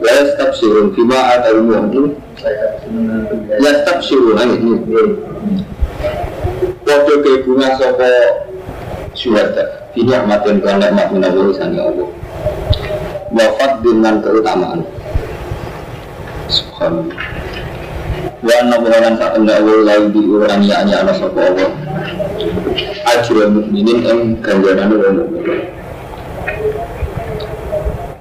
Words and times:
La 0.00 0.12
yastabshirun 0.24 0.96
fima 0.96 1.18
atahum 1.36 1.68
ini 1.92 2.02
Yastabshirun 3.60 4.32
nah 4.32 4.48
ini. 4.48 4.72
Waktu 6.88 7.12
kegungan 7.22 7.72
sopo 7.76 8.08
syuhada 9.12 9.92
Ini 9.92 10.10
ahmadun 10.16 10.64
kan 10.64 10.80
nikmat 10.80 11.12
sani 11.52 11.76
Allah. 11.76 12.08
Wafat 13.30 13.72
dengan 13.84 14.24
keutamaan. 14.24 14.80
Subhanallah. 16.50 17.18
Wa 18.40 18.56
nabuhanan 18.66 19.14
saat 19.20 19.36
anda 19.38 19.60
Allah 19.60 19.76
Lalu 19.86 20.06
di 20.16 20.20
orang 20.34 20.64
yang 20.64 20.88
hanya 20.88 20.96
anak 21.04 21.20
sopo 21.20 21.38
Allah. 21.38 21.70
Ajrul 23.04 23.52
mu'minin 23.52 23.98
yang 24.00 24.20
ganjaran 24.40 24.88
Allah 24.88 25.12
mu'minin 25.28 25.60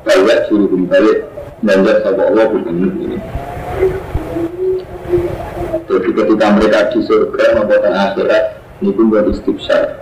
Balik 0.04 0.40
suruh 0.50 0.68
balik 0.90 1.39
Banyak 1.60 1.98
sama 2.08 2.24
Allah 2.32 2.46
bukan 2.56 2.72
ini 2.72 3.20
Jadi 5.92 6.10
ketika 6.16 6.46
mereka 6.56 6.80
di 6.96 7.00
surga 7.04 7.46
maupun 7.60 7.84
akhirat 7.84 8.44
Ini 8.80 8.90
pun 8.96 9.12
buat 9.12 9.28
istibsar 9.28 10.00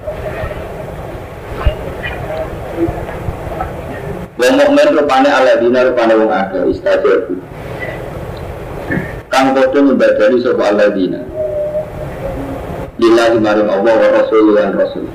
Wong 4.38 4.54
mukmin 4.54 4.88
rupane 4.94 5.30
aladina 5.34 5.90
rupane 5.90 6.14
wong 6.14 6.30
ada 6.30 6.62
istajabu 6.70 7.42
Kang 9.34 9.58
bodoh 9.58 9.82
nyembadani 9.82 10.38
sapa 10.46 10.62
aladina 10.70 11.26
Lillahi 13.02 13.42
maring 13.42 13.70
Allah 13.70 13.94
wa 13.98 14.10
rasul 14.14 14.46
lan 14.54 14.78
rasul 14.78 15.10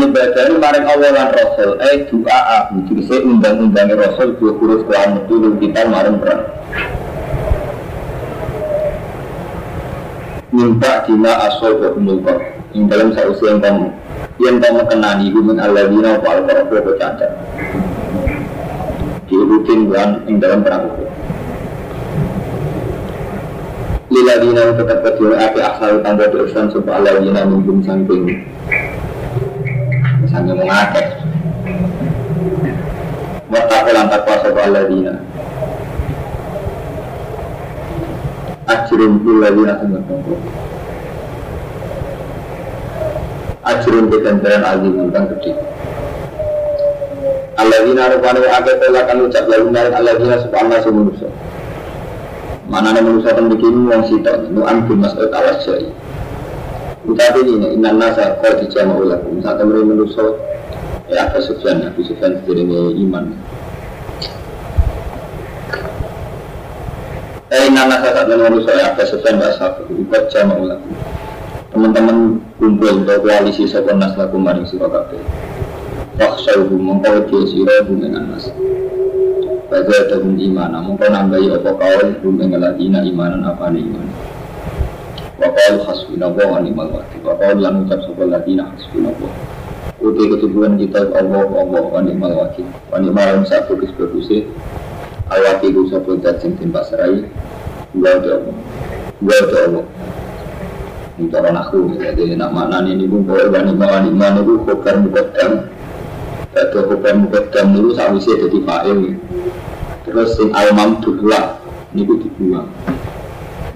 nyebadani 0.00 0.54
maring 0.56 0.86
Allah 0.88 1.10
lan 1.12 1.28
Rasul 1.36 1.70
eh 1.84 2.08
doa 2.08 2.38
aku. 2.64 2.74
Jadi 2.88 3.20
undang-undangnya 3.20 4.00
Rasul 4.00 4.32
dua 4.40 4.52
kurus 4.56 4.82
kelawan 4.88 5.28
dulu 5.28 5.60
kita 5.60 5.84
maring 5.84 6.16
perang. 6.16 6.44
Minta 10.50 11.06
dina 11.06 11.32
asal 11.46 11.78
ke 11.78 11.88
umulkor 11.94 12.42
yang 12.74 12.90
dalam 12.90 13.14
sausia 13.14 13.54
yang 13.54 13.62
kamu 13.62 13.86
yang 14.42 14.56
kamu 14.58 14.82
kenani 14.88 15.30
ibu 15.30 15.40
min 15.46 15.56
Allah 15.62 15.86
dina 15.86 16.18
wa 16.18 16.42
wa 16.42 16.92
cacat. 16.98 17.30
Diurutin 19.30 19.86
bulan 19.86 20.26
yang 20.26 20.36
dalam 20.42 20.60
perang 20.66 20.90
itu. 20.90 21.04
Lila 24.10 24.34
dina 24.42 24.62
tetap 24.74 24.98
kedua 25.06 25.38
api 25.38 25.60
asal 25.62 26.02
tanda 26.02 26.26
terusan 26.26 26.66
supaya 26.74 26.98
Allah 26.98 27.22
dina 27.22 27.46
mimpin 27.46 27.78
sangking 27.86 28.42
Sambil 30.30 30.54
mengakeh 30.62 31.06
Wattaku 33.50 33.90
lan 33.90 34.06
takwa 34.06 34.34
sopa 34.46 34.60
alladzina 34.62 35.14
Ajrun 38.70 39.12
illadzina 39.26 39.74
sembah 39.82 40.02
tunggu 40.06 40.34
Ajrun 43.60 44.04
kegandaran 44.08 44.62
azim 44.64 44.92
tentang 44.96 45.26
gede. 45.36 45.52
Alladzina 47.58 48.14
rupanya 48.14 48.48
akeh 48.62 48.74
tolak 48.78 49.04
kan 49.10 49.18
ucap 49.20 49.44
lalu 49.50 49.66
narik 49.74 49.92
alladzina 49.98 50.40
subhanallah 50.46 50.80
semunusa 50.86 51.28
Mana 52.70 52.94
ada 52.94 53.02
manusia. 53.02 53.34
Yang 53.34 53.58
begini 53.58 53.90
yang 53.90 54.02
sitok. 54.06 54.46
Nu'an 54.54 54.86
bin 54.86 55.02
mas'ud 55.02 55.26
alas 55.34 55.66
Utapi 57.00 57.48
ini, 57.48 57.80
inna 57.80 57.96
nasa 57.96 58.36
kau 58.44 58.52
dijama 58.60 59.00
ulakum 59.00 59.40
Saat 59.40 59.56
temen 59.56 59.88
manusia 59.88 60.20
Ya 61.08 61.32
Abu 61.32 61.40
Sufyan, 61.40 61.80
Abu 61.88 62.04
Sufyan 62.04 62.38
sejenenge 62.44 62.92
iman. 63.00 63.24
Eh 67.48 67.62
inna 67.72 67.88
nasa 67.88 68.12
saat 68.12 68.28
temen 68.28 68.52
manusia 68.52 68.76
Ya 68.76 68.92
Abu 68.92 69.00
Sufyan 69.08 69.40
wa 69.40 69.48
ashabu 69.48 69.88
Ibat 69.96 70.28
jama 70.28 70.60
ulakum 70.60 70.92
Teman-teman 71.72 72.18
kumpul 72.60 73.00
untuk 73.00 73.24
koalisi 73.24 73.64
Sopan 73.64 73.96
nas 73.96 74.12
lakum 74.20 74.44
maring 74.44 74.68
siro 74.68 74.90
kabeh. 74.92 75.22
Waksauhu 76.20 76.76
mengkau 76.76 77.24
dia 77.30 77.48
siro 77.48 77.76
dengan 77.86 78.36
nas. 78.36 78.52
Baca 79.72 79.96
dahum 80.10 80.36
imana 80.36 80.84
Mengkau 80.84 81.08
nambahi 81.08 81.48
apa 81.48 81.70
kawal 81.80 82.12
Hum 82.20 82.42
ladina 82.44 83.00
imanan 83.06 83.46
apa 83.46 83.72
iman 83.72 84.29
Wakal 85.40 85.80
hasbunallah 85.88 86.46
wa 86.52 86.60
ni'mal 86.60 86.92
wakil. 86.92 87.20
Wakal 87.24 87.56
lan 87.64 87.88
ucap 87.88 88.04
sopa 88.04 88.28
ladina 88.28 88.68
hasbunallah. 88.76 89.32
Uti 89.96 90.22
ketujuan 90.36 90.76
kita 90.76 91.08
Allah 91.16 91.48
Allah 91.48 91.84
wa 91.88 92.00
ni'mal 92.04 92.36
wakil. 92.36 92.68
Wa 92.92 93.00
ni'mal 93.00 93.40
bagus 93.48 93.90
bagusnya 93.96 94.44
Al 95.32 95.40
wakil 95.40 95.88
sopa 95.88 96.12
dat 96.20 96.44
sing 96.44 96.60
timpa 96.60 96.84
serai 96.84 97.24
Gua 97.96 98.20
ada 98.20 98.36
Allah. 98.36 98.56
Gua 99.24 99.36
ada 99.40 99.58
Allah. 99.64 99.84
Ini 101.16 101.32
orang 101.36 101.56
aku 101.56 101.78
Jadi 101.96 102.36
nak 102.36 102.52
makna 102.52 102.84
ini 102.84 103.04
pun 103.08 103.24
Bahwa 103.24 103.48
wa 103.48 103.60
ni'mal 103.64 103.88
wa 103.88 104.00
ni'mal 104.04 104.34
itu 104.44 104.54
Khobar 104.68 104.96
mukaddam 105.00 105.52
Ada 106.52 106.80
khobar 106.84 107.14
mukaddam 107.16 107.66
itu 107.80 107.90
Sawisnya 107.96 108.44
jadi 108.44 108.58
fa'il. 108.60 109.00
Terus 110.04 110.36
sing 110.36 110.52
al-mamdullah 110.52 111.60
Ini 111.96 112.04
ku 112.04 112.14
dibuang. 112.20 112.68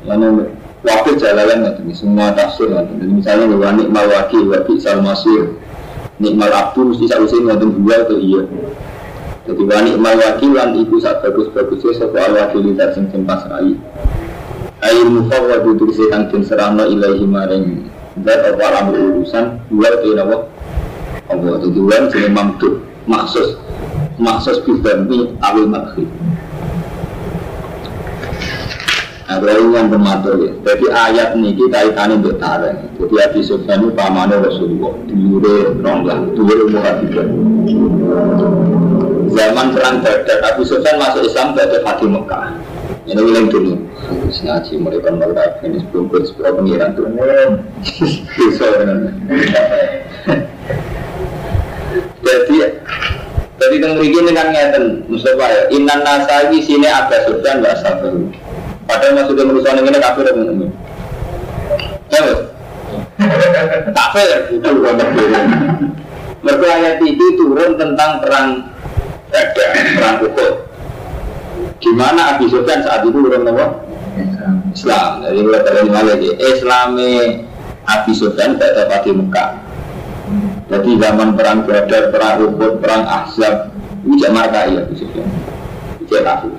Lalu 0.05 0.45
wakil 0.85 1.15
jalalan 1.17 1.65
nggak 1.65 1.97
semua 1.97 2.31
tafsir 2.37 2.69
nggak 2.69 2.93
misalnya 3.09 3.51
bahwa 3.57 3.71
nikmal 3.81 4.07
wakil 4.13 4.45
wa 4.53 4.61
sal 4.77 5.01
masir. 5.01 5.57
Nikmal 6.23 6.53
abdu 6.53 6.95
mesti 6.95 7.11
sausin 7.11 7.49
nggak 7.49 7.65
dua 7.65 8.07
atau 8.07 8.21
iya. 8.21 8.43
Jadi 9.49 9.63
wa 9.65 9.79
nikmal 9.81 10.15
wakil 10.21 10.51
lan 10.53 10.77
iku 10.79 11.01
saat 11.01 11.25
bagus 11.25 11.51
bagusnya 11.51 11.97
soal 11.99 12.31
wakil 12.37 12.61
tidak 12.63 12.89
sing 12.95 13.09
tempas 13.11 13.43
rai 13.51 13.75
air 14.85 15.07
mufawwad 15.09 15.65
itu 15.65 15.89
setan 15.97 16.29
den 16.29 16.45
serana 16.45 16.85
ilahi 16.85 17.25
maring. 17.25 17.67
Dan 18.15 18.39
apa 18.47 18.63
alam 18.71 18.95
urusan? 18.95 19.59
Dua 19.73 19.91
itu 19.99 20.15
nawa 20.15 20.47
Allah. 21.33 21.53
Itu 21.59 21.69
dua 21.75 22.07
jadi 22.13 22.31
mamdu 22.31 22.85
maksus 23.09 23.59
maksus 24.21 24.63
bidami 24.63 25.35
awil 25.43 25.67
Kalau 29.25 29.73
yang 29.73 29.89
bermatur 29.89 30.37
ya. 30.37 30.53
Jadi 30.61 30.87
ayat 30.93 31.29
ini 31.41 31.57
kita 31.57 31.81
kaitannya 31.81 32.21
untuk 32.21 32.37
tareng. 32.37 32.77
Jadi 33.01 33.15
Abi 33.25 33.41
Sufyan 33.41 33.81
itu 33.81 33.97
pamannya 33.97 34.37
Rasulullah. 34.45 34.93
Diure 35.09 35.57
ronglah, 35.81 36.19
diure 36.37 36.65
muhafidhan. 36.69 37.29
Zaman 39.33 39.67
perang 39.73 40.05
Badar, 40.05 40.39
Abu 40.53 40.63
Sufyan 40.69 41.01
masuk 41.01 41.25
Islam 41.25 41.57
dari 41.57 41.81
Fatih 41.81 42.09
Mekah. 42.13 42.53
Ini 43.09 43.21
wilayah 43.21 43.49
dulu. 43.49 43.75
Ngaji 44.29 44.73
mereka 44.81 45.09
mereka 45.13 45.45
ini 45.65 45.81
sebelum 45.81 46.05
bersebut 46.13 46.45
pengiran 46.45 46.93
tuh. 46.93 47.09
Bisa 48.37 48.65
Jadi 52.25 52.57
jadi 53.55 53.77
yang 53.81 53.97
begini 53.97 54.31
kan 54.37 54.53
ngeten 54.53 55.09
Mustafa 55.09 55.47
ya. 55.49 55.63
Inan 55.73 56.01
nasawi 56.05 56.61
sini 56.61 56.85
agak 56.85 57.25
Sufyan 57.25 57.65
nggak 57.65 57.81
sabar. 57.81 58.13
Padahal 58.85 59.13
maksudnya 59.17 59.45
manusia 59.49 59.73
ini 59.77 60.01
kafir 60.01 60.25
dan 60.29 60.37
mukmin. 60.45 60.71
Ya 62.13 62.21
bos. 62.21 62.41
Kafir 63.95 64.31
itu 64.53 64.69
banyak 64.69 65.09
Mereka 66.45 66.67
ayat 66.69 67.01
itu 67.01 67.27
turun 67.41 67.81
tentang 67.81 68.21
perang 68.21 68.49
Badar, 69.33 69.71
perang 69.97 70.17
Uhud. 70.23 70.55
Di 71.81 71.91
mana 71.97 72.37
Abi 72.37 72.47
Sufyan 72.47 72.85
saat 72.85 73.03
itu 73.03 73.17
turun 73.17 73.49
apa? 73.49 73.67
Islam. 74.71 75.11
Jadi 75.25 75.41
mulai 75.41 75.63
dari 75.65 75.81
mana 75.89 76.01
lagi? 76.05 76.31
Islami 76.39 77.15
Abi 77.89 78.13
Sufyan 78.13 78.61
tidak 78.61 78.85
dapat 78.85 79.01
di 79.09 79.11
Mekah. 79.17 79.51
Jadi 80.69 80.91
zaman 81.01 81.29
perang 81.35 81.65
Badar, 81.65 82.13
perang 82.13 82.35
Uhud, 82.45 82.79
perang 82.85 83.03
Ahzab, 83.09 83.73
ini 84.05 84.15
jangan 84.21 84.37
marka 84.45 84.69
ya 84.69 84.85
Abi 84.85 84.95
Sufyan. 85.01 85.29
Ini 86.05 86.21
kafir. 86.21 86.53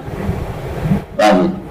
Paham? 1.16 1.65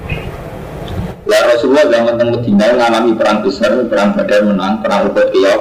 Ya 1.24 1.40
Rasulullah 1.48 1.88
zaman 1.88 2.20
tengah 2.20 2.36
Medina 2.36 2.66
mengalami 2.76 3.12
perang 3.16 3.40
besar, 3.40 3.72
perang 3.88 4.12
Badar 4.12 4.44
menang, 4.44 4.84
perang 4.84 5.08
Uhud 5.08 5.32
keok, 5.32 5.60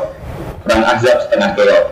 perang 0.67 0.83
Azab 0.83 1.17
setengah 1.27 1.51
keok. 1.55 1.85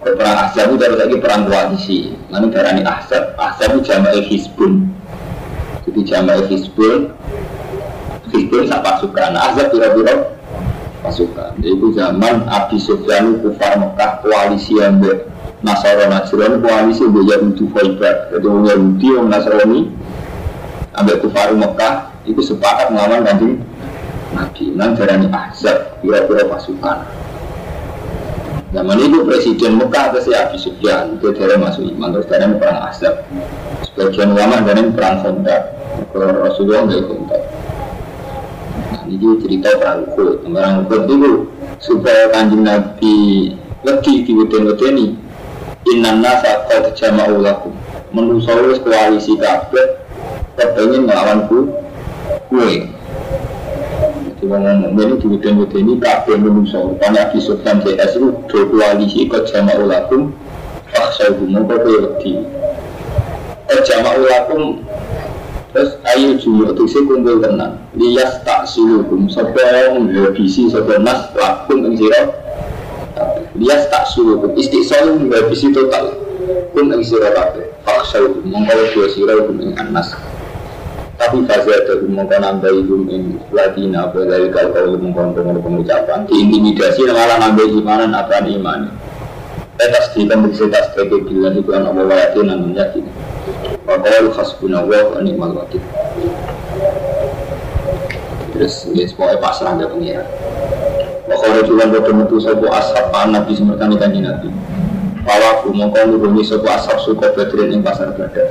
perang 0.00 0.36
Ahzab 0.48 0.74
itu 0.74 0.96
lagi 0.96 1.16
perang 1.20 1.44
koalisi. 1.44 2.16
Lalu 2.32 2.46
darah 2.50 2.72
ini 2.72 2.82
Ahzab 2.88 3.36
Ahzab 3.36 3.76
itu 3.76 3.90
jamaah 3.92 4.24
Hizbun. 4.24 4.88
Jadi 5.86 6.00
jamaah 6.08 6.44
Hizbun 6.48 7.12
Hizbun 8.32 8.62
sak 8.64 8.80
pasukan. 8.80 9.36
Ahzab 9.36 9.68
kira-kira 9.70 10.34
pasukan. 11.04 11.52
Jadi 11.60 11.68
itu 11.68 11.88
zaman 11.92 12.48
Abi 12.48 12.80
Sufyan 12.80 13.44
kufar 13.44 13.76
Mekah 13.76 14.24
koalisi 14.24 14.80
yang 14.80 15.04
Nasara 15.60 16.08
Najran 16.08 16.64
koalisi 16.64 17.04
yang 17.04 17.20
Yahudi 17.20 17.68
Faibar 17.68 18.32
jadi 18.32 18.46
orang 18.48 18.64
Yahudi 18.64 19.06
orang 19.12 19.28
Nasrani 19.28 19.80
ambil 20.96 21.16
kufar 21.22 21.54
Mekah 21.54 22.10
itu 22.26 22.40
sepakat 22.42 22.90
melawan 22.90 23.22
kanjeng 23.22 23.62
Nabi 24.30 24.64
Nang 24.74 24.94
darah 24.94 25.18
ini 25.18 25.28
Ahzab 25.30 25.98
kira-kira 26.02 26.46
pasukan 26.46 27.06
Zaman 28.70 29.02
itu 29.02 29.26
presiden 29.26 29.82
Mekah 29.82 30.14
atau 30.14 30.22
si 30.22 30.30
Abi 30.30 30.54
Sufyan 30.54 31.18
itu 31.18 31.34
dari 31.34 31.58
masuk 31.58 31.90
iman 31.90 32.14
terus 32.14 32.30
dari 32.30 32.46
perang 32.54 32.86
Asab. 32.86 33.26
Sebagian 33.82 34.30
ulama 34.30 34.62
dari 34.62 34.86
perang 34.94 35.26
kontak. 35.26 35.74
Kalau 36.14 36.38
Rasulullah 36.38 36.86
nggak 36.86 37.02
kontak. 37.10 37.42
Nah 38.94 39.02
ini 39.10 39.42
cerita 39.42 39.74
perang 39.74 40.06
Uhud. 40.14 40.46
Perang 40.54 40.86
Uhud 40.86 41.02
itu 41.02 41.30
supaya 41.82 42.30
kanjeng 42.30 42.62
Nabi 42.62 43.14
lagi 43.82 44.22
di 44.22 44.32
weden 44.38 44.70
ini. 44.70 45.18
Inna 45.90 46.22
nasa 46.22 46.70
kau 46.70 46.94
jama'u 46.94 47.42
lakum. 47.42 47.74
Menurut 48.14 48.46
saya 48.46 48.70
koalisi 48.78 49.34
kabeh 49.34 49.99
kepengen 50.60 51.08
melawanku 51.08 51.72
kue. 52.52 52.84
Ngomong 54.40 54.96
ini 54.96 55.16
kemudian 55.20 55.60
ini 55.60 56.00
kabeh 56.00 56.36
menungso. 56.36 56.96
Rupanya 56.96 57.28
Abi 57.28 57.44
Sufyan 57.44 57.84
CS 57.84 58.16
itu 58.16 58.32
dua 58.48 58.62
koalisi 58.72 59.28
ikut 59.28 59.48
jama 59.52 59.76
ulakum 59.76 60.32
ah 60.96 61.12
saya 61.12 61.36
ngomong 61.36 61.68
kok 61.68 61.84
kayak 61.84 62.00
wedi. 62.08 62.32
Eh 63.68 63.80
jama 63.84 64.16
ulakum 64.16 64.80
terus 65.76 66.00
ayo 66.16 66.40
jumlah 66.40 66.72
itu 66.72 67.04
kumpul 67.04 67.36
tenang. 67.44 67.76
Lias 67.92 68.40
tak 68.48 68.64
sampai 69.28 69.92
yang 69.92 70.08
menghabisi 70.08 70.72
sampai 70.72 71.04
nas 71.04 71.28
lakum 71.36 71.84
yang 71.84 71.94
sirah 72.00 72.26
lias 73.60 73.92
tak 73.92 74.08
sulukum 74.08 74.56
istiqsal 74.56 75.20
menghabisi 75.20 75.68
total 75.68 76.16
kum 76.72 76.88
yang 76.88 77.04
sirah 77.04 77.32
kabeh. 77.36 77.68
Saya 78.08 78.24
ngomong 78.24 78.64
kalau 78.64 78.88
dua 78.96 79.06
sirah 79.12 79.36
kum 79.44 79.60
yang 79.60 79.76
anas 79.76 80.16
tapi 81.30 81.46
fase 81.46 81.70
ada 81.70 81.94
mongko 82.10 82.36
nambah 82.42 82.70
ibu 82.74 83.06
ing 83.06 83.38
ladina 83.54 84.10
dari 84.10 84.50
kalau 84.50 84.74
kau 84.74 84.98
mongko 84.98 85.30
pengen 85.38 85.62
pengucapan. 85.62 86.26
Diintimidasi 86.26 87.06
malah 87.06 87.38
nambah 87.38 87.70
imanan 87.70 88.10
apa 88.18 88.42
iman 88.50 88.90
Etas 89.78 90.10
di 90.10 90.26
kompleksitas 90.26 90.90
sebagai 90.90 91.30
bilang 91.30 91.54
itu 91.54 91.70
anak 91.70 91.94
dan 92.34 92.74
yakin 92.74 93.06
Wakil 93.86 94.26
khasbuna 94.34 94.82
wa 94.82 94.98
wa 95.14 95.22
ni'mal 95.22 95.54
wakil. 95.54 95.80
Terus 98.50 98.90
ya 98.90 99.06
pokoknya 99.14 99.38
pasrah 99.38 99.72
ke 99.78 99.86
pengira 99.86 100.26
Wakil 101.30 101.62
jualan 101.62 101.94
bodoh 101.94 102.14
metu 102.26 102.42
sopo 102.42 102.66
ashab 102.74 103.14
nabi 103.30 103.54
semertani 103.54 103.94
kanji 103.94 104.18
nabi. 104.18 104.50
Pawaku 105.22 105.78
mongko 105.78 106.10
nurungi 106.10 106.42
sopo 106.42 106.66
ashab 106.66 106.98
suka 107.06 107.30
badrin 107.38 107.78
ing 107.78 107.86
pasar 107.86 108.18
badar 108.18 108.50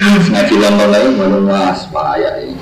ngaji 0.00 0.54
lama 0.56 0.84
lagi 0.88 1.08
mana 1.12 1.38
mas 1.44 1.84
bahaya 1.92 2.40
ini. 2.40 2.56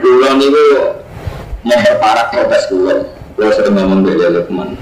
Kulon 0.00 0.38
itu 0.44 0.64
memperparah 1.64 2.26
protes 2.28 2.68
kulon. 2.68 3.08
Kulon 3.32 3.50
sering 3.56 3.74
ngomong 3.76 4.00
dari 4.04 4.28
Lukman 4.28 4.76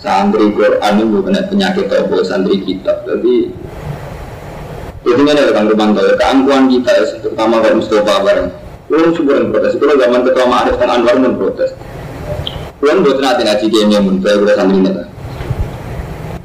Santri 0.00 0.50
Quran 0.50 0.92
itu 0.98 1.04
bukan 1.08 1.36
penyakit 1.46 1.86
atau 1.86 2.26
santri 2.26 2.58
kitab 2.58 3.06
Jadi 3.06 3.54
ini 5.04 5.30
ada 5.30 5.52
Kang 5.54 5.70
Rumanto 5.70 6.02
Keangkuhan 6.18 6.66
kita 6.68 6.90
ya, 6.90 7.04
terutama 7.22 7.62
kalau 7.62 7.78
Mustafa 7.80 8.22
bareng 8.22 8.48
juga 9.16 9.40
yang 9.40 9.48
protes. 9.48 9.80
Kulon 9.80 9.96
zaman 9.96 10.20
ketua 10.28 10.44
Ma'arif 10.44 10.76
Kang 10.76 10.90
Anwar 11.00 11.16
pun 11.16 11.32
protes. 11.40 11.72
Kulon 12.76 13.00
buat 13.00 13.24
nanti 13.24 13.42
ngaji 13.48 13.66
game 13.72 13.88
yang 13.88 14.04
muncul 14.04 14.48
santri 14.52 14.84
ini 14.84 14.92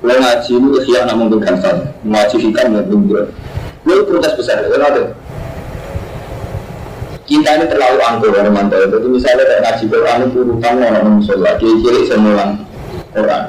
Gue 0.08 0.16
ngaji 0.24 0.52
ini 0.56 0.68
ikhya 0.80 1.04
namun 1.04 1.28
bukan 1.28 1.60
salah 1.60 1.84
Ngaji 2.08 2.36
hikam 2.40 2.80
dan 2.80 2.88
bingkir 2.88 3.28
Gue 3.84 4.08
protes 4.08 4.40
besar, 4.40 4.64
gue 4.64 4.80
ada 4.80 5.04
Kita 7.28 7.50
ini 7.60 7.68
terlalu 7.68 8.00
angkuh 8.00 8.32
orang 8.32 8.56
mantau 8.56 8.88
Jadi 8.88 9.04
misalnya 9.04 9.44
kayak 9.44 9.62
ngaji 9.68 9.84
Quran 9.92 10.20
itu 10.32 10.38
urutan 10.48 10.80
orang 10.80 11.20
musola 11.20 11.60
Dia 11.60 11.76
kiri 11.84 12.08
semulang 12.08 12.64
Quran 13.12 13.44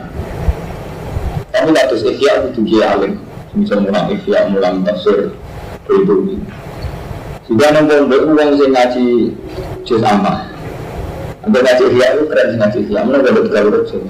Tapi 1.54 1.66
gak 1.70 1.86
terus 1.94 2.02
ikhya 2.10 2.50
itu 2.50 2.60
dia 2.66 2.90
alim. 2.90 3.22
Misal 3.54 3.78
mulang 3.86 4.10
ikhya, 4.10 4.50
mulang 4.50 4.82
tafsir 4.82 5.30
Itu 5.86 6.42
Jika 7.46 7.66
nongkrong 7.70 8.10
beruang 8.10 8.58
sih 8.58 8.66
ngaji 8.66 9.04
Jus 9.86 10.02
amal. 10.02 10.42
Ambil 11.46 11.62
ngaji 11.62 11.82
ikhya 11.86 12.06
itu 12.18 12.22
keren 12.26 12.48
ngaji 12.58 12.78
ikhya. 12.82 13.06
Mana 13.06 13.22
ada 13.22 13.40
tiga 13.46 13.62
huruf 13.62 13.88
sih, 13.88 14.02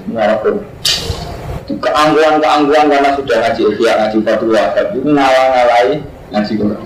keangguan-keangguan 1.77 2.85
karena 2.89 3.09
sudah 3.13 3.37
ngaji 3.45 3.61
ikhya, 3.75 3.91
ngaji 4.01 4.17
fatwa 4.25 4.49
wakab 4.57 4.87
itu 4.97 5.09
ngalah-ngalahi 5.13 5.93
ngaji 6.33 6.53
Quran. 6.57 6.83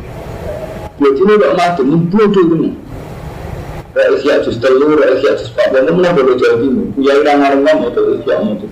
Buat 1.00 1.16
ini 1.18 1.34
gak 1.40 1.54
mati, 1.56 1.82
bodoh 1.88 2.46
ini. 2.54 2.70
Rek 3.96 4.08
ikhya 4.20 4.44
jus 4.44 4.58
telur, 4.60 5.00
rek 5.00 5.20
ikhya 5.20 5.32
jus 5.40 5.50
pak, 5.56 5.72
dan 5.72 5.88
mana 5.88 6.12
bodoh 6.12 6.36
jauh 6.36 6.60
ini. 6.60 6.84
Ya 7.00 7.16
udah 7.24 7.34
ngarang 7.40 7.62
ngomong 7.64 7.90
itu 7.96 8.02
ikhya 8.20 8.36
itu. 8.44 8.68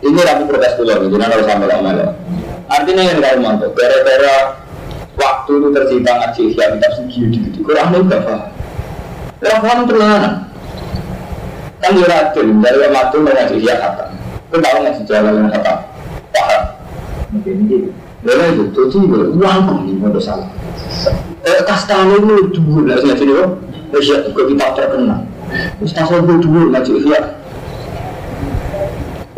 Ini 0.00 0.20
rapi 0.24 0.42
protes 0.48 0.74
dulu, 0.80 1.12
jadi 1.12 1.24
harus 1.28 1.46
sampai 1.46 1.68
lama 1.68 1.90
ya. 1.92 2.08
Artinya 2.70 3.02
yang 3.04 3.18
kalau 3.20 3.38
mantap, 3.44 3.70
gara-gara 3.76 4.34
waktu 5.14 5.50
itu 5.60 5.68
tersita 5.76 6.10
ngaji 6.16 6.40
ikhya 6.50 6.64
kitab 6.74 6.92
di 7.54 7.60
Quran 7.62 7.86
itu 7.94 8.04
gak 8.08 8.22
paham. 8.26 8.42
Orang 9.40 9.60
paham 9.64 9.80
terlalu 9.88 10.30
kan 11.80 11.96
dia 11.96 12.06
racun 12.12 12.60
dari 12.60 12.76
waktu 12.92 13.16
mengaji 13.24 13.54
ikhya 13.56 13.74
kata 13.80 14.19
Kau 14.50 14.58
tahu 14.58 14.82
nggak 14.82 14.98
sejarah 14.98 15.30
yang 15.30 15.46
kata 15.46 15.72
paham? 16.34 16.62
Lalu 18.26 18.44
itu 18.50 18.64
tuh 18.74 18.90
sih 18.90 18.98
uang 19.06 19.86
ini 19.86 19.94
mau 20.02 20.18
salah. 20.18 20.50
Eh 21.46 21.62
itu 21.62 22.58
dulu 22.58 22.82
lah 22.82 22.98
sih 22.98 23.14
jadi 23.14 23.32
oh, 23.46 23.54
ya 23.94 24.26
kita 24.26 24.66
terkenal. 24.74 25.22
Terus 25.78 25.94
itu 25.94 26.34
dulu 26.42 26.74
ngaji 26.74 26.90
ya. 27.06 27.20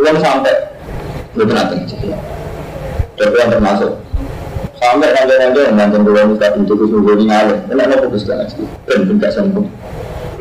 Uang 0.00 0.16
sampai 0.16 0.56
belum 1.36 1.52
nanti 1.52 1.74
ngaji 1.76 1.96
ya. 2.08 2.16
Tapi 3.20 3.36
yang 3.36 3.52
termasuk 3.52 3.92
sampai 4.80 5.12
nanti-nanti 5.12 5.60
yang 5.60 5.76
nanti 5.76 5.96
dua 6.00 6.24
muka 6.24 6.56
itu 6.56 6.72
itu 6.72 6.84
sungguh 6.88 7.20
ini 7.20 7.24
ngalir. 7.28 7.58
Kenapa 7.68 8.00
fokus 8.00 8.24
ke 8.24 8.32
ngaji? 8.32 8.64
Dan 8.88 9.00
tidak 9.12 9.30
sambung. 9.36 9.68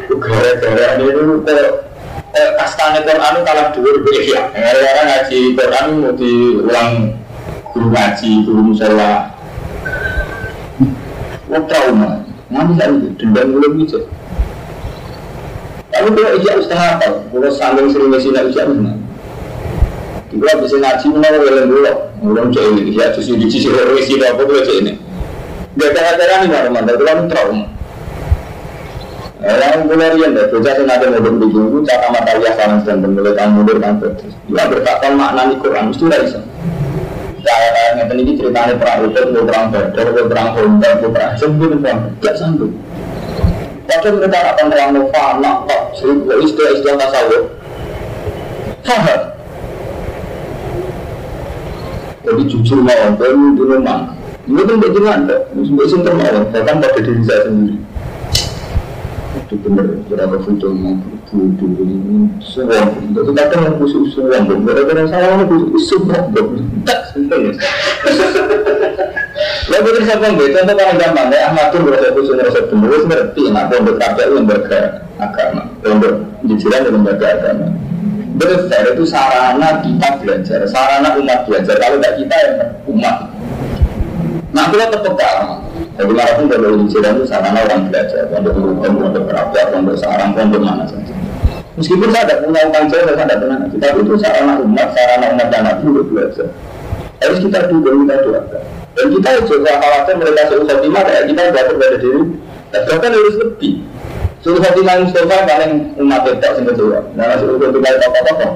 Gara-gara 0.07 0.95
ini 0.95 1.11
dulu 1.11 1.43
kok 1.43 1.90
kastane 2.31 2.99
Quran 3.03 3.35
kalah 3.43 3.75
dua 3.75 3.89
ribu 3.99 4.09
ya. 4.23 4.47
Orang 4.55 5.07
ngaji 5.07 5.39
Quran 5.55 5.85
mau 5.99 6.11
diulang 6.15 6.91
guru 7.71 7.87
ngaji, 7.91 8.29
guru 8.47 8.61
musola. 8.71 9.31
Wah 11.51 11.61
trauma. 11.67 12.23
Nanti 12.51 12.73
saya 12.79 12.91
dendam 13.15 13.55
belum 13.55 13.71
bisa. 13.83 13.99
Tapi 15.91 16.07
kalau 16.15 16.31
ijak 16.39 16.55
setengah 16.67 16.87
apa? 16.99 17.07
Kalau 17.31 17.49
sambil 17.51 17.85
sering 17.91 18.11
ngisi 18.11 18.31
nak 18.31 18.51
ijak 18.51 18.67
mana? 18.67 18.95
Kita 20.31 20.59
bisa 20.59 20.75
ngaji 20.79 21.05
mana 21.15 21.37
boleh 21.39 21.65
dulu. 21.67 21.93
Belum 22.21 22.45
cek 22.51 22.63
ini 22.75 22.81
ijak 22.91 23.15
susu 23.15 23.39
di 23.39 23.47
sisi 23.47 23.71
orang 23.71 23.99
isi 23.99 24.19
apa 24.19 24.43
boleh 24.43 24.63
cek 24.67 24.77
ini. 24.83 24.93
Gak 25.79 25.95
cara-cara 25.95 26.43
nih 26.43 26.49
mana? 26.51 26.91
Kalau 26.91 27.27
trauma. 27.31 27.70
Yang 29.41 29.89
mulai 29.89 30.13
rian 30.13 30.37
deh, 30.37 30.45
bocah 30.53 30.73
sing 30.77 30.85
ada 30.85 31.05
mau 31.09 31.17
berbicara, 31.17 31.81
cara 31.89 32.07
mata 32.13 32.31
dia 32.37 32.53
saling 32.53 32.85
dan 32.85 33.09
mulai 33.09 33.33
kamu 33.33 33.51
mundur 33.57 33.77
kan 33.81 33.97
terus. 33.97 34.37
Dia 34.45 34.69
bertakon 34.69 35.17
makna 35.17 35.49
di 35.49 35.55
Quran 35.57 35.89
mesti 35.89 36.03
udah 36.05 36.19
bisa. 36.21 36.39
Saya 37.41 37.67
kayak 37.73 37.91
ngeten 37.97 38.17
ini 38.21 38.31
ceritanya 38.37 38.77
perang 38.77 39.09
Uhud, 39.09 39.27
mau 39.33 39.41
perang 39.49 39.65
Badar, 39.73 40.07
mau 40.13 40.29
perang 40.29 40.49
Honda, 40.53 40.89
mau 41.01 41.09
perang 41.09 41.33
sempurna 41.41 41.77
perang, 41.81 41.99
tidak 42.21 42.35
sanggup. 42.37 42.71
Padahal 43.89 44.13
mereka 44.21 44.37
akan 44.45 44.65
perang 44.69 44.89
tak, 45.65 45.81
seribu 45.97 46.31
istilah-istilah 46.45 46.95
tasawuf. 47.01 47.43
Faham? 48.85 49.21
Jadi 52.21 52.41
jujur 52.45 52.79
mau, 52.85 53.09
baru 53.17 53.57
dulu 53.57 53.81
mana? 53.81 54.13
Ini 54.45 54.61
kan 54.69 55.25
anda, 55.25 55.49
sampai 55.49 55.89
sinter 55.89 56.13
mau, 56.13 56.45
bahkan 56.53 56.77
pada 56.77 56.99
diri 57.01 57.25
saya 57.25 57.49
sendiri. 57.49 57.89
Itu 59.51 59.67
benar, 59.67 59.99
berapa 60.07 60.39
foto 60.47 60.71
mau 60.71 60.95
budu 61.27 61.83
ini 61.83 62.31
semua. 62.39 62.87
Itu 62.87 63.35
yang 63.35 63.75
khusus 63.83 64.15
semua, 64.15 64.39
gara-gara 64.39 65.03
saya 65.11 65.35
ini 65.35 65.43
khusus 65.51 65.91
semua, 65.91 66.23
tak 66.87 67.11
sinter. 67.11 67.51
Lalu 69.67 69.83
kita 69.91 69.99
siapa 70.07 70.23
yang 70.23 70.39
contoh 70.39 70.75
paling 70.79 70.97
gampang 71.03 71.27
ya, 71.35 71.51
Ahmad 71.51 71.67
tuh 71.75 71.83
berasa 71.83 72.15
khusus 72.15 72.31
merasa 72.31 72.63
benar, 72.63 73.01
ngerti, 73.11 73.43
nak 73.51 73.67
pondok 73.67 73.95
kabel 73.99 74.39
lembaga 74.39 75.03
agama, 75.19 75.67
pondok 75.83 76.15
di 76.47 76.53
jiran 76.55 76.87
lembaga 76.87 77.27
agama. 77.35 77.67
Belajar 78.39 78.95
itu 78.95 79.03
sarana 79.03 79.83
kita 79.83 80.07
belajar, 80.23 80.63
sarana 80.71 81.19
umat 81.19 81.43
belajar. 81.43 81.75
Kalau 81.75 81.99
tidak 81.99 82.13
kita 82.23 82.35
yang 82.39 82.55
umat. 82.87 83.17
Nah, 84.51 84.67
kita 84.67 84.85
tetap 84.91 85.13
kalah. 85.15 85.63
Jadi 85.95 86.11
pun 86.11 86.45
kalau 86.51 86.75
di 86.75 86.87
itu 86.91 87.23
sarana 87.23 87.59
orang 87.63 87.87
belajar, 87.87 88.27
pondok 88.27 88.55
hukum, 88.59 88.91
pondok 88.99 89.23
kerabat, 89.31 89.65
pondok 89.71 89.95
sarang, 89.95 90.35
pondok 90.35 90.59
mana 90.59 90.83
saja. 90.83 91.15
Meskipun 91.79 92.11
saya 92.11 92.27
tidak 92.27 92.39
punya 92.43 92.61
utang 92.67 92.85
jauh, 92.91 93.03
saya 93.07 93.15
tidak 93.15 93.37
pernah 93.39 93.57
ngaji. 93.63 93.75
Tapi 93.79 93.99
itu 94.03 94.13
sarana 94.19 94.53
umat, 94.59 94.87
sarana 94.91 95.25
umat 95.31 95.47
dan 95.47 95.61
nabi 95.63 95.83
untuk 95.87 96.07
belajar. 96.11 96.47
Harus 97.23 97.39
kita 97.39 97.59
dukung, 97.71 98.03
kita 98.03 98.15
doakan. 98.27 98.61
Dan 98.91 99.05
kita 99.15 99.29
juga 99.47 99.71
khawatir 99.79 100.15
mereka 100.19 100.41
suruh 100.51 100.65
khotimah 100.67 101.03
kayak 101.07 101.23
kita 101.31 101.41
belajar 101.47 101.73
pada 101.79 101.97
diri. 102.01 102.21
Dan 102.71 102.81
bahkan 102.87 103.11
harus 103.15 103.35
lebih. 103.39 103.73
Suruh 104.41 104.59
Fatimah 104.59 104.95
Mustafa 105.05 105.37
paling 105.47 105.73
umat 106.01 106.25
itu 106.27 106.49
sing 106.57 106.65
kedua. 106.65 106.97
Nah, 107.15 107.39
suruh 107.39 107.55
Fatimah 107.55 107.91
apa 107.93 108.07
apa 108.19 108.31
apa. 108.35 108.47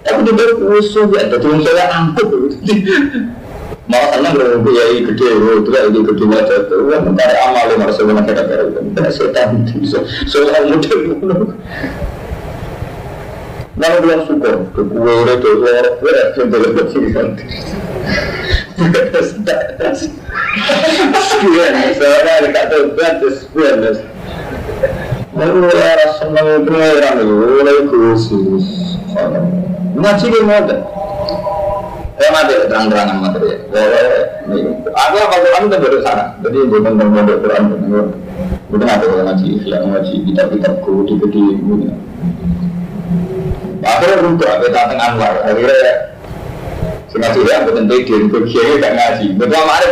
Tapi 0.00 0.20
dia 0.32 0.48
berusuh 0.56 1.06
ya, 1.12 1.28
jadi 1.28 1.48
saya 1.60 1.84
angkut. 1.92 2.56
Mau 3.90 4.06
senang 4.14 4.38
kalau 4.38 4.62
biaya 4.62 5.02
gede, 5.02 5.26
itu 5.34 5.70
kan 5.74 5.82
ini 5.90 6.00
gede 6.06 6.24
aja 6.30 6.56
tuh. 6.70 6.78
Wah, 6.86 7.02
mencari 7.02 7.34
amal 7.42 7.64
yang 7.74 7.82
harus 7.82 7.98
sebenarnya 7.98 8.22
kita 8.30 8.42
kira 8.46 8.62
itu. 8.70 8.80
Tidak 8.94 9.10
setan 9.10 9.48
bisa. 9.66 9.98
Soal 10.30 10.62
model 10.70 10.98
dulu. 11.10 11.58
Lalu 13.80 13.96
bilang 14.04 14.22
syukur, 14.28 14.54
ke 14.76 14.82
gue 14.84 15.14
udah 15.24 15.36
tuh, 15.40 15.52
gue 15.56 15.72
udah 15.72 16.26
tuh, 16.36 16.44
gue 16.46 16.58
udah 16.60 16.84
tuh, 16.86 17.00
gue 17.00 17.18
udah 17.18 17.40
Sekian, 21.30 21.74
soalnya 21.96 22.32
ada 22.42 22.48
kata 22.52 22.76
batas, 22.98 23.34
sekian, 23.46 23.78
Lalu 25.30 25.70
ya 25.72 25.94
pengeran 26.66 27.16
itu, 27.22 27.34
mulai 27.34 27.78
khusus. 27.86 28.66
Dia 29.94 30.42
mau 30.42 30.60
Ya 32.20 32.28
mati 32.36 32.52
terang-terangan 32.68 33.16
materi. 33.16 33.56
Aku 34.92 35.16
apa 35.16 35.34
itu 35.40 35.48
baru. 35.80 36.04
Jadi 36.44 36.58
Quran 36.68 37.00
ada 38.86 39.06
ngaji, 39.24 39.48
yang 39.66 39.88
ngaji 39.88 40.14
kitab-kitab 40.28 40.84
di 40.84 41.40
ini. 41.40 41.88
Akhirnya. 43.80 44.20
Akhirnya 47.10 47.50
ya, 47.50 47.66
bukan 47.66 47.90
tidur, 47.90 48.30
kegiatan 48.30 48.94
gak. 48.94 49.34
Betul 49.34 49.62
ada. 49.66 49.90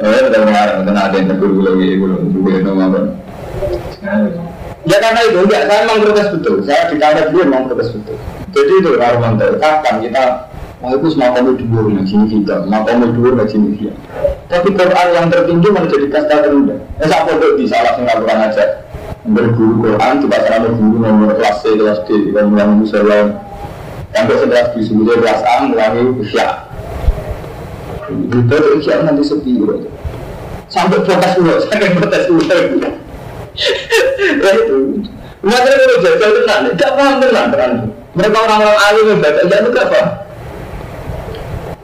Oh, 0.00 0.08
mengarang, 0.44 0.84
udah 0.84 0.96
ada 0.96 1.16
yang 1.16 1.28
tegur 1.28 1.50
lagi, 1.60 2.00
Ya 4.84 5.00
karena 5.00 5.20
itu, 5.24 5.40
saya 5.48 5.80
memang 5.88 5.98
protes 6.04 6.28
betul. 6.36 6.54
Saya 6.64 6.92
di 6.92 6.96
kamar 7.00 7.32
dia 7.32 7.44
memang 7.48 7.64
protes 7.72 7.88
betul. 7.96 8.16
Jadi 8.54 8.72
itu 8.78 8.90
Armanto, 9.02 9.58
kapan 9.58 9.94
kita 10.06 10.54
Wah 10.84 10.92
itu 10.92 11.16
semua 11.16 11.32
kamu 11.32 11.56
dua 11.64 11.80
ngaji 11.96 12.14
kita, 12.28 12.68
mau 12.68 12.84
kamu 12.84 13.16
dua 13.16 13.40
ngaji 13.40 13.56
kita. 13.80 13.96
Tapi 14.52 14.68
Quran 14.76 15.06
yang 15.16 15.32
tertinggi 15.32 15.72
mana 15.72 15.88
jadi 15.88 16.12
kasta 16.12 16.44
terendah. 16.44 16.76
Ya 17.00 17.04
saya 17.08 17.24
pondok 17.24 17.56
di 17.56 17.64
salah 17.64 17.96
sing 17.96 18.04
Quran 18.04 18.44
aja. 18.44 18.84
Berguru 19.24 19.80
Quran, 19.80 20.20
coba 20.20 20.36
cara 20.44 20.60
berguru 20.60 21.00
nomor 21.00 21.40
kelas 21.40 21.64
C, 21.64 21.72
kelas 21.80 22.04
D, 22.04 22.36
dan 22.36 22.52
mulai 22.52 22.68
musola. 22.68 23.32
Sampai 24.12 24.36
setelah 24.36 24.76
di 24.76 24.80
sebuah 24.84 25.16
kelas 25.24 25.40
A, 25.40 25.54
mulai 25.64 26.04
isya. 26.20 26.46
Kita 28.04 28.56
isya 28.76 28.94
nanti 29.08 29.24
sepi 29.24 29.56
gitu. 29.56 29.88
Sampai 30.68 31.00
protes 31.00 31.32
dulu, 31.32 31.54
sampai 31.64 31.96
protes 31.96 32.28
dulu. 32.28 32.44
Itu. 34.44 35.13
Mereka 35.44 35.72
kalau 35.76 35.96
jajal 36.00 36.30
tenang, 36.40 36.60
tidak 36.72 36.90
paham 36.96 37.14
tenang 37.20 37.46
terang. 37.52 37.72
Mereka 38.16 38.38
orang-orang 38.48 38.78
alim 38.88 39.04
yang 39.12 39.20
baca, 39.20 39.40
tidak 39.44 39.60
juga 39.68 39.82
paham. 39.92 40.08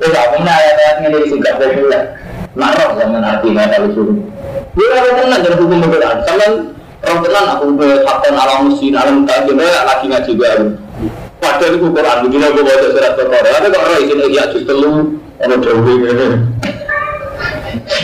Terus 0.00 0.17
aku 0.17 0.35
mana 0.40 0.52
ayat-ayat 0.57 0.97
ini 1.05 1.29
singkat 1.29 1.55
populer. 1.61 2.02
Marah 2.57 2.97
zaman 2.97 3.21
hati 3.21 3.52
nggak 3.52 3.69
tahu 3.69 3.87
suruh. 3.93 4.17
Dia 4.73 4.87
kalau 4.97 5.12
tenang 5.12 5.40
jadi 5.45 5.57
hukum 5.61 5.85
Quran. 5.93 6.17
Sama 6.25 6.47
orang 7.05 7.21
tenang 7.21 7.47
aku 7.52 7.64
berhakon 7.76 8.35
alam 8.35 8.59
muslim 8.73 8.97
alam 8.97 9.17
kajian 9.29 9.61
lagi 9.61 10.07
ngaji 10.09 10.33
baru. 10.40 10.67
Padahal 11.40 11.73
itu 11.76 11.87
Quran 11.93 12.17
begini 12.25 12.45
aku 12.49 12.61
baca 12.64 12.88
surat 12.97 13.12
Al-Qur'an. 13.17 13.45
Ada 13.61 13.67
kok 13.69 13.81
orang 13.85 14.02
ini 14.09 14.25
ya 14.33 14.45
justru 14.52 14.75
lu 14.76 14.90
ono 15.40 15.55
dewi 15.61 15.95
ini. 16.09 16.26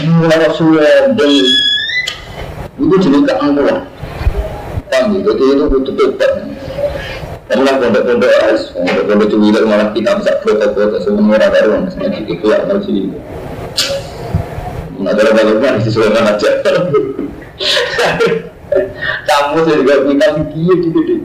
Mulai 0.04 0.36
itu 2.76 2.94
jenis 3.00 3.24
keangkuhan. 3.24 3.78
Paham 4.90 5.18
gitu? 5.18 5.30
Itu 5.34 5.64
butuh 5.70 5.94
tobat. 5.94 6.32
Karena 7.46 7.78
pondok-pondok 7.78 8.32
es, 8.50 8.74
pondok-pondok 8.74 9.28
cuwila 9.30 9.60
malah 9.70 9.88
kita 9.94 10.18
bisa 10.18 10.32
foto-foto 10.42 10.98
semua 10.98 11.38
orang 11.38 11.50
baru 11.54 11.68
yang 11.78 11.86
sebenarnya 11.94 12.20
itu 12.26 12.42
ya 12.42 12.58
mau 12.66 12.78
sih. 12.82 13.06
Nah, 14.98 15.12
kalau 15.14 15.30
balik 15.30 15.56
kan 15.62 15.78
sesuai 15.78 16.10
aja. 16.10 16.50
Kamu 19.26 19.58
saya 19.62 19.76
juga 19.78 19.94
kita 20.10 20.26
tinggi 20.34 20.62
gitu 20.82 20.98
deh. 21.06 21.20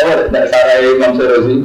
Oh, 0.00 0.16
tidak 0.28 0.44
sarai 0.48 0.96
Imam 0.96 1.12
Serosi. 1.20 1.56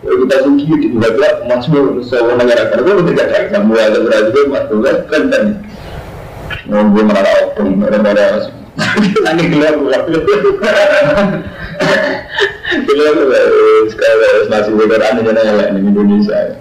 Kita 0.00 0.36
tinggi 0.48 0.66
di 0.80 0.88
belakang 0.96 1.44
masuk 1.46 2.02
sebuah 2.08 2.40
negara 2.40 2.72
karena 2.72 2.90
itu 2.90 3.02
tidak 3.12 3.26
ada 3.30 3.38
kamu 3.52 3.72
ada 3.76 3.98
berarti 4.00 4.40
masuk 4.48 4.78
kan 5.12 5.22
kan. 5.28 5.44
Nunggu 6.72 7.00
merara 7.04 7.32
opung, 7.52 7.76
merara 7.76 8.48
lagi 9.22 9.44
keluar 9.52 9.74
keluar. 9.76 10.00
Keluar 12.72 13.12
keluar. 13.12 13.46
Sekarang 13.92 14.48
masih 14.48 14.72
beneran 14.72 15.20
yang 15.20 15.76
di 15.76 15.80
Indonesia. 15.84 16.56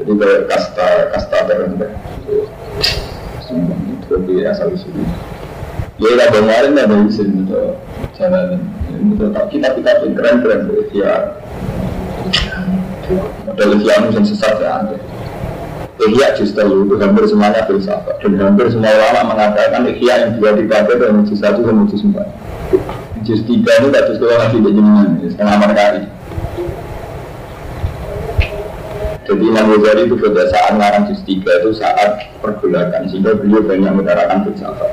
Jadi 0.00 0.12
kayak 0.18 0.40
kasta 0.48 0.88
kasta 1.12 1.38
terendah. 1.46 1.92
Itu 3.46 4.14
di 4.24 4.42
asal 4.48 4.72
usul. 4.72 4.96
Ya 6.00 6.10
lah 6.18 6.28
kemarin 6.34 6.74
ada 6.74 6.96
sini 7.12 7.46
tuh 7.46 7.78
jalan 8.18 8.58
itu 8.90 9.26
kita 9.54 9.68
kita 9.78 9.90
keren 10.02 10.36
keren 10.42 10.60
ya. 10.90 11.38
Model 13.46 13.70
Islam 13.76 14.10
yang 14.10 14.24
sesat 14.24 14.56
ya. 14.58 14.80
Ihya 16.00 16.32
justru 16.40 16.88
itu 16.88 16.94
hampir 16.96 17.28
semuanya 17.28 17.68
filsafat 17.68 18.16
dan 18.24 18.40
hampir 18.40 18.72
semua 18.72 18.96
ulama 18.96 19.36
mengatakan 19.36 19.84
ihya 19.92 20.24
yang 20.24 20.30
juga 20.40 20.56
dipakai 20.56 20.96
dalam 20.96 21.28
juz 21.28 21.36
satu 21.36 21.60
dan 21.60 21.84
juz 21.84 22.00
empat. 22.00 22.32
Juz 23.22 23.44
tiga 23.44 23.70
ini 23.78 23.92
tak 23.92 24.08
juz 24.08 24.16
kalau 24.16 24.40
lagi 24.40 24.56
jenengan 24.56 25.20
setengah 25.20 25.56
merkari. 25.60 26.02
Jadi 29.22 29.44
Imam 29.46 29.70
Ghazali 29.70 30.02
itu 30.10 30.16
pada 30.18 30.44
saat 30.50 30.72
ngarang 30.80 31.04
juz 31.12 31.20
tiga 31.28 31.52
itu 31.60 31.70
saat 31.76 32.10
pergolakan 32.40 33.06
sehingga 33.12 33.36
beliau 33.36 33.62
banyak 33.62 33.92
mengutarakan 33.92 34.48
filsafat. 34.48 34.90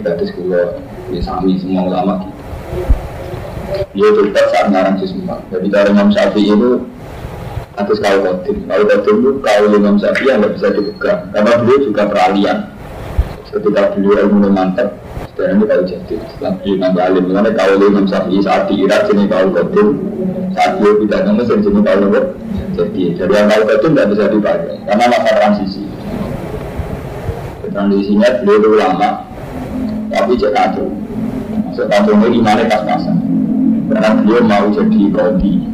Kita 0.00 0.16
terus 0.16 0.32
kalau 0.32 0.80
ya 1.12 1.20
sami 1.20 1.60
semua 1.60 1.86
ulama 1.86 2.24
gitu. 2.24 2.40
Dia 3.94 4.08
tetap 4.16 4.46
saat 4.48 4.66
ngarang 4.72 4.96
juz 4.98 5.12
empat. 5.12 5.44
Jadi 5.52 5.66
dari 5.68 5.88
Imam 5.92 6.08
Syafi'i 6.08 6.50
itu 6.50 6.88
atas 7.82 7.98
kau 7.98 8.18
kodim. 8.20 8.56
Kau 8.68 8.82
kodim 8.84 9.16
itu 9.20 9.30
kau 9.40 9.62
Imam 9.72 9.96
Syafi'i 9.96 10.28
yang 10.28 10.38
nggak 10.44 10.52
bisa 10.56 10.68
dipegang 10.76 11.20
karena 11.32 11.52
beliau 11.60 11.78
juga 11.84 12.02
peralihan. 12.08 12.58
Ketika 13.50 13.98
beliau 13.98 14.30
ilmu 14.30 14.46
mantap, 14.54 14.94
sekarang 15.34 15.58
ini 15.58 15.64
kau 15.66 15.82
jadi. 15.82 16.14
Setelah 16.30 16.52
beliau 16.62 16.76
nambah 16.78 17.02
alim, 17.02 17.24
karena 17.34 17.50
kau 17.56 17.72
Imam 17.80 18.06
Syafi'i 18.06 18.38
saat 18.44 18.62
di 18.70 18.74
Irak 18.84 19.00
sini 19.10 19.24
kau 19.26 19.46
kodim, 19.50 19.88
saat 20.54 20.70
beliau 20.78 20.94
tidak 21.02 21.20
ke 21.26 21.30
Mesir 21.34 21.56
sini 21.64 21.80
kau 21.82 21.96
kodim. 21.98 22.26
Jadi 22.70 23.02
dari 23.18 23.32
yang 23.34 23.46
kau 23.50 23.62
kodim 23.66 23.90
tidak 23.96 24.08
bisa 24.14 24.24
dipakai 24.30 24.76
karena 24.86 25.04
masa 25.10 25.30
transisi. 25.34 25.82
Transisinya 27.70 28.28
beliau 28.42 28.58
itu 28.58 28.70
lama, 28.74 29.10
tapi 30.10 30.34
cek 30.34 30.50
kacau. 30.50 30.90
Maksud 31.70 31.86
kacau 31.86 32.12
ini 32.18 32.42
imannya 32.42 32.66
pas-pasan. 32.66 33.16
Karena 33.90 34.10
beliau 34.18 34.42
mau 34.42 34.66
jadi 34.74 35.00
kodi, 35.14 35.69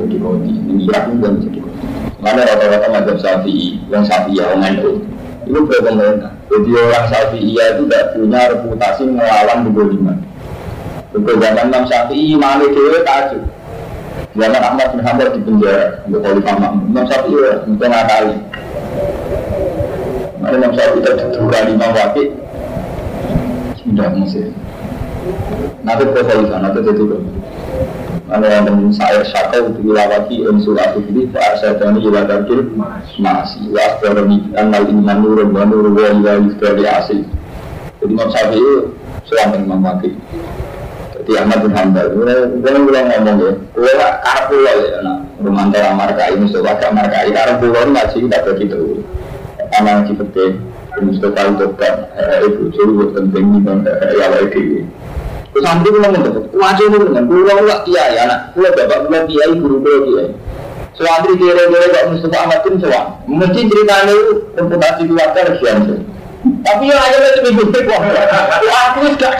jadi 0.00 0.16
kodi. 0.16 0.50
Ini 0.50 0.82
Irak 0.88 1.02
pun 1.08 1.16
belum 1.20 1.34
jadi 1.44 1.58
kodi. 1.60 1.80
Mana 2.20 2.40
rata-rata 2.44 2.88
mazhab 2.92 3.16
Syafi'i, 3.20 3.80
yang 3.88 4.04
Syafi'i 4.04 4.40
ya, 4.40 4.52
orang 4.52 4.76
itu 4.76 4.90
itu 5.48 5.58
pemerintah. 5.66 6.32
Jadi 6.52 6.70
orang 6.76 7.06
Syafi'i 7.08 7.52
itu 7.56 7.82
tidak 7.88 8.04
punya 8.12 8.40
reputasi 8.52 9.02
melawan 9.08 9.58
keboliman. 9.68 10.18
Untuk 11.10 11.36
zaman 11.40 11.66
Imam 11.68 11.84
Syafi'i, 11.88 12.36
Imam 12.36 12.60
Dewi 12.60 13.00
tajuk. 13.02 13.44
Zaman 14.30 14.62
Ahmad 14.62 14.94
bin 14.94 15.00
Hanbal 15.02 15.28
di 15.34 15.40
penjara 15.42 16.06
untuk 16.06 16.20
Khalifah 16.22 16.54
Makmum. 16.60 16.84
Imam 16.92 17.04
Syafi'i 17.08 17.40
ya, 17.40 17.52
untuk 17.66 17.88
ngakali. 17.88 18.36
Mari 20.40 20.54
Imam 20.60 20.72
Syafi'i 20.76 21.00
terduduk 21.02 21.66
Imam 21.72 21.90
Wakil. 21.96 22.28
Sudah 23.80 24.08
Mesir. 24.12 24.52
Nanti 25.82 26.02
ke 26.04 26.20
Khalifah, 26.20 26.58
nanti 26.60 26.78
jadi 26.84 27.04
Anu 28.30 28.46
yang 28.46 28.94
saya 28.94 29.26
syakau 29.26 29.74
untuk 29.74 29.90
aku 29.98 31.02
ini 31.10 31.26
Pak 31.34 31.58
Arsadani 31.58 31.98
ila 31.98 32.22
takir 32.30 32.62
masih 33.18 33.74
Was 33.74 33.98
berani 33.98 34.46
anal 34.54 34.86
iman 34.86 35.18
nurun 35.18 35.50
wa 35.50 35.66
nurun 35.66 35.98
wa 35.98 36.14
ila 36.14 36.38
yusdari 36.38 36.86
asih 36.86 37.26
Jadi 37.98 38.14
Imam 38.14 38.30
Syafi'i 38.30 38.74
Suami 39.26 39.66
Imam 39.66 39.82
Wakil 39.82 40.14
Jadi 41.18 41.32
Ahmad 41.42 41.58
bin 41.66 41.74
Hanbal 41.74 42.06
Gue 42.14 42.70
bilang 42.86 43.10
ngomong 43.10 43.36
ya 43.42 43.52
Gue 43.74 43.92
karep 43.98 44.44
pulau 44.46 44.78
ya 44.78 44.98
nah, 45.02 45.18
Rumah 45.42 45.62
antara 45.66 45.90
markai 45.98 46.38
Mustafa 46.38 46.78
gak 46.78 46.94
markai 46.94 47.34
Karep 47.34 47.58
pulau 47.58 47.82
ini 47.82 47.98
ngaji 47.98 48.18
tidak 48.30 48.42
begitu 48.46 49.02
Anak 49.74 50.06
ngaji 50.06 50.12
penting 50.22 50.52
Mustafa 51.02 51.50
itu 51.50 51.66
kan 51.74 51.94
Ibu 52.46 52.62
Juru 52.78 53.10
penting 53.10 53.58
Ya 54.14 54.26
lagi 54.30 54.86
Terus 55.50 55.64
santri 55.66 55.90
wajah 56.54 56.84
itu 56.86 56.98
dengan 57.10 57.24
pulau 57.26 57.58
nggak 57.66 57.80
kiai 57.82 58.16
anak, 58.22 58.54
pulau 58.54 58.70
bapak 58.70 58.98
pulau 59.06 59.22
kiai 59.26 59.52
guru 59.58 59.76
pulau 59.82 60.00
kiai. 60.06 60.28
Santri 60.94 61.32
kira-kira 61.40 61.86
gak 61.90 62.06
Mustafa 62.12 62.36
Ahmad 62.44 62.58
pun 62.60 62.74
soal, 62.76 63.04
mesti 63.24 63.60
ceritanya 63.66 64.12
itu 64.12 64.32
reputasi 64.52 65.02
keluarga 65.08 65.40
legian 65.48 65.78
Tapi 66.60 66.84
yang 66.88 67.00
aja 67.00 67.16
itu 67.20 67.40
minggu 67.48 67.64
aku 67.72 68.98
sudah 69.16 69.32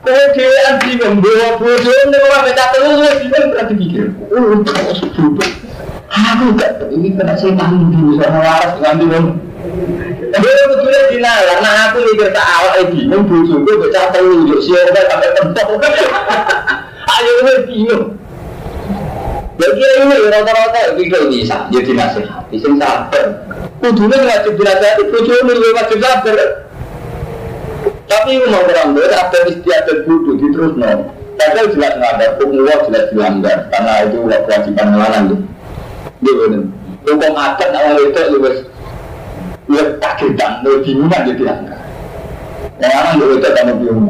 Kau 0.00 0.16
dia 0.32 0.48
anti 0.72 0.96
membawa 0.96 1.60
bodoh, 1.60 1.92
ini 1.92 2.16
orang 2.24 2.48
baca 2.48 2.64
terus, 2.72 3.20
ini 3.20 3.38
berarti 3.52 3.74
pikir, 3.76 4.04
oh, 4.32 4.64
terus 4.64 5.04
bodoh. 5.12 5.50
Aku 6.08 6.56
gak, 6.56 6.88
ini 6.88 7.12
kena 7.12 7.36
tanggung 7.36 7.92
dulu, 7.92 8.16
sama 8.16 8.40
waras, 8.40 8.80
nganti 8.80 9.04
dia 10.40 10.64
betulnya 10.72 11.02
dina, 11.12 11.32
karena 11.44 11.70
aku 11.90 11.98
mikir 12.06 12.28
tak 12.32 12.46
awal 12.46 12.72
lagi, 12.80 13.00
bingung 13.10 13.24
bujuk 13.28 13.58
gue 13.66 13.74
baca 13.76 14.08
telu, 14.14 14.48
yuk 14.48 14.60
siapa 14.64 15.00
sampai 15.04 15.30
tempat. 15.36 15.66
Ayo 17.10 17.30
gue 17.44 17.56
bingung. 17.68 18.06
Jadi 19.60 19.84
ini 19.84 20.16
rata-rata 20.32 20.96
itu 20.96 21.18
bisa, 21.28 21.68
jadi 21.68 21.92
nasihati, 21.92 22.56
sing 22.56 22.80
sabar. 22.80 23.44
Kudunya 23.84 24.24
wajib 24.24 24.56
dinasihati, 24.56 25.02
bujuknya 25.12 25.52
lebih 25.52 25.76
wajib 25.76 25.98
sabar. 26.00 26.36
Tapi 28.08 28.30
mau 28.48 28.64
orang 28.64 28.96
ber, 28.96 29.12
ada 29.12 29.38
istiadat 29.46 30.08
bodoh 30.08 30.34
di 30.40 30.48
terus 30.50 30.74
no. 30.80 31.12
Padahal 31.36 31.72
jelas 31.72 31.94
melanggar, 31.96 32.28
hukum 32.36 32.64
jelas 32.68 33.06
dilanggar, 33.12 33.58
karena 33.72 33.92
itu 34.08 34.16
kewajiban 34.24 34.86
melawan. 34.92 35.24
Dia 36.20 36.32
benar. 36.36 36.62
Hukum 37.00 37.32
adat 37.32 37.70
awal 37.72 37.96
itu 38.00 38.20
ya 39.70 39.84
kagetan, 40.02 40.66
lo 40.66 40.82
bingungan 40.82 41.22
jadi. 41.30 41.44
Yang 42.80 42.92
anak 42.96 43.12
kamu 43.52 43.72
bingung, 43.76 44.08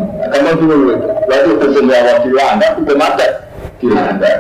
kamu. 0.63 0.95
Berarti 1.27 1.49
hukum 1.51 1.91
jawab 1.91 2.23
dilanggar, 2.23 2.71
hukum 2.79 3.03
adat 3.03 3.33
dilanggar. 3.83 4.37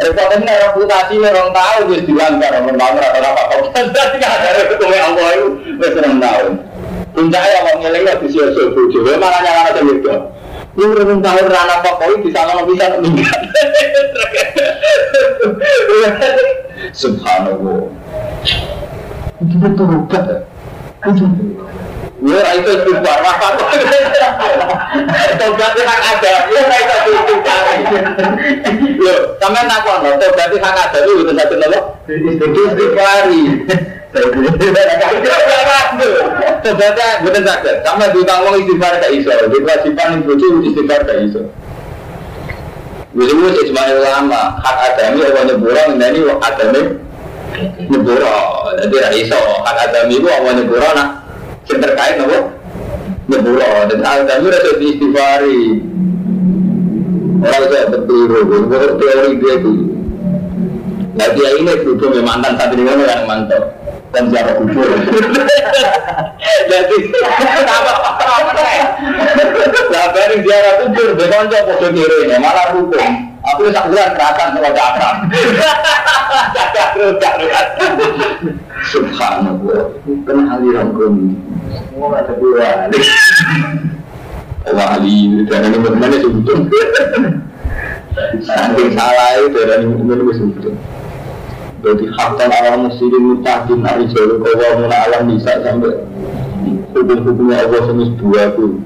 Repotnya 0.00 0.52
reputasi 0.68 1.14
orang 1.20 1.52
tahu 1.52 1.80
wis 1.92 2.02
dilanggar, 2.04 2.52
orang 2.60 2.76
tahu 2.76 2.92
rata 3.00 3.20
apa 3.20 3.42
kau 3.52 3.60
jadi 3.72 4.16
nggak 4.16 4.32
ada 4.36 4.62
hukum 4.68 4.90
Allah 4.92 5.28
itu 5.32 5.48
wis 5.80 5.96
orang 5.96 6.16
tahu. 6.20 6.46
Puncaknya 7.10 7.56
orang 7.64 7.78
ngeling 7.84 8.02
nggak 8.04 8.20
bisa 8.24 8.42
nyala 9.44 9.60
ada 9.72 9.80
juga. 9.80 10.14
Ini 10.76 10.84
orang 10.86 11.20
tahu 11.24 11.40
rana 11.48 11.74
apa 11.80 11.90
kau 12.00 12.14
bisa. 13.16 13.36
Ya 21.00 22.52
itu 22.60 22.70
istighfar, 22.76 23.18
apa 23.24 23.48
Tobat 25.40 25.72
hak 25.72 26.00
ada, 26.12 26.32
ya 26.52 26.60
itu 26.60 27.10
istighfar. 27.16 27.64
Yo, 29.00 29.14
sampean 29.40 29.64
takon 29.64 30.04
lho, 30.04 30.10
tobat 30.20 30.52
hak 30.52 30.76
ada 30.76 30.98
itu 31.00 31.12
betul 31.24 31.34
satu 31.40 31.54
nopo? 31.56 31.80
Istighfari. 32.04 33.42
Tobatnya 36.60 37.06
betul 37.24 37.42
sakit, 37.48 37.76
sama 37.80 38.04
di 38.12 38.20
tanggung 38.28 38.60
istighfar 38.60 39.00
iso, 39.08 39.32
di 39.48 39.58
kewajiban 39.64 40.20
ibu 40.20 40.32
istighfar 40.68 41.00
gak 41.08 41.18
iso. 41.24 41.48
Bisa-bisa 43.10 43.66
Ismail 43.66 44.06
ulama, 44.06 44.54
hak 44.62 44.94
adami 44.94 45.26
apa 45.26 45.40
nyeburan, 45.48 45.98
ini 45.98 46.20
adami 46.30 47.09
nyeburo, 47.90 48.40
jadi 48.78 48.96
raiso, 49.10 49.42
hak 49.66 49.78
adami 49.90 50.18
itu 50.18 50.28
apa 50.28 50.48
nyeburo, 50.54 50.88
nah 50.94 51.08
yang 51.66 51.78
terkait 51.82 52.14
nopo 52.18 52.38
nyeburo. 53.26 53.72
Dan 53.90 54.00
al-dami 54.02 54.46
rasa 54.50 54.70
istighfari 54.78 55.62
orang 57.40 57.64
saya 57.72 57.84
betul 57.88 58.28
menurut 58.28 58.92
teori 59.00 59.32
dia 59.40 59.54
itu. 59.58 59.72
Nah 61.10 61.28
dia 61.34 61.48
ini 61.58 61.72
duduk 61.82 62.10
memang 62.14 62.38
mantan 62.38 62.54
saat 62.56 62.70
ini 62.72 62.86
yang 62.86 63.26
mantap 63.26 63.80
dan 64.10 64.24
siapa 64.30 64.52
kubur 64.58 64.90
jadi 66.70 66.96
apa 67.78 67.92
nah 69.90 70.06
dari 70.10 70.36
ziarah 70.42 70.74
kubur 70.82 71.08
bekonco 71.14 71.58
podo 71.66 71.88
kiri 71.94 72.18
malah 72.42 72.74
hukum 72.74 73.29
aku 73.50 73.70
tak 73.74 73.86
bulan 73.90 74.10
kerasan 74.14 74.48
kalau 74.54 74.72
cakram 74.72 75.16
cakram 77.22 77.66
subhanallah. 78.90 79.80
Kan 80.26 80.38
aliran 80.48 80.88
kami 80.94 81.36
semua 81.70 82.18
ada 82.18 82.32
dua. 82.38 82.90
Wali 84.60 85.40
darah 85.48 85.66
ini 85.72 85.78
bagaimana 85.80 86.16
sebetulnya 86.20 86.84
saking 88.44 88.92
salah 88.92 89.28
itu 89.40 89.48
darah 89.56 89.76
ini 89.80 89.88
bagaimana 89.88 90.32
sebetulnya 90.36 90.76
jadi 91.80 92.04
hakkan 92.12 92.50
alam 92.52 92.92
muslimin 92.92 93.40
mutakin 93.40 93.80
ari 93.88 94.04
jalur 94.12 94.36
kawa 94.44 94.84
muna 94.84 94.96
alam 95.08 95.32
bisa 95.32 95.64
sampai 95.64 95.96
hukum-hukumnya 96.92 97.64
Allah 97.64 97.80
semis 97.88 98.12
dua 98.20 98.52
tuh 98.52 98.84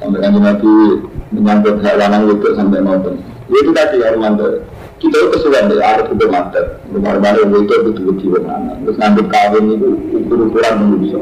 sampai 0.00 0.24
kan 0.24 0.40
nabi 0.40 1.04
menyambut 1.34 1.82
hal 1.82 1.96
lanang 1.98 2.30
itu 2.30 2.48
sampai 2.54 2.80
nonton 2.80 3.18
itu 3.50 3.70
tadi 3.74 4.00
Armando 4.06 4.64
kita 5.02 5.16
itu 5.20 5.28
kesulitan 5.36 5.68
dari 5.68 5.82
arah 5.84 6.06
itu 6.06 6.26
mata 6.30 6.80
rumah 6.88 7.12
rumah 7.18 7.34
itu 7.36 7.74
betul-betul 7.84 8.40
anak 8.46 8.80
terus 8.86 8.96
ngambil 8.96 9.24
kawin 9.28 9.64
itu 9.74 9.88
ukur-ukuran 10.16 10.74
manusia 10.80 11.20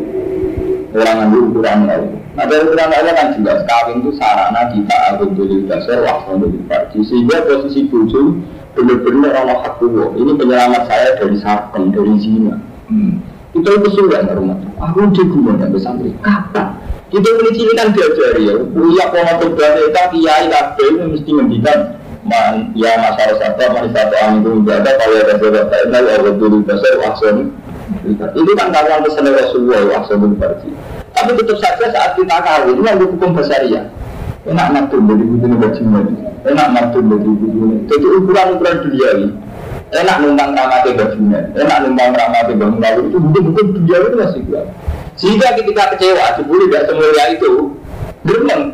orang 0.93 1.17
ngambil 1.25 1.41
ukuran 1.49 1.79
lain. 1.89 2.05
Nah 2.37 2.45
dari 2.49 2.63
ukuran 2.69 2.89
lain 2.93 3.09
kan 3.17 3.29
jelas 3.37 3.61
kawin 3.65 3.97
itu 4.05 4.11
sarana 4.21 4.63
kita 4.71 4.97
agung 5.09 5.33
dulu 5.33 5.57
dasar 5.67 5.99
waktu 6.05 6.33
dulu 6.37 7.01
sehingga 7.01 7.37
posisi 7.49 7.81
bujuk 7.89 8.29
benar-benar 8.77 9.33
Allah 9.37 9.59
hak 9.69 9.81
ini 10.17 10.33
penyelamat 10.37 10.83
saya 10.89 11.09
dari 11.21 11.37
sarpeng, 11.41 11.93
dari 11.93 12.17
zina 12.21 12.57
hmm. 12.89 13.13
itu 13.57 13.69
kesulitan 13.69 14.33
rumah. 14.33 14.57
Aku 14.81 15.13
di 15.13 15.23
gunung 15.29 15.61
dan 15.61 15.73
pesantren 15.73 16.17
kapan 16.25 16.77
kita 17.13 17.29
ini 17.45 17.73
kan 17.77 17.93
diajari 17.93 18.49
ya 18.49 18.55
uya 18.57 19.05
pola 19.13 19.33
berbeda 19.37 20.03
kiai 20.09 20.49
kabeh 20.49 20.89
mesti 21.13 21.29
ngendikan 21.29 22.01
man 22.25 22.73
ya 22.73 22.97
masalah 22.97 23.37
satu 23.37 23.69
man 23.69 23.93
satu 23.93 24.17
itu 24.17 24.49
menjaga 24.49 24.91
kalau 24.97 25.17
ada 25.21 25.35
sebab 25.37 25.69
lain 25.69 25.93
Allah 25.93 26.33
dulu 26.41 26.65
dasar 26.65 26.95
wakson 27.05 27.53
itu 28.33 28.53
kan 28.57 28.73
kawan 28.73 29.05
pesan 29.05 29.29
Rasulullah 29.29 29.81
wakson 29.93 30.41
berarti 30.41 30.73
tapi 31.13 31.31
tetap 31.37 31.57
saja 31.61 31.87
saat 31.93 32.17
kita 32.17 32.37
kawin 32.41 32.81
ini 32.81 32.89
ada 32.89 33.05
hukum 33.05 33.37
besar 33.37 33.61
ya 33.69 33.85
enak 34.49 34.67
ngatur 34.73 35.01
dari 35.05 35.25
butuhnya 35.29 35.57
bajingan 35.61 36.07
enak 36.49 36.69
ngatur 36.73 37.03
dari 37.05 37.29
butuhnya 37.29 37.77
jadi 37.93 38.07
ukuran-ukuran 38.09 38.77
duniawi 38.89 39.29
enak 39.93 40.17
numpang 40.25 40.51
ramate 40.57 40.91
bajingan 40.97 41.45
enak 41.53 41.79
numpang 41.85 42.11
ramate 42.17 42.53
bangunan 42.57 42.93
itu 43.05 43.19
bukan-bukan 43.21 43.67
duniawi 43.77 44.07
itu 44.09 44.17
masih 44.17 44.41
kuat 44.49 44.67
sehingga 45.21 45.49
ketika 45.61 45.83
kecewa 45.93 46.27
jebuli 46.41 46.65
tidak 46.73 46.85
semulia 46.89 47.25
itu 47.37 47.51
geremeng 48.25 48.65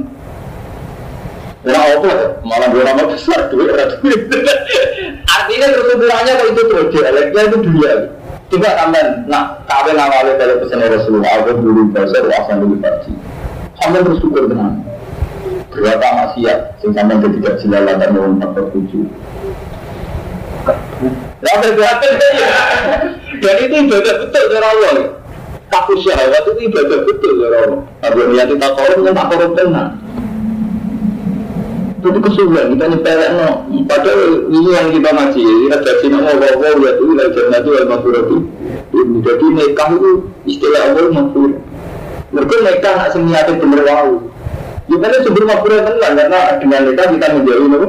Nah, 1.67 1.85
apa? 1.91 2.39
Malah 2.47 2.71
dua 2.71 2.87
nama 2.87 3.03
besar, 3.11 3.51
duit, 3.51 3.69
duit. 3.75 4.31
Artinya 5.37 5.67
kesimpulannya 5.75 6.33
kalau 6.39 6.51
itu 6.55 6.63
terus 6.71 6.87
dialeknya 6.95 7.43
itu 7.51 7.57
dunia. 7.67 7.93
Coba 8.49 8.69
sampai, 8.79 9.03
nah, 9.27 9.59
kawin 9.67 9.99
awalnya 9.99 10.39
dari 10.39 10.55
pesan 10.63 10.81
Rasulullah, 10.87 11.45
aku 11.45 11.61
dulu 11.61 11.93
besar, 11.93 12.25
asan 12.31 12.63
dulu 12.63 12.79
pagi. 12.81 13.13
Sampai 13.77 14.01
bersyukur 14.07 14.49
dengan 14.49 14.81
berapa 15.69 16.07
maksiat 16.09 16.81
sing 16.81 16.91
sampean 16.97 17.23
ketika 17.23 17.61
jilala 17.61 17.93
dan 18.01 18.17
mau 18.17 18.33
faktor 20.67 22.13
tujuh 22.19 22.51
dan 23.39 23.55
itu 23.63 23.77
ibadah 23.87 24.15
betul 24.27 24.45
cara 24.51 24.67
Allah 24.75 24.95
takut 25.71 25.99
syahwat 26.03 26.43
itu 26.43 26.61
ibadah 26.73 26.99
betul 27.07 27.33
cara 27.39 27.57
Allah 27.63 27.81
Abu 28.03 28.21
niat 28.33 28.47
kita 28.51 28.69
korup 28.75 28.99
kan 29.07 29.13
tak 29.15 29.27
korup 29.31 29.53
tenang 29.55 29.91
Itu 31.99 32.15
kesulitan 32.15 32.79
kita 32.79 32.85
nyepelek 32.95 33.31
no. 33.35 33.67
Padahal 33.91 34.47
ini 34.55 34.71
yang 34.71 34.87
kita 34.95 35.11
ngaji. 35.19 35.43
Kita 35.67 35.77
jadi 35.83 36.07
nama 36.15 36.31
Allah 36.31 36.73
ya 36.79 36.91
itu 36.95 37.11
lah 37.11 37.27
jannah 37.35 37.59
itu 37.59 37.71
al-maghfiratu. 37.75 38.37
Jadi 39.27 39.47
nikah 39.51 39.89
itu 39.99 40.11
istilah 40.47 40.81
Allah 40.95 41.11
maghfir. 41.11 41.59
Mereka 42.31 42.55
nikah 42.63 42.93
nak 43.03 43.11
semiati 43.11 43.53
bener 43.59 43.83
wau. 43.83 44.31
Ya 44.87 44.97
kan 45.03 45.11
sebelum 45.27 45.47
maghfirah 45.51 45.81
tenang 45.91 46.15
karena 46.23 46.41
dengan 46.63 46.81
nikah 46.87 47.07
kita 47.19 47.27
menjauhi 47.35 47.67
nopo. 47.67 47.89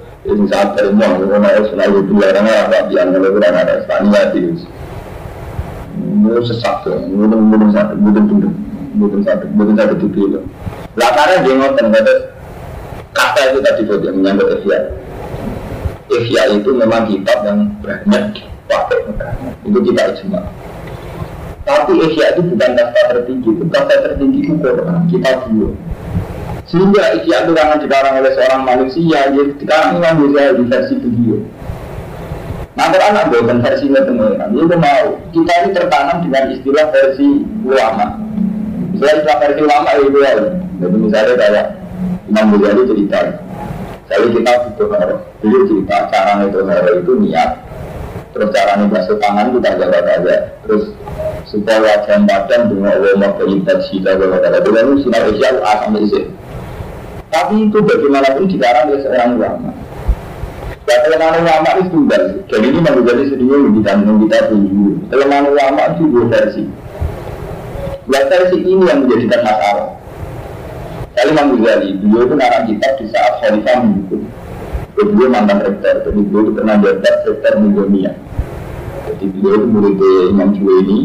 ini 0.21 0.45
saat 0.53 0.77
terima, 0.77 1.17
gue 1.17 1.25
mau 1.33 1.61
selalu 1.65 2.05
dilarang 2.05 2.45
apa 2.45 2.85
api 2.85 2.93
anda 3.01 3.17
kurang 3.17 3.57
ada 3.57 3.81
Spania 3.85 4.21
sih. 4.29 4.53
Ini 5.97 6.29
sesak 6.45 6.85
tuh, 6.85 6.97
mungkin 7.09 7.49
mungkin 7.49 7.69
satu, 7.73 7.93
mungkin 7.97 8.23
mungkin 8.29 8.51
mungkin 8.93 9.19
satu, 9.25 9.45
mungkin 9.57 9.75
satu 9.75 9.93
tiga 9.97 10.39
Latarnya 10.93 11.41
dia 11.41 11.53
ngotot, 11.57 11.85
ngotot 11.89 12.19
kata 13.17 13.41
itu 13.49 13.59
tadi 13.63 13.81
buat 13.87 14.01
yang 14.05 14.15
menyangkut 14.19 14.61
Ihya. 16.11 16.43
Itu 16.51 16.75
memang 16.75 17.07
kitab 17.07 17.47
yang 17.47 17.71
banyak 17.79 18.35
dipakai 18.35 18.99
itu 19.63 19.79
kita 19.79 20.01
ijma. 20.15 20.41
Tapi 21.63 21.91
Ihya 21.97 22.35
itu 22.35 22.41
bukan 22.51 22.71
kasta 22.75 23.01
tertinggi, 23.15 23.49
itu 23.55 23.63
kasta 23.71 23.95
tertinggi 24.05 24.39
itu 24.43 24.53
Quran, 24.59 25.07
kita 25.07 25.31
dulu. 25.47 25.71
Sehingga 26.71 27.19
Ihya 27.19 27.43
itu 27.43 27.51
karena 27.51 27.75
dikarang 27.83 28.23
oleh 28.23 28.31
seorang 28.31 28.63
manusia, 28.63 29.27
ya 29.27 29.43
sekarang 29.59 29.99
Imam 29.99 30.23
di 30.31 30.63
versi 30.71 30.95
beliau. 30.95 31.43
Nah, 32.71 32.87
Quran 32.87 33.19
bukan 33.27 33.59
versinya 33.59 33.99
teman-teman, 34.07 34.55
itu 34.55 34.77
mau. 34.79 35.19
Kita 35.35 35.53
ini 35.67 35.69
tertanam 35.75 36.23
dengan 36.23 36.43
istilah 36.55 36.87
versi 36.95 37.43
ulama. 37.67 38.15
Istilah 38.95 39.37
versi 39.43 39.59
ulama 39.59 39.89
itu 39.99 40.19
ya. 40.23 40.31
Jadi 40.79 40.95
misalnya 40.95 41.33
kayak 41.35 41.65
Imam 42.31 42.55
Ghazali 42.55 42.87
cerita, 42.87 43.19
saya 44.07 44.27
kita 44.31 44.51
butuh 44.71 44.87
haro. 44.95 45.15
Cerita 45.43 45.97
cara 46.07 46.47
itu 46.47 46.59
haro 46.63 46.91
itu 47.03 47.11
niat, 47.19 47.51
terus 48.31 48.49
cara 48.55 48.79
basuh 48.87 49.19
tangan 49.19 49.51
kita 49.59 49.69
jaga 49.75 49.99
saja, 50.07 50.35
terus 50.63 50.95
supaya 51.51 51.83
wajah 51.83 52.23
badan 52.23 52.61
dengan 52.71 52.95
Allah 52.95 53.13
mau 53.19 53.35
kita 53.35 53.73
jaga 53.83 54.25
saja. 54.39 54.57
Dengan 54.63 54.95
sinar 55.03 55.27
isya 55.27 55.59
A 55.59 55.83
sampai 55.83 56.07
Z. 56.07 56.13
Tapi 57.31 57.71
itu 57.71 57.79
bagaimanapun 57.79 58.43
dikarang 58.51 58.91
oleh 58.91 58.99
seorang 59.07 59.39
ulama. 59.39 59.71
Ya 60.83 60.97
kelemahan 61.07 61.39
ulama 61.39 61.69
itu 61.79 61.83
tunggal. 61.87 62.23
Jadi 62.51 62.67
ini 62.67 62.79
sedihnya 63.31 63.57
lebih 63.63 63.81
dan 63.87 64.03
kita 64.03 64.51
dulu. 64.51 64.99
Kelemahan 65.07 65.45
ulama 65.47 65.81
itu 65.95 66.03
dua 66.11 66.23
versi. 66.27 66.63
Ya 68.11 68.27
versi 68.27 68.57
ini 68.59 68.83
yang 68.83 69.07
menjadikan 69.07 69.39
masalah. 69.47 69.95
Kali 71.11 71.31
Imam 71.31 71.59
Ghazali, 71.59 71.95
beliau 71.99 72.23
itu 72.23 72.35
narang 72.39 72.63
kitab 72.71 72.91
di 72.99 73.05
saat 73.11 73.39
Khalifah 73.39 73.83
menghukum. 73.83 74.21
Beliau 74.95 75.27
mantan 75.31 75.59
rektor, 75.63 75.95
jadi 76.07 76.19
beliau 76.23 76.43
itu 76.43 76.51
pernah 76.55 76.75
jabat 76.79 77.19
rektor 77.27 77.53
Mugonia. 77.59 78.11
Jadi 79.07 79.25
beliau 79.33 79.55
itu 79.59 79.67
murid 79.71 79.99
Imam 80.31 80.49
Juwaini, 80.55 80.99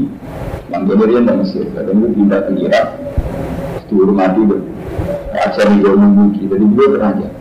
Imam 0.70 0.82
Ghazali 0.90 1.12
yang 1.14 1.38
Mesir, 1.42 1.66
dan 1.74 1.90
itu 1.90 2.06
pindah 2.10 2.40
ke 2.42 2.52
Irak, 2.58 2.86
dihormati 3.88 4.40
Raja 5.36 5.62
Mugonia 5.68 6.08
Mugi, 6.08 6.42
jadi 6.48 6.64
beliau 6.64 6.92
pernah 6.96 7.12
jabat. 7.18 7.34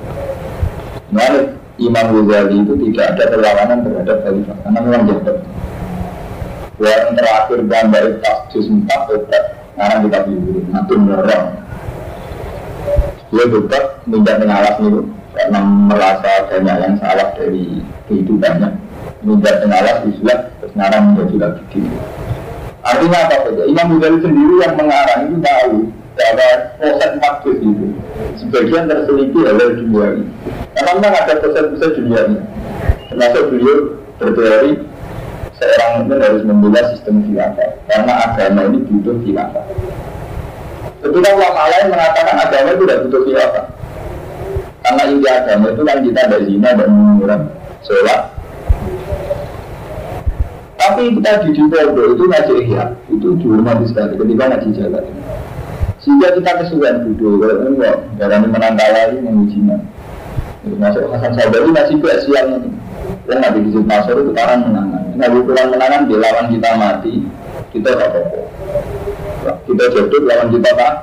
Nah, 1.16 1.32
Imam 1.76 2.08
Ghazali 2.28 2.56
itu 2.64 2.74
tidak 2.88 3.06
ada 3.16 3.24
perlawanan 3.32 3.80
terhadap 3.84 4.18
Khalifah, 4.24 4.58
karena 4.64 4.80
memang 4.84 5.04
jabat. 5.08 5.38
Yang 6.76 7.08
terakhir 7.16 7.60
gambar 7.72 8.04
tas 8.20 8.40
juz 8.52 8.68
4 8.68 9.16
obat, 9.16 9.44
sekarang 9.76 10.00
kita 10.08 10.20
beli, 10.28 10.60
nanti 10.72 10.94
merong 10.96 11.48
dia 13.34 13.46
tetap 13.52 13.84
minta 14.08 14.32
pengawas 14.40 14.76
itu 14.80 15.02
karena 15.36 15.60
merasa 15.60 16.32
banyak 16.48 16.78
yang 16.80 16.96
salah 17.04 17.36
dari 17.36 17.84
kehidupannya. 18.08 18.70
Minta 19.26 19.52
pengawas 19.60 19.98
terus 20.08 20.72
ngarang 20.78 21.04
menjadi 21.12 21.36
lagi. 21.42 21.64
Gitu 21.74 21.92
artinya 22.86 23.18
apa 23.26 23.36
saja? 23.50 23.64
Imam 23.66 23.98
Ghazali 23.98 24.18
sendiri 24.22 24.56
yang 24.62 24.74
mengarang 24.78 25.20
itu 25.26 25.38
tahu 25.42 25.76
bahwa 26.16 26.50
proses 26.80 27.12
makhluk 27.20 27.58
itu 27.60 27.88
sebagian 28.40 28.88
terseliki 28.88 29.40
oleh 29.44 29.68
dunia 29.76 30.06
ini 30.16 30.26
karena 30.76 30.92
memang 30.96 31.14
ada 31.14 31.34
proses-proses 31.44 31.92
dunia 32.00 32.22
ini 32.32 32.40
termasuk 33.12 33.44
beliau 33.52 33.78
berteori 34.16 34.72
seorang 35.60 35.92
mungkin 36.04 36.20
harus 36.24 36.44
membela 36.48 36.82
sistem 36.96 37.24
khilafah 37.28 37.70
karena 37.92 38.14
agama 38.32 38.62
ini 38.72 38.80
butuh 38.88 39.16
khilafah 39.24 39.66
Ketika 41.06 41.38
ulama 41.38 41.70
lain 41.70 41.94
mengatakan 41.94 42.34
agama 42.34 42.74
itu 42.74 42.82
tidak 42.82 43.02
butuh 43.06 43.22
khilafah. 43.30 43.66
Karena 44.82 45.04
inti 45.06 45.28
agama 45.30 45.66
itu 45.70 45.82
kan 45.86 45.98
kita 46.02 46.20
ada 46.26 46.38
zina 46.42 46.70
dan 46.74 46.90
mengurangi 46.90 47.50
sholat. 47.86 48.22
Tapi 50.82 51.02
kita 51.14 51.46
di 51.46 51.50
Dipodo 51.54 52.04
itu 52.14 52.24
ngaji 52.26 52.54
ihya, 52.66 52.84
itu 53.14 53.28
dihormati 53.38 53.86
sekali 53.86 54.18
ketika 54.18 54.44
ngaji 54.50 54.70
jalan. 54.74 55.06
Sehingga 56.06 56.38
kita 56.38 56.62
kesulitan 56.62 57.02
duduk, 57.02 57.42
kalau 57.42 57.66
ini 57.66 57.82
kok 57.82 58.46
menang 58.46 58.78
kalah 58.78 59.04
ini 59.10 59.20
mengujinya. 59.26 59.78
Masuk 60.78 61.10
Hasan 61.10 61.34
Sabari 61.34 61.70
masih 61.74 61.98
ke 61.98 62.10
siang 62.30 62.62
ini. 62.62 62.70
Yang 63.26 63.38
nanti 63.42 63.60
di 63.66 63.82
Pasor 63.90 64.22
itu 64.22 64.32
karang 64.38 64.70
menangan. 64.70 65.18
Nah, 65.18 65.30
ukuran 65.34 65.74
menangan 65.74 66.06
di 66.06 66.14
lawan 66.14 66.46
kita 66.54 66.70
mati, 66.78 67.14
kita 67.74 67.90
tak 67.92 68.08
apa 68.08 68.22
kita 69.68 69.84
jodoh 69.94 70.22
lawan 70.26 70.48
kita 70.50 70.70
tak 70.74 70.94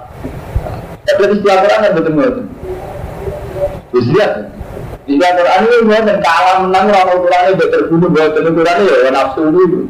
tapi 1.02 1.22
istilah 1.34 1.56
Quran 1.62 1.84
yang 1.84 1.94
betul 1.94 2.12
betul 2.14 2.46
bisa 3.92 4.26
istilah 5.06 5.30
Quran 5.36 5.60
ini 5.68 5.98
dan 6.06 6.18
kalah 6.24 6.56
menang 6.64 6.86
orang 6.90 7.20
Quran 7.22 7.42
ini 7.52 7.64
terbunuh 7.70 8.08
buat 8.10 8.34
Quran 8.34 8.76
ini 8.82 8.94
ya 9.04 9.10
nafsu 9.12 9.40
itu 9.52 9.80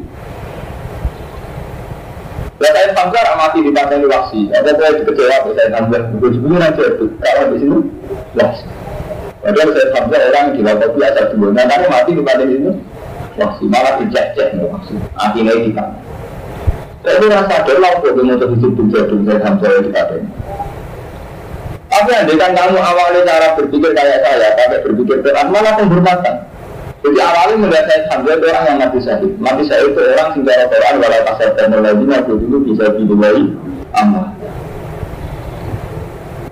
Ya 2.63 2.71
saya 2.71 2.95
Hamzah 2.95 3.35
mati 3.35 3.59
di 3.59 3.75
pantai 3.75 4.07
waksi. 4.07 4.47
Ada 4.55 4.71
saya 4.79 5.03
kecewa 5.03 5.51
saya 5.51 5.69
Hamzah. 5.75 6.01
Sebenarnya 6.15 6.71
aja 6.71 6.83
itu. 6.95 7.05
Kalau 7.19 7.51
di 7.51 7.57
sini 7.59 7.77
waksi. 8.39 8.65
Padahal 9.43 9.69
saya 9.75 9.87
Hamzah 9.99 10.21
orang 10.31 10.47
di 10.55 10.59
laut 10.63 10.91
biasa 10.95 11.21
dulu. 11.35 11.51
Nah, 11.51 11.67
mati 11.67 12.11
di 12.15 12.23
pantai 12.23 12.47
ini 12.47 12.71
waksi. 13.35 13.63
Malah 13.67 13.99
dicek-cek 13.99 14.55
waksi. 14.63 14.95
Akhirnya 15.19 15.59
di 15.59 15.71
pantai. 15.75 16.01
Tapi 17.03 17.27
rasa 17.27 17.67
sadar 17.67 17.77
lah 17.83 17.99
kok 17.99 18.15
mau 18.15 18.39
terus 18.39 18.63
hidup 18.63 18.87
jadi 18.87 19.15
saya 19.27 19.39
sampai 19.43 19.83
di 19.83 19.91
kata 19.91 20.15
Tapi 21.91 22.09
andaikan 22.15 22.51
kamu 22.55 22.79
awalnya 22.79 23.27
cara 23.27 23.47
berpikir 23.59 23.91
kayak 23.91 24.23
saya, 24.23 24.55
pakai 24.55 24.87
berpikir 24.87 25.19
Quran 25.19 25.51
malah 25.51 25.75
penghormatan. 25.75 26.35
Jadi 27.03 27.19
awalnya 27.19 27.67
melihat 27.67 27.85
saya 27.91 28.01
sampai 28.07 28.39
itu 28.39 28.45
orang 28.47 28.63
yang 28.63 28.77
mati 28.79 28.99
syahid. 29.03 29.31
Mati 29.35 29.61
syahid 29.67 29.91
itu 29.91 30.01
orang 30.07 30.29
sejarah 30.39 30.65
Quran 30.71 30.95
walau 31.03 31.21
kasar 31.27 31.49
teknologi 31.59 32.05
aku 32.15 32.31
dulu 32.39 32.57
bisa 32.63 32.83
diduai 32.95 33.43
amal. 33.99 34.25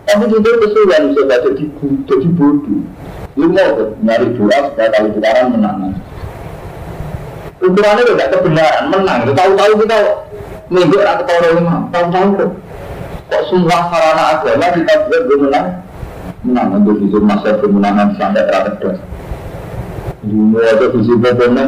Tapi 0.03 0.27
itu 0.27 0.49
kesulitan 0.59 1.15
bisa 1.15 1.23
jadi 1.39 1.65
jadi 2.03 2.27
bodoh. 2.35 2.83
Lu 3.39 3.47
mau 3.47 3.95
nyari 4.03 4.27
doa 4.35 4.57
supaya 4.67 4.91
kalau 4.91 5.09
sekarang 5.15 5.55
menang. 5.55 5.95
Ukurannya 7.63 8.03
tidak 8.03 8.29
kebenaran, 8.35 8.83
menang. 8.91 9.19
Tahu-tahu 9.31 9.73
kita 9.87 9.97
minggu 10.67 10.95
orang 10.99 11.17
ketawa 11.23 11.47
lima, 11.55 11.75
tahu-tahu 11.95 12.27
kok. 12.35 12.51
Kok 13.31 13.43
semua 13.47 13.79
sarana 13.87 14.23
agama 14.35 14.67
kita 14.75 14.93
buat 15.07 15.23
menang, 15.31 15.67
menang 16.43 16.67
untuk 16.75 16.99
visi 16.99 17.19
masa 17.23 17.55
kemenangan 17.63 18.19
sampai 18.19 18.43
terakhir 18.43 18.99
Dulu 20.21 20.57
ada 20.61 20.85
visi 20.93 21.13
pokoknya, 21.17 21.65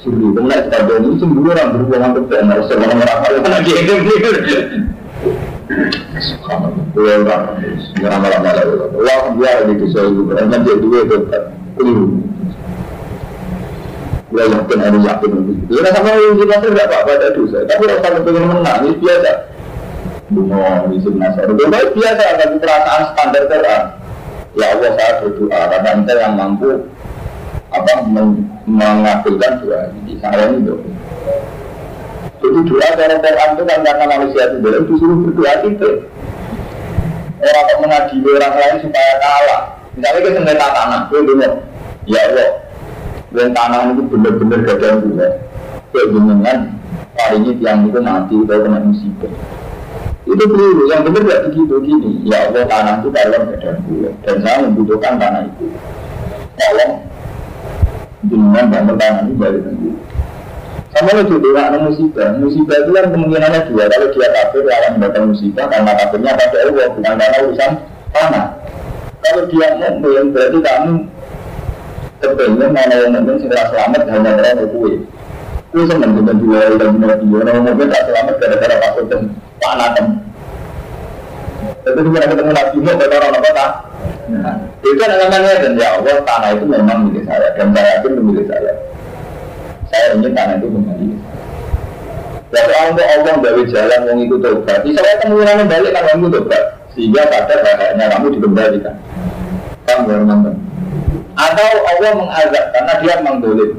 sendiri 0.00 0.32
kemudian 0.32 0.60
kita 0.72 0.78
dong 0.88 1.04
ini 1.04 1.20
sendiri 1.20 1.48
orang 1.52 1.68
berhubungan 1.76 2.10
ke 2.16 2.36
semua 2.64 2.88
orang 2.96 3.18
orang 3.28 3.52
lagi 3.52 3.72
itu 3.76 3.94
Dua 6.96 7.12
orang, 7.22 7.44
orang 8.02 8.20
malam-malam, 8.24 8.66
Allah 8.90 9.20
biar 9.38 9.58
di 9.70 9.74
kisah 9.78 10.02
itu, 10.08 10.22
karena 10.26 10.56
jadi 10.64 10.80
dua 10.82 10.98
itu 11.06 11.16
keliru. 11.78 12.06
Ya 14.30 14.44
yakin 14.46 14.78
ada 14.80 14.98
yakin 14.98 15.30
itu. 15.30 15.52
Ya 15.70 15.90
sama 15.94 16.10
kita 16.14 16.56
tidak 16.62 16.86
apa-apa 16.86 17.10
ada 17.18 17.28
dosa. 17.34 17.58
Tapi 17.66 17.82
rasa 17.86 18.18
pengen 18.22 18.44
menang 18.46 18.78
ini 18.86 18.98
biasa. 18.98 19.32
Bunga 20.30 20.86
di 20.86 20.98
nasar. 21.18 21.44
Itu 21.50 21.64
biasa 21.98 22.24
tapi 22.38 22.54
perasaan 22.62 23.02
standar 23.14 23.42
Quran. 23.50 23.82
Ya 24.58 24.66
Allah 24.74 24.90
saya 24.98 25.12
berdoa 25.22 25.60
karena 25.70 25.90
engkau 25.94 26.16
yang 26.18 26.34
mampu 26.34 26.70
apa 27.70 27.92
mengabulkan 28.66 29.52
doa 29.62 29.80
ini? 30.02 30.18
Saya 30.18 30.50
ini 30.50 30.66
doa 30.66 30.82
jadi 32.40 32.58
doa 32.64 32.88
cara 32.96 33.16
Quran 33.20 33.48
itu 33.52 33.62
kan 33.68 33.80
karena 33.84 34.04
manusia 34.08 34.42
itu 34.48 34.56
boleh 34.64 34.80
disuruh 34.88 35.18
berdoa 35.28 35.54
itu 35.68 35.90
orang 37.40 37.64
kok 37.68 37.78
mengadili 37.80 38.28
orang 38.36 38.54
lain 38.56 38.76
supaya 38.84 39.12
kalah. 39.20 39.62
Misalnya 39.96 40.18
kita 40.20 40.30
sengketa 40.40 40.66
tanah 40.72 41.00
gue 41.08 41.20
dengar 41.28 41.52
ya 42.08 42.20
Allah 42.32 42.48
yang 43.36 43.50
tanah 43.52 43.80
itu 43.92 44.02
benar-benar 44.08 44.60
gue 44.64 45.28
kayak 45.92 46.06
jenengan 46.16 46.58
hari 47.16 47.36
ini 47.44 47.50
tiang 47.60 47.80
itu 47.88 48.00
mati 48.00 48.34
atau 48.40 48.56
kena 48.64 48.78
musibah. 48.88 49.32
Itu 50.24 50.44
keliru 50.46 50.82
yang 50.88 51.00
benar 51.04 51.22
gak 51.28 51.42
begitu 51.48 51.74
gini 51.84 52.10
ya 52.24 52.48
Allah 52.48 52.64
tanah 52.64 52.94
itu 53.04 53.08
gak 53.12 53.24
ada 53.28 53.38
gue 53.84 54.10
dan 54.24 54.36
saya 54.40 54.56
membutuhkan 54.64 55.20
tanah 55.20 55.42
itu. 55.44 55.68
Tolong 56.56 56.92
jenengan 58.28 58.64
bangun 58.68 58.96
tanah 59.00 59.22
ini 59.24 59.34
balik 59.38 59.62
sendiri 59.64 59.98
sama 60.90 61.14
lo 61.14 61.22
juga 61.22 61.70
nggak 61.70 61.86
musibah. 61.86 62.34
Musibah 62.42 62.76
itu 62.82 62.90
kan 62.90 63.14
kemungkinannya 63.14 63.70
dua. 63.70 63.86
Kalau 63.86 64.10
dia 64.10 64.26
kafir 64.34 64.66
akan 64.66 64.90
mendapatkan 64.98 65.22
musibah. 65.30 65.64
Karena 65.70 65.94
kafirnya 65.94 66.34
pada 66.34 66.56
Allah 66.66 66.86
bukan 66.90 67.14
karena 67.14 67.36
urusan 67.46 67.70
tanah. 68.10 68.46
Kalau 69.22 69.42
dia 69.46 69.68
mukmin 69.78 70.34
berarti 70.34 70.58
kamu 70.58 70.92
kepengen 72.20 72.70
mana 72.76 72.94
yang 73.00 73.10
mungkin 73.16 73.40
segera 73.40 73.64
selamat 73.72 74.02
hanya 74.12 74.30
karena 74.36 74.64
kue 74.68 74.92
kue 75.72 75.82
seneng 75.88 76.12
dengan 76.20 76.36
dua 76.36 76.60
dan 76.76 77.00
dua 77.00 77.14
dua 77.16 77.38
orang 77.48 77.64
mungkin 77.64 77.88
tak 77.88 78.04
selamat 78.12 78.34
gara-gara 78.36 78.76
pasal 78.76 79.04
dan 79.08 79.20
panatem 79.56 80.06
tapi 81.80 81.98
ketika 82.04 82.26
ketemu 82.28 82.52
Nabi 82.52 82.76
Nuh 82.84 82.94
kata 83.00 83.14
orang 83.16 83.34
apa 83.40 83.50
tak 83.56 83.70
nah 84.30 84.54
itu 84.80 85.02
namanya 85.02 85.58
dan 85.58 85.72
ya 85.74 85.98
Allah 85.98 86.22
tanah 86.22 86.50
itu 86.54 86.64
memang 86.66 87.10
milik 87.10 87.24
saya 87.26 87.48
dan 87.58 87.74
saya 87.74 87.98
yakin 87.98 88.12
milik 88.22 88.46
saya. 88.46 88.72
Saya 89.90 90.14
ingin 90.14 90.32
tanah 90.32 90.54
itu 90.62 90.68
kembali. 90.70 91.06
Ya 92.50 92.60
soal 92.66 92.86
untuk 92.90 93.06
Allah 93.06 93.34
dari 93.46 93.62
jalan 93.70 94.00
yang 94.10 94.18
itu 94.26 94.36
tobat 94.42 94.82
Bisa 94.82 94.98
saya 94.98 95.22
kemungkinan 95.22 95.70
balik 95.70 95.94
kan 95.94 96.02
kamu 96.10 96.34
tobat. 96.34 96.64
Sehingga 96.98 97.22
sadar 97.30 97.62
haknya 97.62 98.10
kamu 98.10 98.26
dikembalikan. 98.34 98.94
Kamu 99.86 100.02
baru 100.10 100.24
nonton 100.26 100.54
Atau 101.38 101.70
Allah 101.86 102.10
mengazab 102.18 102.64
karena 102.74 102.92
dia 102.98 103.14
mengdolim 103.22 103.70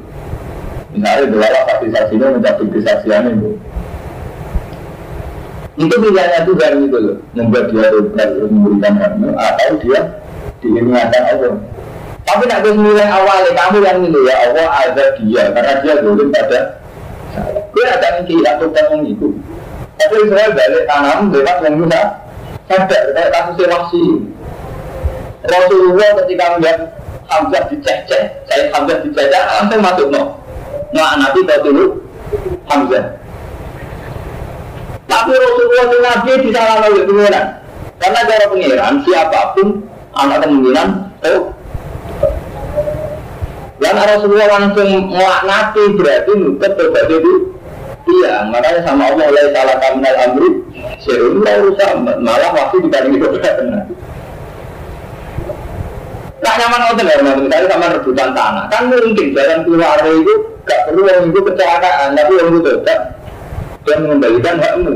Misalnya 0.91 1.23
delala 1.31 1.60
saksi 1.67 1.88
saksinya 1.88 2.27
mencabut 2.36 2.67
kesaksian 2.75 3.31
itu 3.31 3.55
itu 5.79 5.95
pilihannya 5.95 6.39
Tuhan 6.43 6.71
gitu 6.88 6.97
loh 6.99 7.15
membuat 7.31 7.65
dia 7.71 7.88
tobat 7.91 8.29
memberikan 8.51 8.93
kamu 8.99 9.27
atau 9.36 9.69
dia 9.79 9.99
diingatkan 10.60 11.23
Allah 11.31 11.53
tapi 12.27 12.43
nak 12.47 12.60
gue 12.63 12.73
nilai 12.75 13.07
awalnya 13.07 13.51
kamu 13.55 13.77
yang 13.84 13.97
milih 14.03 14.23
ya 14.23 14.36
Allah 14.51 14.67
ada 14.88 15.03
dia 15.19 15.43
karena 15.51 15.73
dia 15.84 15.93
dulu 15.99 16.23
pada 16.31 16.81
Gue 17.71 17.86
ada 17.88 18.19
yang 18.19 18.27
kira 18.27 18.51
tuh 18.60 18.69
yang 18.75 19.07
itu. 19.07 19.27
Tapi 19.95 20.15
Israel 20.27 20.51
balik 20.51 20.84
tanam 20.89 21.31
lewat 21.31 21.57
yang 21.63 21.75
bisa 21.79 22.01
sadar 22.67 23.03
kayak 23.15 23.31
kasus 23.31 23.67
wasi. 23.69 24.03
Rasulullah 25.41 26.10
ketika 26.21 26.45
melihat 26.57 26.79
Hamzah 27.31 27.63
diceceh, 27.71 28.23
saya 28.45 28.63
Hamzah 28.75 28.97
diceceh 29.07 29.31
langsung 29.31 29.79
masuk 29.79 30.07
no. 30.12 30.36
Nah 30.91 31.15
tahu 31.31 31.60
dulu 31.63 31.86
Hamzah. 32.67 33.20
Tapi 35.12 35.32
Rasulullah 35.36 35.84
itu 35.91 35.97
Nabi 36.00 36.32
di 36.39 36.50
sana 36.56 36.74
oleh 36.88 37.04
pengiran. 37.04 37.45
Karena 38.00 38.19
cara 38.24 38.45
pengiran 38.47 38.93
siapa 39.04 39.39
pun 39.54 39.67
anak 40.15 40.47
kemungkinan 40.47 40.88
oh. 41.28 41.43
Dan 43.82 43.97
Rasulullah 43.97 44.50
langsung 44.56 44.89
melaknati 45.12 45.84
berarti 46.00 46.32
nutup 46.39 46.71
tobat 46.80 47.12
itu. 47.12 47.34
Iya 48.02 48.50
makanya 48.50 48.82
sama 48.82 49.13
Allah 49.13 49.30
mulai 49.30 49.54
salah 49.54 49.78
kaminal 49.78 50.17
amri 50.26 50.50
serun 51.06 51.45
rusak 51.45 51.91
malah 52.02 52.50
waktu 52.56 52.76
dibanding 52.82 53.21
itu. 53.21 53.28
Benar 53.30 53.86
Tak 56.41 56.58
nyaman 56.58 56.82
ngoten 56.89 57.06
ya, 57.06 57.21
misalnya 57.38 57.69
sama 57.69 57.86
rebutan 57.93 58.34
tanah, 58.34 58.65
kan 58.74 58.89
mungkin 58.89 59.30
jalan 59.30 59.62
keluar 59.62 60.02
itu 60.10 60.34
gak 60.65 60.89
perlu 60.89 61.06
orang 61.06 61.30
itu 61.30 61.38
kecelakaan, 61.38 62.17
tapi 62.17 62.34
orang 62.34 62.58
itu 62.58 62.62
tetap 62.65 63.20
dan 63.85 63.97
mengembalikan 64.05 64.57
hakmu. 64.61 64.93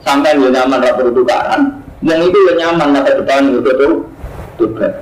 Sampai 0.00 0.38
dia 0.38 0.48
nyaman 0.48 0.80
rapor 0.80 1.12
tukaran, 1.12 1.84
yang 2.00 2.20
itu 2.24 2.38
yang 2.48 2.56
nyaman 2.56 2.96
masa 2.96 3.20
depan 3.20 3.52
itu 3.52 3.60
tuh 3.60 3.94
tugas. 4.56 4.94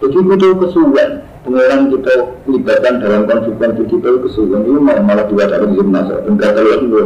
Jadi 0.00 0.16
butuh 0.24 0.56
kesulitan 0.56 1.28
Pengeran 1.44 1.92
kita 1.92 2.14
libatkan 2.48 3.04
dalam 3.04 3.28
konsekuensi 3.28 3.84
kita 3.84 4.08
kesulitan 4.24 4.64
Ini 4.64 4.80
malah, 4.80 5.04
malah 5.04 5.24
dua 5.28 5.44
dalam 5.44 5.76
Ibn 5.76 5.92
Nasar 5.92 6.24
Dan 6.24 6.40
kata 6.40 6.56
Allah 6.56 7.04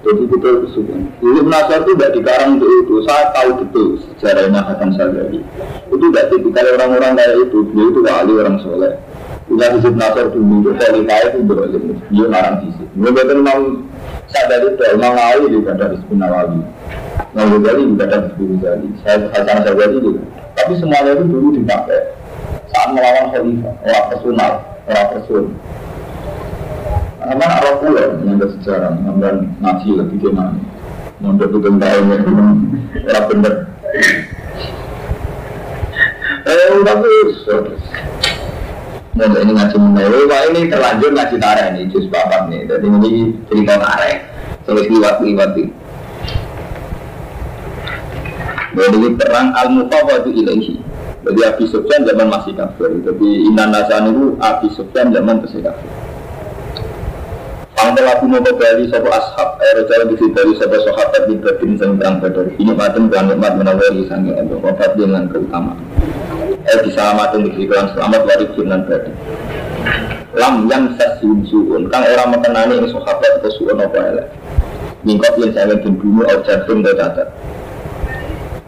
Jadi 0.00 0.22
kita 0.32 0.48
kesulitan 0.64 1.00
Ibn 1.20 1.46
Nasar 1.52 1.84
itu 1.84 1.92
tidak 1.92 2.10
dikarang 2.16 2.56
untuk 2.56 2.72
itu. 2.72 2.94
Saya 3.04 3.24
tahu 3.36 3.50
betul 3.60 3.88
sejarahnya 4.00 4.60
Hasan 4.64 4.90
Sadari 4.96 5.44
Itu 5.92 6.04
tidak 6.08 6.24
tipikal 6.32 6.66
orang-orang 6.80 7.12
kayak 7.20 7.36
itu. 7.52 7.58
Dia 7.68 7.84
itu 7.84 8.00
wali 8.00 8.32
orang 8.32 8.56
soleh 8.64 8.92
Punya 9.50 9.66
Ibn 9.74 9.98
Nasar 9.98 10.30
dulu 10.30 10.70
Itu 10.70 10.70
kaya 10.78 11.26
itu 11.34 11.42
berolim 11.42 11.98
Dia 12.06 12.26
ngarang 12.30 12.56
fisik 12.62 12.88
Dia 12.94 13.10
betul 13.10 13.42
mau 13.42 13.62
Sadari 14.30 14.78
itu 14.78 14.84
Mau 14.94 15.10
ngawin 15.10 15.50
di 15.50 15.58
kata 15.66 15.84
Ibn 15.90 16.14
Nawawi. 16.22 16.62
Mau 17.34 17.58
Ghazali 17.58 17.82
di 17.82 17.94
kata 17.98 18.16
Ibn 18.38 18.52
Ghazali. 18.62 18.88
Hasan 19.02 19.58
Sadari 19.66 19.98
juga 19.98 20.22
tapi 20.60 20.76
semuanya 20.76 21.16
itu 21.16 21.24
dulu 21.24 21.48
dipakai. 21.56 22.00
Saat 22.70 22.88
melawan 22.94 23.32
khalifah, 23.34 23.74
orang 23.80 24.06
personal, 24.12 24.52
orang 24.86 25.08
person. 25.16 25.44
Karena 27.20 27.46
arah 27.46 27.74
pula 27.80 28.04
yang 28.20 28.36
ada 28.36 28.46
sejarah, 28.58 28.92
ngambil 29.00 29.34
ngaji 29.62 29.88
lebih 29.96 30.16
gimana, 30.20 30.60
ngambil 31.22 31.46
itu 31.48 31.58
tentang 31.62 31.90
orang 33.08 33.24
bener. 33.28 33.54
Eh, 36.40 36.72
tapi 36.82 37.12
Nah, 39.10 39.26
ini 39.26 39.52
ngaji 39.52 39.74
menawi, 39.74 40.22
wah 40.30 40.42
ini 40.54 40.70
terlanjur 40.70 41.10
ngaji 41.10 41.36
tarik 41.42 41.66
nih, 41.74 41.82
jus 41.90 42.06
bapak 42.06 42.46
nih. 42.46 42.62
Jadi 42.70 42.86
ini 42.86 43.12
cerita 43.50 43.74
tarik, 43.74 44.18
terus 44.62 44.86
liwat-liwat 44.86 45.50
itu. 45.58 45.74
Jadi 48.70 49.08
perang 49.18 49.50
al 49.58 49.68
mufawadu 49.74 50.30
ilaihi. 50.30 50.78
Jadi 51.26 51.40
Abi 51.42 51.64
Sufyan 51.66 52.06
zaman 52.06 52.30
masih 52.30 52.54
kafir. 52.54 52.90
Tapi 53.02 53.28
Inan 53.50 53.74
Nasan 53.74 54.14
itu 54.14 54.24
Abi 54.38 54.70
Sufyan 54.72 55.10
zaman 55.10 55.42
masih 55.42 55.60
kafir. 55.60 55.90
Angkel 57.80 58.06
aku 58.12 58.28
mau 58.28 58.44
kembali 58.44 58.92
satu 58.92 59.08
ashab, 59.08 59.56
air 59.64 59.88
jalan 59.88 60.12
di 60.12 60.28
dari 60.36 60.52
satu 60.54 60.76
sahabat 60.84 61.32
di 61.32 61.34
Badin 61.40 61.80
sang 61.80 61.96
perang 61.96 62.20
Badar. 62.20 62.52
Ini 62.60 62.72
matem 62.76 63.08
dan 63.08 63.32
nikmat 63.32 63.56
menawari 63.56 64.04
sangi 64.04 64.36
Allah, 64.36 64.60
wafat 64.60 65.00
dengan 65.00 65.24
keutamaan. 65.32 65.80
Eh 66.60 66.78
diselamatkan 66.84 67.40
di 67.40 67.50
kehidupan 67.56 67.96
selamat 67.96 68.20
dari 68.28 68.44
firman 68.52 68.84
Badar. 68.84 69.14
Lam 70.36 70.68
yang 70.68 70.92
sasyun 70.94 71.42
suun, 71.48 71.88
kang 71.88 72.04
orang 72.04 72.36
mengenani 72.36 72.84
ini 72.84 72.88
sahabat 72.92 73.40
atau 73.40 73.50
suun 73.56 73.80
apa 73.80 73.98
elek. 73.98 74.28
Mingkot 75.00 75.40
yang 75.40 75.56
saya 75.56 75.72
ingin 75.72 75.96
bunuh, 75.96 76.28
atau 76.28 76.44
jantung 76.44 76.84
dan 76.84 77.00
cacat. 77.00 77.28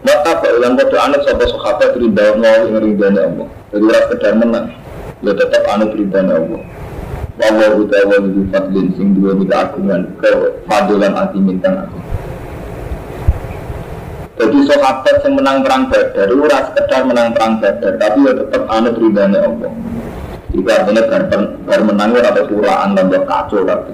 Maka 0.02 0.48
ulang 0.56 0.74
kode 0.80 0.96
anak 0.96 1.20
sampai 1.28 1.46
sahabat 1.52 1.92
rinda 2.00 2.34
mau 2.40 2.64
yang 2.66 2.80
rinda 2.80 3.06
Allah. 3.12 3.48
Jadi 3.70 3.84
rasa 3.86 4.04
sekedar 4.08 4.34
menang, 4.40 4.66
ya 5.20 5.32
tetap 5.36 5.62
anak 5.68 5.92
rinda 5.92 6.20
Allah. 6.24 6.62
Wawa 7.36 7.66
utawa 7.76 8.16
lebih 8.24 8.48
fadlin 8.52 8.88
sing 8.96 9.16
dua 9.20 9.36
kita 9.36 9.68
agungan 9.68 10.08
ke 10.16 10.30
fadulan 10.64 11.12
hati 11.12 11.38
minta 11.40 11.68
aku. 11.68 11.98
Jadi 14.32 14.58
sahabat 14.64 15.16
yang 15.22 15.32
menang 15.36 15.58
perang 15.60 15.92
badar 15.92 16.26
itu 16.32 16.44
rasa 16.48 16.72
sekedar 16.72 17.04
menang 17.04 17.36
perang 17.36 17.60
badar, 17.60 17.92
tapi 18.00 18.18
ya 18.24 18.32
tetap 18.40 18.62
anak 18.72 18.96
rinda 18.96 19.28
Allah. 19.28 19.72
Jika 20.52 20.72
artinya 20.72 21.02
bar, 21.08 21.22
bar 21.68 21.80
menang 21.84 22.10
atau 22.16 22.44
suraan 22.48 22.96
tambah 22.96 23.22
kacau 23.28 23.60
tapi. 23.64 23.92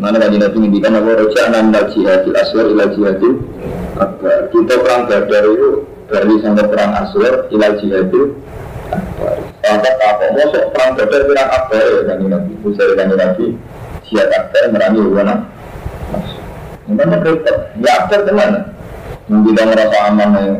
Mana 0.00 0.16
kaji 0.16 0.40
nabi 0.40 0.56
ngintikan 0.64 0.96
aku 0.96 1.12
roja 1.12 1.40
anam 1.52 1.76
dal 1.76 1.92
jihadil 1.92 2.32
aswar 2.32 2.64
ila 2.72 2.88
akbar. 2.88 3.12
Kita 4.48 4.74
perang 4.80 5.02
badar 5.08 5.44
itu 5.44 5.84
dari 6.08 6.36
sampai 6.40 6.64
perang 6.72 6.92
aswar 6.96 7.34
ila 7.52 7.66
akbar. 7.68 8.24
Sampai 9.60 9.92
apa? 10.00 10.24
Masuk 10.40 10.64
perang 10.72 10.90
badar 10.96 11.20
perang 11.28 11.48
akbar 11.52 11.84
ya 11.84 12.00
kaji 12.08 12.26
nabi. 12.32 12.52
Bisa 12.64 12.82
kaji 12.96 13.14
nabi 13.16 13.46
jihad 14.08 14.28
akbar 14.32 14.62
merangi 14.72 15.00
wana. 15.08 15.34
Mana 16.88 17.16
repot? 17.20 17.56
Ya 17.84 17.92
akbar 18.00 18.24
ke 18.24 18.32
mana? 18.32 18.60
Kita 19.30 19.62
merasa 19.62 19.98
aman 20.10 20.30
ya. 20.34 20.54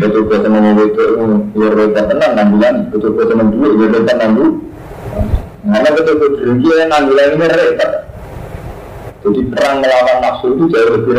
Betul-betul 0.00 0.48
mau 0.48 0.72
itu 0.80 1.04
luar 1.52 1.72
biasa 1.76 2.00
tenang 2.08 2.32
enam 2.32 2.48
bulan. 2.56 2.74
Betul-betul 2.88 3.34
mau 3.36 3.46
dulu 3.52 3.68
luar 3.76 3.88
biasa 3.92 4.12
enam 4.16 4.30
bulan. 4.32 4.52
Mana 5.66 5.88
betul-betul 5.92 6.48
dia 6.64 6.76
enam 6.88 7.02
bulan 7.12 7.26
ini 7.36 7.46
repot. 7.52 7.92
Jadi 9.26 9.40
perang 9.52 9.82
melawan 9.82 10.16
nafsu 10.22 10.54
itu 10.54 10.64
jauh 10.70 10.90
lebih 10.96 11.18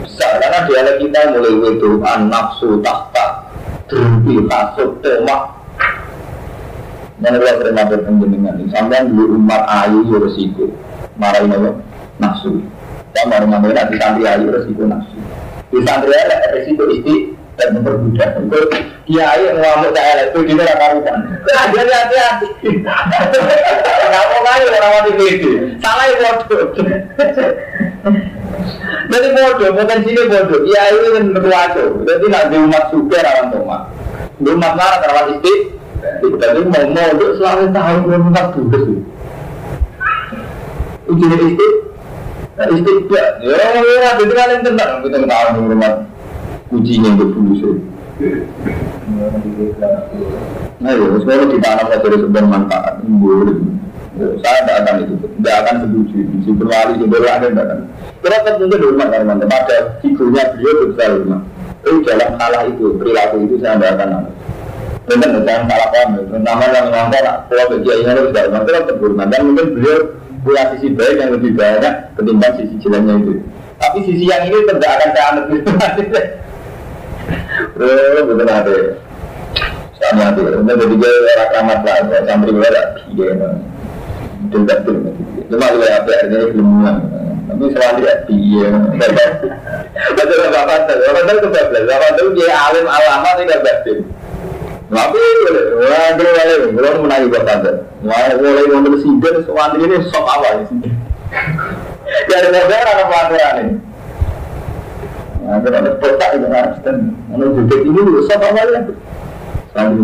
besar 0.00 0.38
karena 0.40 0.64
dialek 0.64 0.96
kita 1.02 1.20
mulai 1.34 2.08
an 2.08 2.20
nafsu 2.32 2.80
tahta 2.80 3.26
Drumpi, 3.92 4.40
kasut, 4.48 5.04
tomak. 5.04 5.52
Mana 7.20 7.36
kalau 7.36 7.54
sering 7.60 7.76
matur 7.76 8.00
penjenengan 8.08 8.56
ini, 8.56 8.72
sampean 8.72 9.12
dulu 9.12 9.36
umat 9.36 9.62
ayu 9.68 10.00
ya 10.08 10.16
resiko, 10.16 10.64
marahin 11.20 11.52
apa? 11.52 11.70
Nafsu. 12.16 12.64
Ya 13.12 13.28
mau 13.28 13.44
ngomongin 13.44 13.76
nanti 13.76 14.00
santri 14.00 14.24
ayu 14.24 14.48
resiko 14.48 14.88
nafsu. 14.88 15.20
Di 15.72 15.80
santri 15.88 16.12
resiko 16.52 16.84
isti 16.92 17.32
dan 17.56 17.80
memperbudak. 17.80 18.44
Itu 18.44 18.60
kiai 19.08 19.40
yang 19.40 19.56
ngamuk 19.56 19.96
saya 19.96 20.28
itu 20.28 20.38
di 20.44 20.52
neraka 20.52 20.76
karuan. 21.00 21.18
Jadi 21.72 21.92
hati-hati. 21.96 22.48
Mau 24.12 24.40
kali 24.44 24.64
orang 24.68 24.92
mati 24.92 25.10
beda. 25.16 25.52
Salah 25.80 26.04
itu 26.12 26.24
bodoh. 26.28 26.64
Jadi 29.08 29.28
bodoh, 29.32 29.68
potensinya 29.72 30.22
bodoh. 30.28 30.60
Kiai 30.68 30.92
itu 30.92 31.08
kan 31.16 31.24
berwajo. 31.32 31.84
Jadi 32.04 32.26
nanti 32.28 32.56
umat 32.60 32.84
suka 32.92 33.18
rawan 33.24 33.46
tomat. 33.48 33.82
Di 34.44 34.48
umat 34.52 34.72
marah 34.76 35.00
rawan 35.08 35.40
isti. 35.40 35.54
Jadi 36.20 36.60
mau 36.68 36.84
mau 36.92 37.32
selalu 37.40 37.64
tahu 37.72 37.96
umat 38.12 38.46
tugas. 38.52 38.84
Ujian 41.08 41.40
isti. 41.48 41.68
Nah, 42.52 42.68
isti 42.68 42.92
ya, 43.08 43.24
ya, 43.40 43.56
ya, 43.80 44.10
itu 44.20 44.32
kan 44.36 44.52
yang 44.52 44.60
tenang. 44.60 45.00
Kita 45.00 45.24
tahu 45.24 45.72
rumah 45.72 46.04
ujinya 46.68 47.10
itu 47.16 47.24
dulu 47.32 47.54
Nah, 50.82 50.92
ya, 50.92 51.06
kita 51.48 51.68
anak 51.72 51.86
saya 51.88 51.98
dari 52.04 52.16
sebuah 52.20 52.44
manfaat, 52.44 52.94
boleh. 53.08 53.56
Saya 54.44 54.58
tidak 54.62 54.76
akan 54.84 54.94
itu, 55.08 55.14
tidak 55.40 55.54
akan 55.64 55.74
setuju. 55.80 56.16
Si 56.44 56.50
berwali, 56.52 56.92
si 57.00 57.04
berwali, 57.08 57.46
tidak 57.48 57.64
akan. 57.64 57.78
Kenapa 58.20 58.48
mungkin 58.60 58.80
hormat 58.84 59.08
teman-teman? 59.08 59.48
Pada 59.48 59.76
figurnya 60.04 60.44
beliau 60.52 60.92
saya 60.92 61.08
hormat. 61.16 61.40
Tapi 61.82 61.98
dalam 62.04 62.30
kalah 62.36 62.62
itu, 62.68 62.86
perilaku 63.00 63.36
itu 63.48 63.54
saya 63.64 63.80
tidak 63.80 63.90
akan 63.96 64.08
ada. 64.12 64.30
Benar, 65.08 65.30
jangan 65.42 65.62
salah 65.66 65.88
paham. 65.88 66.10
Terutama 66.20 66.64
yang 66.68 66.86
ngomong, 66.92 67.08
kalau 67.48 67.64
ini 67.80 68.04
harus 68.04 68.24
tidak 68.28 68.44
hormat, 68.52 68.62
tetap 68.68 68.96
hormat. 69.00 69.26
Dan 69.32 69.40
mungkin 69.48 69.66
beliau 69.72 69.98
punya 70.42 70.62
sisi 70.74 70.90
baik 70.90 71.16
yang 71.22 71.30
lebih 71.38 71.54
banyak 71.54 71.94
ketimbang 72.18 72.52
sisi 72.58 72.74
jeleknya 72.82 73.14
itu. 73.22 73.32
Tapi 73.78 73.98
sisi 74.06 74.24
yang 74.26 74.46
ini 74.46 74.58
tidak 74.66 74.90
akan 74.94 75.08
saya 75.14 75.26
anut. 75.34 75.44
Bro, 77.78 78.22
betul 78.26 78.48
ada. 78.50 78.76
Sama 80.02 80.34
tuh, 80.34 80.50
untuk 80.58 80.82
jadi 80.82 80.96
dia 80.98 81.46
orang 81.46 81.78
lah, 81.86 82.26
santri 82.26 82.50
gue 82.50 82.68
tiga, 83.06 83.54
tidak 84.50 84.78
tuh. 84.82 84.98
Cuma 85.46 85.66
gue 85.78 85.86
apa 85.86 86.10
artinya 86.10 86.50
belum 86.50 86.66
mulai. 86.66 86.98
Tapi 87.46 87.64
santri 87.70 88.02
ya 88.02 88.14
tiga. 88.26 88.66
Betul 90.18 90.42
nggak 90.42 90.64
pantas, 90.66 90.98
pantas 91.06 91.36
itu 91.38 91.48
betul. 91.54 91.82
Pantas 91.86 92.26
dia 92.34 92.50
alim 92.50 92.86
alama 92.90 93.30
tidak 93.38 93.62
betul. 93.62 93.98
Tapi, 94.92 95.16
gue 96.76 96.90
mulai, 97.00 97.24
ini 99.80 99.96
sok 100.12 100.26
awal 100.28 100.68
sih. 100.68 100.92
Dari 102.28 102.48
negara 102.52 102.88
ada 102.92 103.04
pelaturan 103.08 103.56
ini. 103.56 103.74
Nah, 105.42 105.58
ada 105.64 105.90
itu 105.96 107.56
juga 107.56 107.76
ini 107.88 108.00
juga 108.04 108.20
kali 108.36 108.60
ya. 108.68 108.80
Yang 109.72 109.96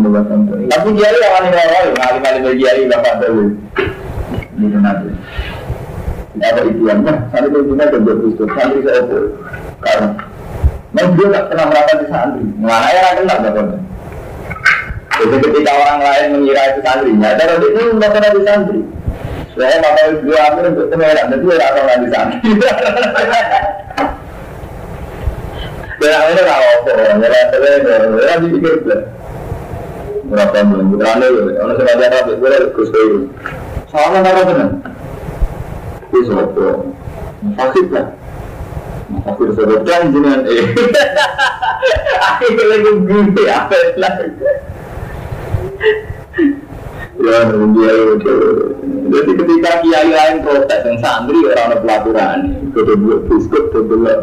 wani. 1.29 1.49
Ini 4.57 4.77
nanti. 4.81 5.09
Santri 6.39 7.47
itu 7.51 7.67
punya 7.67 7.85
kerja 7.93 8.13
Kristus, 8.15 8.49
santri 8.57 8.79
saya 8.85 9.01
itu 9.05 9.19
karena 9.79 10.07
dia 11.13 11.27
tak 11.29 11.43
pernah 11.51 11.65
merapat 11.69 11.95
di 11.99 12.05
santri. 12.09 12.43
Mana 12.57 12.89
ya 12.89 13.21
kenal. 13.21 13.37
Jadi 15.19 15.35
ketika 15.43 15.71
orang 15.75 15.99
lain 15.99 16.25
mengira 16.39 16.61
itu 16.71 16.79
santrinya, 16.79 17.35
dia 17.35 17.59
itu 18.31 18.41
santri. 18.47 18.79
Saya 19.59 19.75
maka 19.83 20.01
dua 20.23 20.39
ambil 20.47 20.65
untuk 20.71 20.87
kemerah, 20.87 21.27
dan 21.27 21.37
dia 21.43 21.53
nggak 21.59 21.73
pernah 21.75 21.95
di 21.99 22.07
santri. 22.07 22.49
Dan 25.99 26.11
akhirnya 26.15 26.41
nggak 26.47 26.59
apa, 26.63 26.71
apa, 26.95 27.11
nggak 28.15 28.37
dipikir 28.39 28.73
lah. 28.87 29.01
Berapa 30.29 30.61
bulan 30.61 30.85
putrane 30.93 31.25
ya, 31.25 31.59
orang 31.65 31.75
gue 32.39 32.49
lagi 39.25 39.51
sopo 39.57 39.75
dan 39.83 40.13
jenengan 40.13 40.45
eh. 40.45 40.69
Akhirnya 42.21 42.63
lagi 42.69 42.91
gini 43.09 43.43
apa 43.49 43.77
lah. 43.97 44.13
Ya, 47.19 47.39
dia 47.51 47.93
itu. 48.15 48.35
Jadi 49.09 49.31
ketika 49.43 49.71
kiai 49.83 50.09
lain 50.13 50.35
protes 50.45 50.81
yang 50.87 50.97
santri 51.03 51.39
orang 51.43 51.83
pelaturan, 51.83 52.39
kedua 52.71 52.95
buat 52.95 53.19
biskut, 53.27 53.75
kedua 53.75 54.13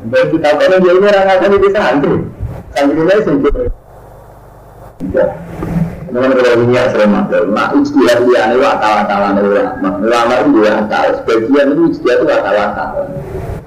dan 0.00 0.32
kita 0.32 0.48
tahu 0.56 0.80
dia 0.80 0.92
ini 0.96 1.06
orang 1.12 1.28
akan 1.28 1.50
itu 1.60 1.68
santri. 1.76 2.16
Santri 2.72 3.00
ini 3.04 3.16
sendiri. 3.20 3.64
Memang 6.10 6.32
kalau 6.34 6.52
ini 6.58 6.74
yang 6.74 6.88
sering 6.90 7.12
maksud, 7.14 7.44
mak 7.54 7.70
ijtihad 7.76 8.18
dia 8.26 8.42
ini 8.50 8.64
akal-akalan 8.64 9.34
ulama. 9.44 9.90
Ulama 10.02 10.32
itu 10.42 10.48
juga 10.58 10.70
akal. 10.82 11.06
Sebagian 11.22 11.66
itu 11.76 11.82
ijtihad 11.94 12.18
itu 12.24 12.32
akal-akalan. 12.32 13.08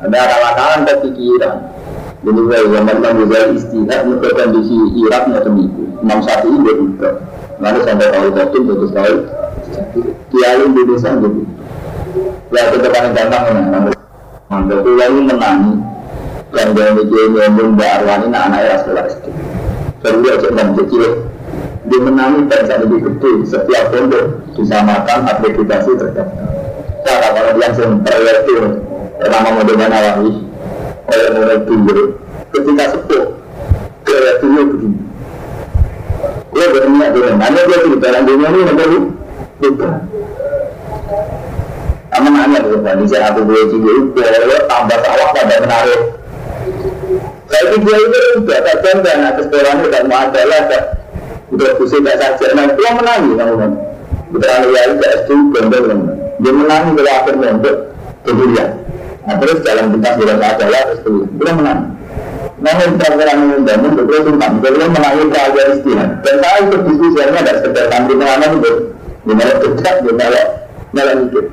Ada 0.03 0.17
akal-akalan 0.19 0.79
kepikiran. 0.89 1.57
Jadi 2.23 2.41
saya 2.47 2.63
zaman 2.71 2.95
Imam 3.03 3.17
Ghazali 3.27 3.53
istihad 3.59 4.01
untuk 4.07 4.31
kondisi 4.31 4.75
Irak 5.03 5.23
macam 5.27 5.53
itu. 5.59 5.83
Imam 5.99 6.19
Syafi'i 6.23 6.57
dia 6.63 6.73
juga. 6.79 7.09
Lalu 7.59 7.79
sampai 7.83 8.11
tahu 8.11 8.27
betul 8.31 8.61
terus 8.63 8.91
tahu. 8.95 9.15
Kiai 10.31 10.61
Indonesia 10.63 11.11
gitu. 11.19 11.41
Ya 12.53 12.61
itu 12.71 12.87
paling 12.87 13.11
gampang 13.11 13.43
ya. 13.51 13.91
Mantap. 14.47 14.79
Kiai 14.87 15.11
menangi 15.11 15.73
yang 16.53 16.69
dia 16.77 16.93
mikir 16.93 17.23
nyambung 17.33 17.73
Mbak 17.73 17.89
Arwani 18.01 18.27
nah 18.29 18.45
anaknya 18.45 18.77
sekolah 18.85 19.03
SD 19.09 19.25
baru 20.05 20.17
dia 20.21 20.33
cek 20.37 20.51
dan 20.53 20.67
kecil 20.77 21.03
dia 21.89 21.99
menangi 21.99 22.39
bangsa 22.45 22.73
lebih 22.85 22.99
gede 23.09 23.31
setiap 23.49 23.85
pondok 23.89 24.25
disamakan 24.53 25.19
akreditasi 25.33 25.91
terdaftar 25.97 26.47
cara 27.03 27.27
kalau 27.33 27.51
dia 27.57 27.61
langsung 27.65 27.91
proyektil 28.05 28.63
pertama 29.17 29.49
model 29.57 29.75
Nawawi 29.81 30.29
oleh 31.09 31.27
model 31.35 31.59
tunjuk 31.67 32.07
ketika 32.53 32.83
sepuh 32.95 33.23
proyektilnya 34.03 34.63
begini 34.69 34.99
dia 36.53 36.65
berniat 36.69 37.09
dengan 37.11 37.35
hanya 37.41 37.61
dia 37.65 37.77
cerita 37.81 38.05
dalam 38.05 38.23
dunia 38.29 38.47
ini 38.47 38.61
ada 38.69 38.85
lupa 38.87 39.89
Aman 42.13 42.29
nanya 42.29 42.61
tuh, 42.61 42.77
di 42.77 43.09
saya 43.09 43.33
aku 43.33 43.41
boleh 43.41 43.73
cilik, 43.73 44.13
tambah 44.69 45.01
sawah 45.01 45.33
pada 45.33 45.65
menarik. 45.65 46.01
Tapi 47.49 47.75
dia 47.81 47.97
itu 47.97 48.19
juga 48.37 48.61
tak 48.61 48.85
bangga 48.85 49.11
anak 49.17 49.41
sekolahnya 49.41 49.81
tidak 49.89 50.03
mau 50.05 50.21
ada 50.21 50.41
lah 50.45 50.61
udah 51.53 51.69
kusik 51.77 52.01
tak 52.01 52.17
saja 52.17 52.47
nah 52.57 52.65
dia 52.65 52.91
menangi 52.97 53.31
kamu 53.37 53.55
kan 53.61 53.71
Putra 54.33 54.65
ya 54.65 54.81
itu 54.89 55.05
S2 55.21 55.31
bangga 55.53 55.77
dia 56.41 56.51
menangi 56.51 56.89
kalau 56.97 57.13
akhir 57.13 57.35
mondok 57.37 57.77
kemudian 58.25 58.69
nah 59.23 59.35
terus 59.39 59.57
jalan 59.63 59.85
pintas 59.95 60.13
tidak 60.19 60.37
ada 60.43 60.65
lah 60.67 60.81
terus 60.91 61.01
dulu 61.07 61.21
dia 61.39 61.51
menangi 61.55 61.85
namun 62.63 62.89
perkara 62.95 63.33
mengundang 63.35 63.79
untuk 63.83 64.05
terus 64.07 64.23
tentang 64.23 64.53
dia 64.63 64.87
menangi 64.87 65.23
pelajar 65.31 65.65
istirahat 65.75 66.09
dan 66.23 66.35
saya 66.39 66.57
ikut 66.63 66.81
diskusinya 66.87 67.39
ada 67.39 67.53
sekedar 67.59 67.85
santri 67.91 68.13
pengalaman 68.19 68.51
itu 68.59 68.71
gimana 69.23 69.51
kerja 69.59 69.89
gimana 70.03 70.41
malah 70.93 71.15
mikir 71.17 71.45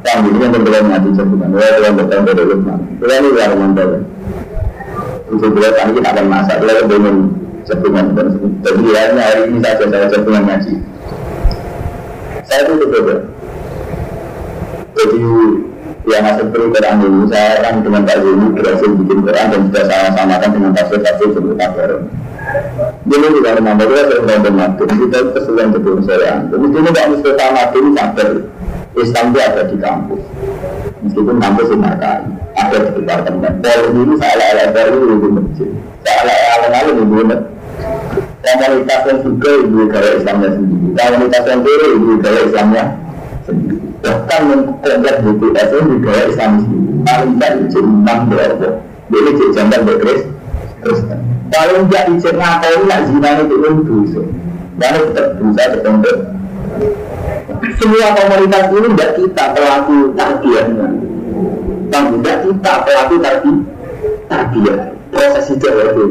Paham 0.00 0.32
ini 0.32 0.40
yang 0.40 0.52
berbeda 0.56 0.80
mati 0.80 1.08
cerdikan. 1.12 1.50
Ya, 1.52 1.76
yang 1.76 1.92
berbeda 1.92 2.32
dari 2.32 2.44
lukman. 2.48 2.80
Kita 2.98 3.14
ini 3.20 3.28
luar 3.36 3.52
mantel. 3.52 3.90
Itu 5.28 5.46
beliau 5.52 5.72
kami 5.76 5.90
kita 6.00 6.08
akan 6.08 6.26
masak. 6.26 6.56
Beliau 6.64 6.88
dengan 6.88 7.16
cerdikan. 7.68 8.04
Jadi 8.64 8.82
ya, 8.90 9.02
hari 9.12 9.40
ini 9.52 9.58
saja 9.60 9.84
saya 9.86 10.06
cerdikan 10.08 10.42
ngaji. 10.48 10.72
Saya 12.48 12.60
itu 12.64 12.74
berbeda. 12.80 13.14
Jadi 15.00 15.24
yang 16.12 16.22
masuk 16.28 16.46
perlu 16.52 16.68
Quran 16.76 16.96
ini, 17.00 17.24
saya 17.32 17.60
kan 17.64 17.80
dengan 17.80 18.04
Pak 18.04 18.20
Zuni 18.20 18.46
berhasil 18.52 18.88
bikin 19.00 19.18
Quran 19.24 19.46
dan 19.48 19.60
sudah 19.68 19.84
sama 19.88 20.08
samakan 20.12 20.50
dengan 20.52 20.70
tafsir-tafsir 20.76 21.28
sebelum 21.32 21.56
kabar. 21.56 21.90
Dulu 23.08 23.26
juga 23.40 23.56
menambah 23.56 23.86
kita 23.88 24.02
sering 24.12 24.24
nonton 24.28 24.54
mati, 24.60 24.82
kita 24.84 25.18
kesulitan 25.32 25.68
betul 25.72 25.96
saya. 26.04 26.44
Jadi 26.52 26.66
ini 26.68 26.90
Pak 26.92 27.06
Mustafa 27.16 27.46
mati 27.52 27.76
ini 27.80 27.90
sadar 27.96 28.30
Islam 28.96 29.24
itu 29.32 29.38
ada 29.40 29.62
di 29.64 29.76
kampus. 29.80 30.22
Meskipun 31.00 31.36
kampus 31.40 31.66
di 31.72 31.76
Makai 31.80 32.20
ada 32.60 32.76
di 32.76 32.90
departemen. 33.00 33.52
Polri 33.64 34.00
ini 34.04 34.14
salah 34.20 34.48
ala 34.52 34.64
baru 34.76 34.96
itu 35.00 35.28
masjid. 35.32 35.70
Salah 36.04 36.36
ala 36.36 36.66
lalu 36.68 36.90
itu 36.92 37.04
masjid 37.24 37.58
komunitas 38.40 39.02
yang 39.06 39.18
juga 39.22 39.50
ibu 39.62 39.80
gaya 39.88 40.10
Islamnya 40.20 40.50
sendiri. 40.58 40.86
Komunitas 40.96 41.44
yang 41.46 41.60
kiri 41.64 41.88
ibu 41.96 42.12
gaya 42.20 42.40
Islamnya 42.44 42.84
sendiri 43.46 43.89
bahkan 44.00 44.40
mengkomplek 44.48 45.16
BTS 45.24 45.68
itu 45.76 45.94
gaya 46.00 46.22
Islam 46.32 46.52
paling 47.04 47.32
tidak 47.36 47.52
itu 47.68 47.78
enam 47.84 48.18
berapa 48.28 48.68
jadi 49.10 49.30
jadi 49.36 49.44
jamban 49.52 49.82
berkris 49.84 50.22
Terus 50.80 51.00
kalau 51.52 51.84
tidak 51.86 52.04
ijek 52.16 52.34
ngapain 52.40 52.80
nak 52.88 53.00
zina 53.10 53.30
itu 53.44 53.54
pun 53.60 53.74
dosa. 53.84 54.22
Dan 54.80 54.92
tetap 55.12 55.26
berusaha 55.36 55.66
tertentu. 55.76 56.12
Semua 57.76 58.08
komunitas 58.16 58.72
ini 58.72 58.88
tidak 58.96 59.10
kita 59.20 59.44
pelaku 59.52 59.96
tarbiyahnya. 60.16 60.88
Dan 61.92 62.02
tidak 62.16 62.36
kita 62.48 62.72
pelaku 62.88 63.14
tarbiyah. 63.20 63.60
Tarbiyah. 64.30 64.78
Proses 65.12 65.46
itu 65.52 65.68
itu. 65.68 66.04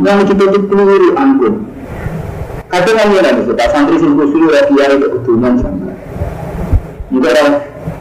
Yang 0.00 0.18
kita 0.32 0.44
itu 0.56 0.58
keliru 0.72 1.10
anggun. 1.20 1.54
Kadang 2.66 2.96
kan 2.98 3.14
ya 3.14 3.30
Pak 3.30 3.68
santri 3.70 3.96
sing 4.00 4.18
kusuri 4.18 4.50
ya 4.50 4.62
kiai 4.68 4.96
itu 4.96 5.06
keduman 5.20 5.54
sama. 5.60 5.92
Juga 7.06 7.28
orang 7.30 7.54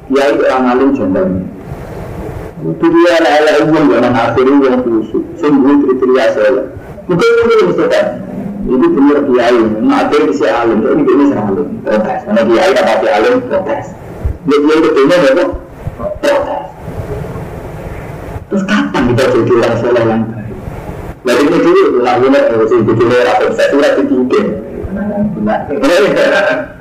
kiai 0.10 0.34
orang 0.34 0.66
alim 0.74 0.90
jambang. 0.98 1.32
Itu 2.66 2.86
dia 2.90 3.12
ala-ala 3.22 3.52
umum 3.62 3.84
zaman 3.94 4.14
akhir 4.18 4.46
yang 4.50 4.82
kusuk. 4.82 5.24
Sungguh 5.38 5.86
kriteria 5.86 6.26
saya. 6.34 6.62
Mungkin 7.06 7.30
itu 7.30 7.54
yang 7.54 7.70
Ustaz. 7.70 8.08
Itu 8.66 8.86
benar 8.98 9.20
kiai. 9.30 9.62
Nah, 9.86 9.96
akhir 10.10 10.22
bisa 10.34 10.48
alim. 10.50 10.82
Ini 10.82 11.04
ini 11.06 11.26
alim. 11.38 11.68
Protes. 11.86 12.20
Karena 12.26 12.42
kiai 12.50 12.72
dapat 12.74 12.98
alim 13.06 13.36
protes. 13.46 13.86
Dia 14.50 14.58
kiai 14.58 14.80
ya 15.06 15.32
kok 15.38 15.50
protes. 16.22 16.66
Terus 18.46 18.64
kapan 18.66 19.04
kita 19.14 19.24
jadi 19.34 19.52
orang 19.58 19.76
soleh 19.82 20.04
yang 20.06 20.22
baik? 20.30 20.54
Lalu 21.26 21.42
ini 21.50 21.58
dulu, 21.66 21.84
lagunya 22.06 22.40
harus 22.46 22.70
jadi 22.70 23.04
orang 23.10 23.38
itu 24.06 24.16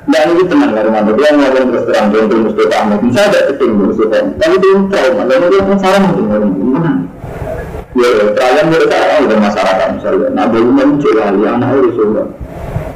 Nah, 0.05 0.21
ini 0.31 0.43
tenang 0.47 0.71
lah 0.71 0.83
rumah 0.87 1.01
dia 1.11 1.29
ngomong 1.35 1.65
terus 1.75 1.83
terang 1.91 2.07
contoh 2.13 2.37
Mustafa 2.47 2.75
Ahmad 2.79 2.99
bisa 3.03 3.21
ada 3.27 3.39
keting 3.51 3.73
Mustafa 3.75 4.17
tapi 4.39 4.55
dia 4.63 4.79
trauma. 4.87 5.23
Lalu 5.27 5.45
dia 5.51 5.61
pun 5.67 5.75
mungkin 5.75 6.25
orang 6.31 6.51
gimana? 6.55 6.91
Ya 7.95 8.09
kalian 8.31 8.65
mereka 8.71 8.95
udah 9.23 9.37
masyarakat 9.39 9.87
misalnya. 9.99 10.27
Nah 10.31 10.45
bagaimana 10.47 10.83
muncul 10.87 11.13
lagi 11.19 11.41
itu 11.43 12.03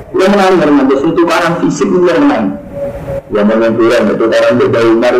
dia 0.09 0.27
menang 0.31 0.55
karena 0.57 0.81
dia 0.87 0.97
sentuh 1.03 1.25
barang 1.27 1.55
fisik 1.65 1.87
dia 1.91 2.15
menang. 2.19 2.45
Yang 3.29 3.45
menentukan 3.45 4.01
itu 4.15 4.25
orang 4.25 4.53
dia 4.55 4.67
dari 4.71 4.89
Umar. 4.89 5.15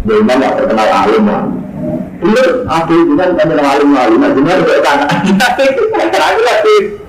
Dari 0.00 0.18
Umar 0.20 0.36
nggak 0.36 0.54
terkenal 0.60 0.88
alim 0.92 1.24
lah. 1.24 1.44
Iya, 2.20 2.44
aku 2.68 3.16
dengan 3.16 3.32
kami 3.32 3.52
alim 3.56 3.96
alim, 3.96 4.20
nah 4.20 4.28
kayak 4.60 4.84
tanah. 4.84 5.08
Aku 6.20 6.40
lagi 6.44 6.99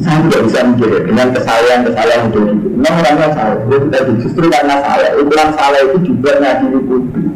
Saya 0.00 0.16
tidak 0.24 0.40
bisa 0.48 0.60
mikir 0.64 1.04
dengan 1.04 1.28
kesalahan 1.36 1.84
kesalahan 1.84 2.32
itu. 2.32 2.40
Memang 2.80 3.04
orangnya 3.04 3.28
salah, 3.36 3.60
itu 3.60 3.86
tadi 3.92 4.12
justru 4.24 4.44
karena 4.48 4.80
salah. 4.80 5.12
Ukuran 5.20 5.48
salah 5.52 5.80
itu 5.84 5.98
juga 6.08 6.40
ngaji 6.40 6.66
di 6.72 6.80
publik. 6.88 7.28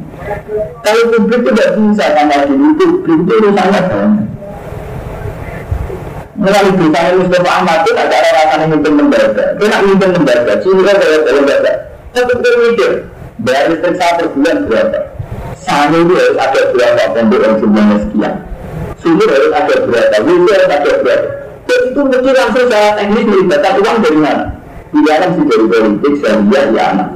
Kalau 0.80 1.03
publik 1.12 1.40
tidak 1.53 1.68
bisa 1.76 2.07
sama 2.16 2.36
di 2.49 2.55
publik 2.57 3.18
itu 3.20 3.32
urusannya 3.45 3.80
banyak. 3.84 4.28
Melalui 6.34 6.72
dosa 6.80 7.14
Mustafa 7.14 7.51
Ahmad 7.62 7.78
itu 7.86 7.90
ada 7.95 8.11
cara 8.11 8.30
rasanya 8.42 8.66
mimpin 8.72 8.92
lembaga. 8.99 9.45
Dia 9.61 9.78
mimpin 9.84 10.11
lembaga, 10.16 10.53
sini 10.64 10.82
kan 10.82 10.97
ada 10.99 11.30
lembaga. 11.30 11.72
Tapi 12.11 12.32
kita 12.40 12.51
mikir, 12.59 12.90
bayar 13.45 13.64
listrik 13.70 13.95
saya 14.01 14.12
per 14.18 14.26
bulan 14.34 14.57
berapa? 14.66 15.13
Sana 15.64 15.96
itu 15.96 16.12
harus 16.12 16.36
ada 16.36 16.60
berapa 16.70 17.02
pondok 17.16 17.40
yang 17.40 17.54
jumlahnya 17.56 17.96
sekian. 18.04 18.34
Sumur 19.00 19.28
harus 19.28 19.52
ada 19.52 19.74
berapa, 19.88 20.16
window 20.28 20.52
harus 20.52 20.70
ada 20.70 20.90
berapa. 21.00 21.28
Dan 21.64 21.80
itu 21.88 22.00
mesti 22.04 22.30
langsung 22.36 22.66
secara 22.68 22.90
teknis 23.00 23.24
melibatkan 23.24 23.72
uang 23.80 23.98
dari 24.04 24.18
mana? 24.20 24.44
Di 24.92 25.00
dalam 25.02 25.30
sih 25.34 25.44
dari 25.48 25.66
politik, 25.66 26.12
saya 26.20 26.60
ya 26.70 26.84
anak. 26.92 27.08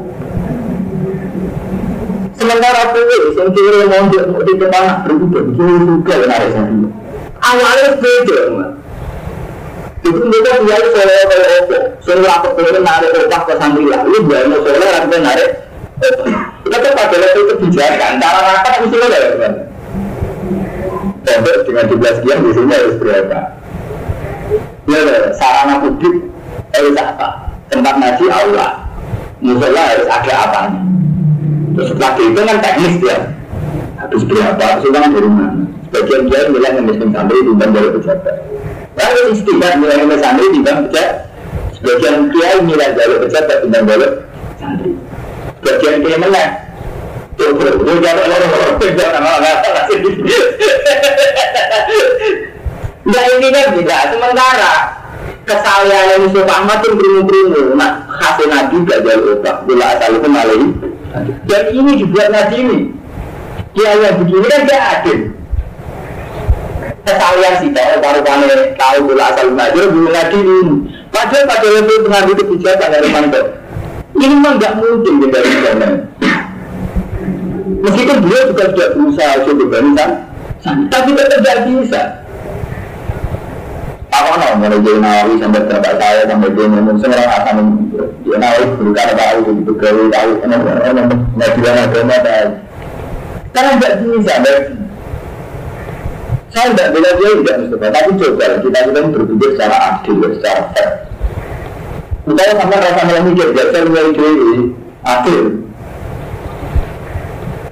Sementara 2.38 2.82
kue, 2.94 3.18
yang 3.34 3.51
kiri 3.51 3.80
mau 3.86 4.40
di 4.46 4.53
depan 4.57 4.84
berubah, 5.05 5.42
kiri 5.53 5.74
juga 5.84 6.14
ada 6.26 6.49
sana. 6.55 6.88
Awalnya 7.38 7.88
beda, 8.03 8.40
itu 10.09 10.20
mereka 10.24 10.62
biar 10.64 10.82
soleh 10.90 11.18
kalau 11.28 11.49
opo, 11.61 11.78
soleh 12.03 12.30
apa 12.30 12.49
soleh 12.55 12.80
narik 12.82 13.11
opak 13.14 13.42
ke 13.46 13.55
santri 13.61 13.84
lah, 13.86 14.01
lu 14.07 14.18
mau 14.24 14.59
soleh 14.64 14.78
rakyat 14.80 15.20
narik 15.22 15.51
kita 15.99 16.88
pada 16.94 17.16
level 17.18 17.44
kebijakan, 17.55 18.12
cara 18.22 18.40
rapat 18.55 18.72
ada 18.86 19.18
ya 19.18 19.30
kan? 19.38 19.55
Pondok 21.28 21.57
dengan 21.68 21.84
jumlah 21.92 22.12
sekian 22.18 22.38
biasanya 22.40 22.76
harus 22.80 22.96
berapa? 22.96 23.38
Ya, 24.88 25.18
sarana 25.36 25.74
publik 25.84 26.16
harus 26.72 26.94
apa? 26.96 27.28
Tempat 27.68 27.94
ngaji 28.01 28.24
aula, 28.32 28.68
musola 29.44 29.82
harus 29.92 30.09
ada 30.09 30.34
apa? 30.49 30.61
Terus 31.76 31.86
setelah 31.92 32.12
itu 32.16 32.40
kan 32.40 32.59
teknis 32.64 32.96
ya, 33.05 33.18
habis 34.01 34.22
berapa? 34.24 34.66
Sudah 34.80 35.05
dari 35.05 35.30
mana? 35.30 35.68
Sebagian 35.88 36.28
dia 36.28 36.40
bilang 36.53 36.74
yang 36.76 36.84
miskin 36.84 37.09
santri 37.16 37.40
dari 37.49 37.88
pejabat. 37.96 38.36
Lalu 38.92 39.20
istiqat 39.32 39.72
nilai 39.80 40.05
nilai 40.05 40.20
santri 40.20 40.46
timbang 40.53 40.78
pejabat. 40.84 41.12
Sebagian 41.78 42.16
kiai 42.34 42.59
nilai 42.61 42.88
jalur 42.92 43.18
pejabat 43.24 43.57
timbang 43.64 43.84
jalur 43.88 44.12
santri. 44.61 44.90
Bagian 45.62 46.02
dia 46.02 46.18
menang. 46.18 46.68
Nah 53.09 53.24
ini 53.38 53.48
kan 53.54 53.66
tidak 53.78 54.02
sementara 54.11 54.72
kesalahan 55.46 56.26
Yusuf 56.26 56.44
Ahmad 56.50 56.82
itu 56.82 56.98
berimu-berimu 56.98 57.78
Nah 57.78 58.04
hasil 58.11 58.50
nabi 58.50 58.82
gak 58.84 59.00
jauh 59.06 59.38
otak 59.38 59.64
Bila 59.70 59.96
asal 59.96 60.18
itu 60.18 60.28
malai 60.28 60.62
Dan 61.46 61.62
ini 61.72 61.90
dibuat 62.02 62.28
nabi 62.34 62.56
ini. 62.59 62.78
Dia 63.78 63.94
yang 63.94 64.18
begini 64.18 64.46
kan 64.50 64.62
dia 64.66 64.80
adil. 64.98 65.18
Kesalahan 67.06 67.54
sih 67.62 67.70
kalau 67.70 68.02
baru 68.02 68.20
tahu 68.74 68.98
bila 69.06 69.24
asal 69.30 69.46
nabi 69.54 69.78
Belum 69.86 70.11
nabi 70.11 70.38
ini. 70.42 70.74
Padahal 71.14 71.46
pada 71.46 71.66
level 71.70 71.98
pengambil 72.02 72.34
kebijakan 72.34 72.88
dari 72.92 73.09
mandat 73.14 73.68
ini 74.16 74.24
memang 74.32 74.56
nggak 74.56 74.72
mungkin 74.80 75.14
kita 75.20 75.38
sana. 75.44 75.88
Meskipun 77.78 78.16
beliau 78.24 78.42
juga 78.50 78.64
sudah 78.72 78.88
berusaha 78.96 79.32
coba 79.44 79.64
barisan, 79.70 80.11
tapi 80.88 81.09
tetap 81.14 81.38
tidak 81.38 81.59
bisa. 81.68 82.02
Apa 84.09 84.40
no, 84.40 84.56
mulai 84.56 84.80
jadi 84.80 84.98
nawawi 84.98 85.36
sampai 85.36 85.68
bapak 85.68 85.94
saya 86.00 86.24
sampai 86.26 86.48
dia 86.56 86.64
ngomong 86.64 86.96
seorang 86.96 87.28
akan 87.28 87.56
dia 88.24 88.36
nawawi 88.40 88.66
berkar 88.80 89.11
tahu 89.14 89.36
gitu 89.62 89.72
gawe 89.76 90.04
tahu 90.11 90.30
nggak 90.42 91.50
bilang 91.54 91.78
agama 91.86 92.16
tahu. 92.24 92.48
Karena 93.52 93.70
tidak 93.78 93.94
bisa, 94.02 94.34
saya 96.48 96.66
tidak 96.72 96.88
bilang 96.96 97.14
dia 97.20 97.30
tidak 97.36 97.56
Mustafa, 97.62 97.86
tapi 97.94 98.11
coba 98.18 98.46
kita 98.64 98.78
kita 98.90 99.00
berpikir 99.12 99.50
secara 99.54 99.76
adil, 99.92 100.16
secara 100.34 100.61
fair. 100.72 100.88
Misalnya 102.29 102.61
sampai 102.61 102.76
rasa 102.76 103.09
malah 103.09 103.22
mikir, 103.24 103.49
biasa 103.57 103.89
mulai 103.89 104.12
dewi, 104.12 104.76
akhir. 105.01 105.45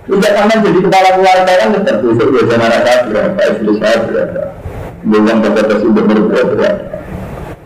Tidak 0.06 0.32
sampai 0.32 0.64
jadi 0.64 0.78
kepala 0.80 1.08
keluarga 1.12 1.52
kan 1.60 1.68
tetap 1.76 1.96
besok 2.00 2.28
biasa 2.32 2.54
rasa 2.56 2.92
berapa, 3.04 3.40
istri 3.52 3.72
saya 3.76 3.96
berapa. 4.08 4.42
Bukan 5.04 5.36
untuk 5.44 5.92
berbuat 5.92 6.46
berapa. 6.56 6.88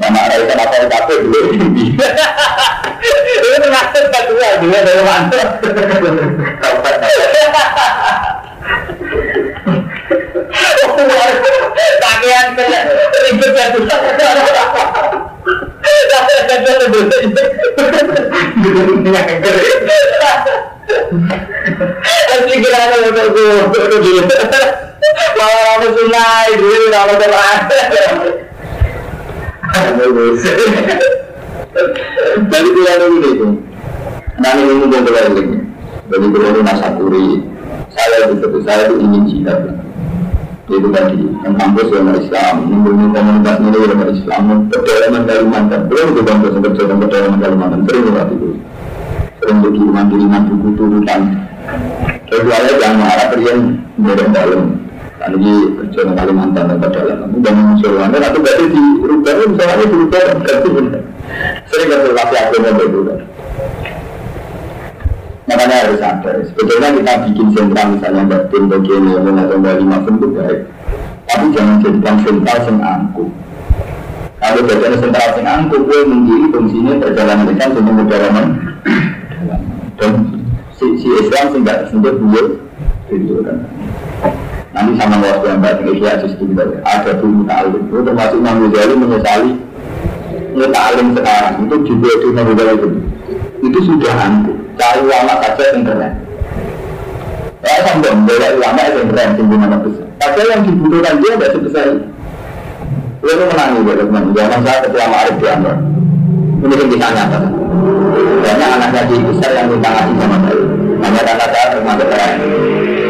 Nama 0.03 0.21
Raisa 0.35 0.55
apa 0.57 0.75
yang 0.83 0.89
capek 0.91 1.17
dulu 1.29 1.41
ini. 1.55 1.87
Itu 3.31 3.49
termasuk 3.61 4.05
kedua 4.11 4.49
juga 4.59 4.79
dari 4.83 5.03
mantap. 5.07 5.49
Pakaian 12.01 12.47
ribet 13.31 13.53
ya 13.57 13.67
Asli 22.31 22.55
kira 22.63 22.79
ada 22.79 22.97
motor 23.03 23.27
gue, 23.35 24.23
malah 25.39 25.63
kamu 25.67 25.89
sunai, 25.97 26.51
gue 26.55 26.87
nggak 26.91 27.05
mau 27.07 27.17
telat. 27.19 27.61
Jadi 32.51 32.69
ini 32.71 33.31
tuh, 33.39 33.53
nanti 34.39 34.63
ini. 34.63 35.43
Jadi 36.11 36.27
kira 36.31 36.49
nasakuri, 36.63 37.43
saya 37.91 38.31
itu 38.31 38.59
saya 38.67 38.91
itu 38.91 38.95
ingin 38.99 39.23
cinta 39.27 39.53
itu 40.71 40.89
tadi 40.95 41.19
yang 41.43 41.55
kampus 41.59 41.87
yang 41.91 42.15
Islam. 42.15 42.55
Mempunyai 42.71 43.11
komunitas 43.11 43.57
ini 43.59 43.79
yang 43.83 44.03
Islam. 44.15 44.43
Pedalaman 44.71 45.23
Kalimantan 45.27 45.81
belum 45.91 46.07
itu 46.15 46.23
kampus 46.23 46.53
yang 46.55 46.63
kerja 46.71 46.83
pedalaman 46.95 47.39
Kalimantan. 47.43 47.81
Sering 47.91 48.03
lewat 48.07 48.29
itu 48.31 48.49
sering 49.41 49.59
berkiriman 49.65 50.05
kiriman 50.13 50.43
buku 50.53 50.69
turutan. 50.77 51.21
Kecuali 52.31 52.73
yang 52.79 53.03
arah 53.03 53.27
kalian 53.35 53.59
dari 53.99 54.27
dalam. 54.31 54.65
Ini 55.21 55.53
kerja 55.77 56.01
di 56.07 56.13
Kalimantan 56.17 56.65
dan 56.71 56.79
pedalaman 56.81 57.29
dan 57.45 57.53
mengusulkan 57.53 58.09
atau 58.17 58.41
berarti 58.41 58.67
di 58.73 58.83
rubah 59.05 59.33
misalnya 59.45 59.85
di 59.85 59.97
rubah 60.01 60.21
ganti. 60.41 60.71
Sering 61.69 61.89
kasih 61.93 62.13
kasih 62.17 62.39
agama 62.41 62.69
itu 62.81 63.01
makanya 65.51 65.77
harus 65.83 65.99
sadar. 65.99 66.37
Sebetulnya 66.55 66.89
kita 66.95 67.13
bikin 67.27 67.47
sentra 67.51 67.83
misalnya 67.91 68.23
Mbak 68.31 68.43
Tim, 68.55 68.63
bagian 68.71 69.03
yang 69.11 69.35
atau 69.35 69.59
Mbak 69.59 69.75
Lima 69.83 69.97
itu 69.99 70.27
baik. 70.31 70.61
Tapi 71.27 71.45
jangan 71.51 71.75
jadikan 71.83 72.17
sentral 72.23 72.59
yang 72.71 72.79
angkuh. 72.79 73.29
Kalau 74.39 74.63
bagian 74.63 74.95
sentral 75.03 75.29
yang 75.35 75.49
angkuh, 75.51 75.81
gue 75.83 75.99
menjadi 76.07 76.47
fungsinya 76.55 76.93
perjalanan 77.03 77.45
dengan 77.51 77.69
untuk 77.75 77.95
perjalanan 78.07 78.47
dan 80.01 80.13
si, 80.81 80.87
si 80.97 81.09
Islam 81.21 81.61
nggak 81.61 81.93
sebut 81.93 82.15
beliau 82.17 82.57
itu 83.13 83.45
kan. 83.45 83.59
Nanti 84.71 84.93
sama 84.97 85.19
waktu 85.19 85.47
yang 85.51 85.61
batin 85.61 85.87
Ihya 85.93 86.23
sistem 86.25 86.55
ada 86.87 87.13
bumi 87.19 87.43
ta'alim 87.45 87.91
itu 87.91 88.01
termasuk 88.07 88.39
Imam 88.39 88.57
Ghazali 88.71 88.95
menyesali 88.97 89.53
ta'alim 90.55 91.07
sekarang 91.19 91.55
itu 91.67 91.77
juga 91.91 92.09
itu 92.17 92.27
Imam 92.33 92.45
Ghazali 92.55 92.73
itu 92.79 92.89
itu 93.61 93.79
sudah 93.85 94.15
angkuh 94.25 94.57
cari 94.79 95.01
ulama 95.03 95.33
saja 95.43 95.65
yang 95.73 95.83
keren 95.87 96.13
ya 97.61 97.75
sampai 97.85 98.11
membela 98.15 98.49
ulama 98.57 98.81
yang 98.87 99.09
keren 99.11 99.31
mana 99.49 99.77
besar 99.83 100.07
saja 100.21 100.43
yang 100.53 100.61
dibutuhkan 100.67 101.15
dia 101.19 101.33
tidak 101.35 101.51
sebesar 101.57 101.85
itu 101.91 102.11
Lalu 103.21 103.45
menangi 103.53 103.81
ya 103.85 103.95
teman 104.01 104.23
Jangan 104.33 104.61
saya 104.65 104.79
ketua 104.81 105.07
Ma'arif 105.13 105.37
di 105.37 105.47
Amr 105.47 105.77
Ini 106.61 106.73
yang 106.73 106.89
bisa 106.89 107.09
nyata 107.13 107.39
Banyak 108.41 108.71
anak 108.81 109.05
di 109.13 109.17
besar 109.29 109.51
yang 109.53 109.67
minta 109.69 109.89
ngasih 109.93 110.15
sama 110.17 110.37
saya 110.41 110.63
Hanya 111.05 111.21
karena 111.29 111.47
saya 111.53 111.67
termasuk 111.77 112.07
keren 112.09 112.33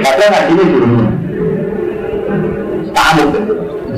Tapi 0.03 0.23
ngaji 0.27 0.51
ini 0.51 0.65
gurunya 0.75 1.07
Tamu 2.91 3.25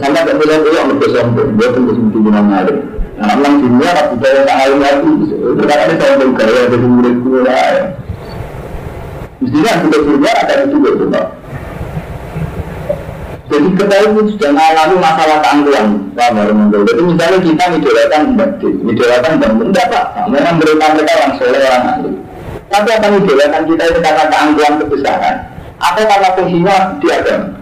Sampai 0.03 0.23
ke 0.29 0.33
beliau-beliau 0.37 0.83
Mereka 0.93 1.07
sombong 1.17 1.49
Dia 1.57 1.69
seperti 1.73 2.19
guna 2.21 2.41
Ma'arif 2.45 2.77
Anak 3.23 3.35
bilang 3.39 3.57
dunia 3.63 3.89
tak 3.95 4.07
budaya 4.11 4.41
tak 4.43 4.57
alim 4.67 4.79
lagi. 4.83 5.13
Itu 5.31 5.63
kan 5.63 5.79
ada 5.79 5.95
saya 5.95 6.15
gaya 6.19 6.63
dari 6.67 6.87
murid 6.91 7.17
gue 7.23 7.41
lah. 7.47 7.71
Mestinya 9.39 9.73
dunia 9.87 10.33
ada 10.43 10.55
itu 10.67 10.77
betul 10.83 11.07
pak. 11.11 11.27
Jadi 13.53 13.69
kita 13.77 13.97
ini 14.09 14.33
sudah 14.33 14.51
mengalami 14.57 14.97
masalah 14.97 15.39
keangkuhan, 15.45 15.87
Pak 16.17 16.29
Baru 16.33 16.53
Jadi 16.89 17.03
misalnya 17.05 17.39
kita 17.45 17.65
idolakan 17.77 18.23
bakti, 18.33 18.69
idolakan 18.81 19.33
bangun, 19.45 19.67
enggak 19.69 19.87
Pak. 19.93 20.05
Memang 20.33 20.57
mereka 20.57 20.87
mereka 20.97 21.13
orang 21.21 21.33
soleh, 21.37 21.61
orang 21.61 21.85
ahli. 21.85 22.11
Tapi 22.73 22.89
akan 22.97 23.11
idolakan 23.21 23.63
kita 23.69 23.83
itu 23.93 23.99
karena 24.01 24.25
keangkuhan 24.33 24.75
kebesaran, 24.81 25.37
atau 25.85 26.03
karena 26.09 26.29
fungsinya 26.33 26.77
di 26.97 27.07
agama. 27.13 27.62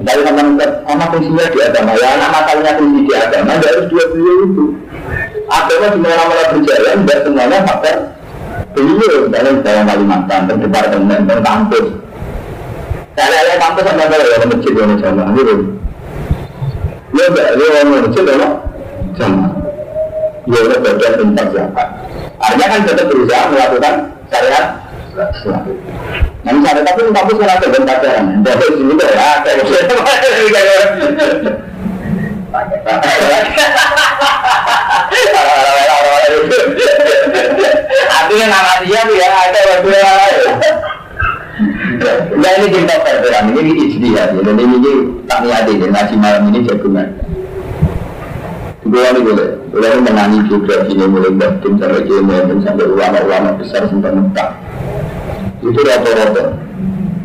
Dari 0.00 0.22
sama 0.24 1.04
fungsinya 1.12 1.44
di 1.52 1.60
agama, 1.60 1.92
ya 1.92 2.08
anak 2.16 2.28
masalahnya 2.32 2.72
fungsi 2.80 3.00
di 3.04 3.12
agama, 3.12 3.52
tidak 3.60 3.68
harus 3.68 3.86
dua 3.92 4.04
beliau 4.08 4.36
itu. 4.48 4.64
Agama 5.50 5.86
di 5.92 5.98
mana-mana 6.00 6.44
berjalan, 6.56 6.96
tidak 7.04 7.18
semuanya 7.20 7.58
faktor 7.68 7.96
beliau. 8.72 9.16
Misalnya 9.28 9.60
dalam 9.60 9.84
Kalimantan, 9.84 10.40
dan 10.48 10.56
departemen, 10.64 11.20
dan 11.28 11.38
kampus. 11.44 11.86
Saya 13.12 13.36
ada 13.44 13.54
kampus 13.60 13.84
sama 13.84 14.04
kalau 14.08 14.24
ya 14.24 14.36
masjid 14.48 14.72
yang 14.72 14.92
sama, 15.04 15.24
gitu. 15.36 15.54
Ya 17.10 17.24
dia 17.28 17.66
orang 17.68 17.88
masjid 17.92 18.24
ya 18.24 18.48
sama. 19.20 19.46
Ya 20.48 20.58
udah 20.64 20.78
bagian 20.80 21.12
tentang 21.20 21.48
zakat. 21.52 21.88
Artinya 22.40 22.66
kan 22.72 22.80
tetap 22.88 23.06
berusaha 23.12 23.42
melakukan 23.52 23.94
syariat 24.32 24.66
Nah 26.40 26.52
misalnya 26.56 26.82
tapi 26.88 27.00
kampus 27.12 27.36
kan 27.36 27.50
ada 27.52 27.66
dari 28.40 28.66
sini 28.72 28.92
tuh 28.96 29.08
ya 29.12 29.24
ada. 29.36 29.50
Artinya 38.10 38.46
nama 38.48 38.74
dia 38.82 39.00
ya 39.06 39.28
ada 39.28 39.60
berdua. 39.68 40.12
Nah 42.40 42.50
ini 42.56 42.66
kita 42.72 42.94
perbedaan 43.04 43.52
ini 43.52 43.72
ijtihad 43.84 44.32
ya, 44.32 44.40
dan 44.40 44.56
ini 44.56 44.80
tak 45.28 45.44
niati 45.44 45.76
ya, 45.76 45.86
ngaji 45.92 46.14
malam 46.16 46.48
ini 46.48 46.64
jagungan. 46.64 47.08
Dua 48.90 49.06
ini 49.14 49.20
boleh, 49.22 49.48
boleh 49.70 49.90
menangi 50.02 50.38
biografi 50.50 50.98
ini 50.98 51.06
mulai 51.06 51.30
batin 51.38 51.78
sampai 51.78 52.02
kiai 52.10 52.58
sampai 52.66 52.86
ulama-ulama 52.90 53.54
besar 53.54 53.86
sampai 53.86 54.10
mentah 54.18 54.50
itu 55.62 55.80
rata-rata. 55.86 56.44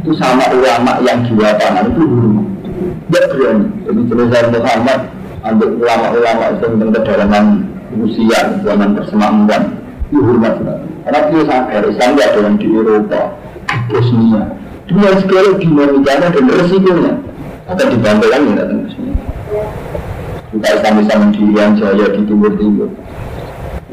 Itu 0.06 0.14
sama 0.22 0.46
ulama 0.54 1.02
yang 1.02 1.26
jiwa 1.26 1.58
tangan 1.58 1.90
itu 1.90 2.06
guru. 2.06 2.30
Tidak 3.10 3.26
berani. 3.34 3.66
Jadi 3.82 4.02
jenis 4.06 4.34
Muhammad 4.54 5.00
untuk 5.42 5.70
ulama-ulama 5.82 6.44
itu 6.54 6.66
tentang 6.70 6.92
kedalaman 6.94 7.46
usia 7.96 8.40
zaman 8.62 8.90
persemakmuran 8.94 9.64
itu 10.12 10.22
hormat 10.22 10.54
karena 11.06 11.20
dia 11.32 11.42
sadar 11.50 11.84
Islam 11.90 12.12
ada 12.14 12.40
yang 12.46 12.56
di 12.62 12.68
Eropa 12.70 13.22
Bosnia. 13.90 14.44
Dunia 14.86 15.18
segala 15.18 15.50
dinamikanya 15.58 16.28
dan 16.30 16.46
resikonya. 16.46 17.14
Akan 17.66 17.88
dibantu 17.90 18.26
lagi 18.30 18.54
datang 18.54 18.86
ke 18.86 18.90
sini 18.94 19.15
Islam 20.74 20.94
bisa 21.06 21.14
mendirian 21.22 21.72
jaya 21.78 22.06
di 22.10 22.22
timur 22.26 22.52
timur 22.58 22.90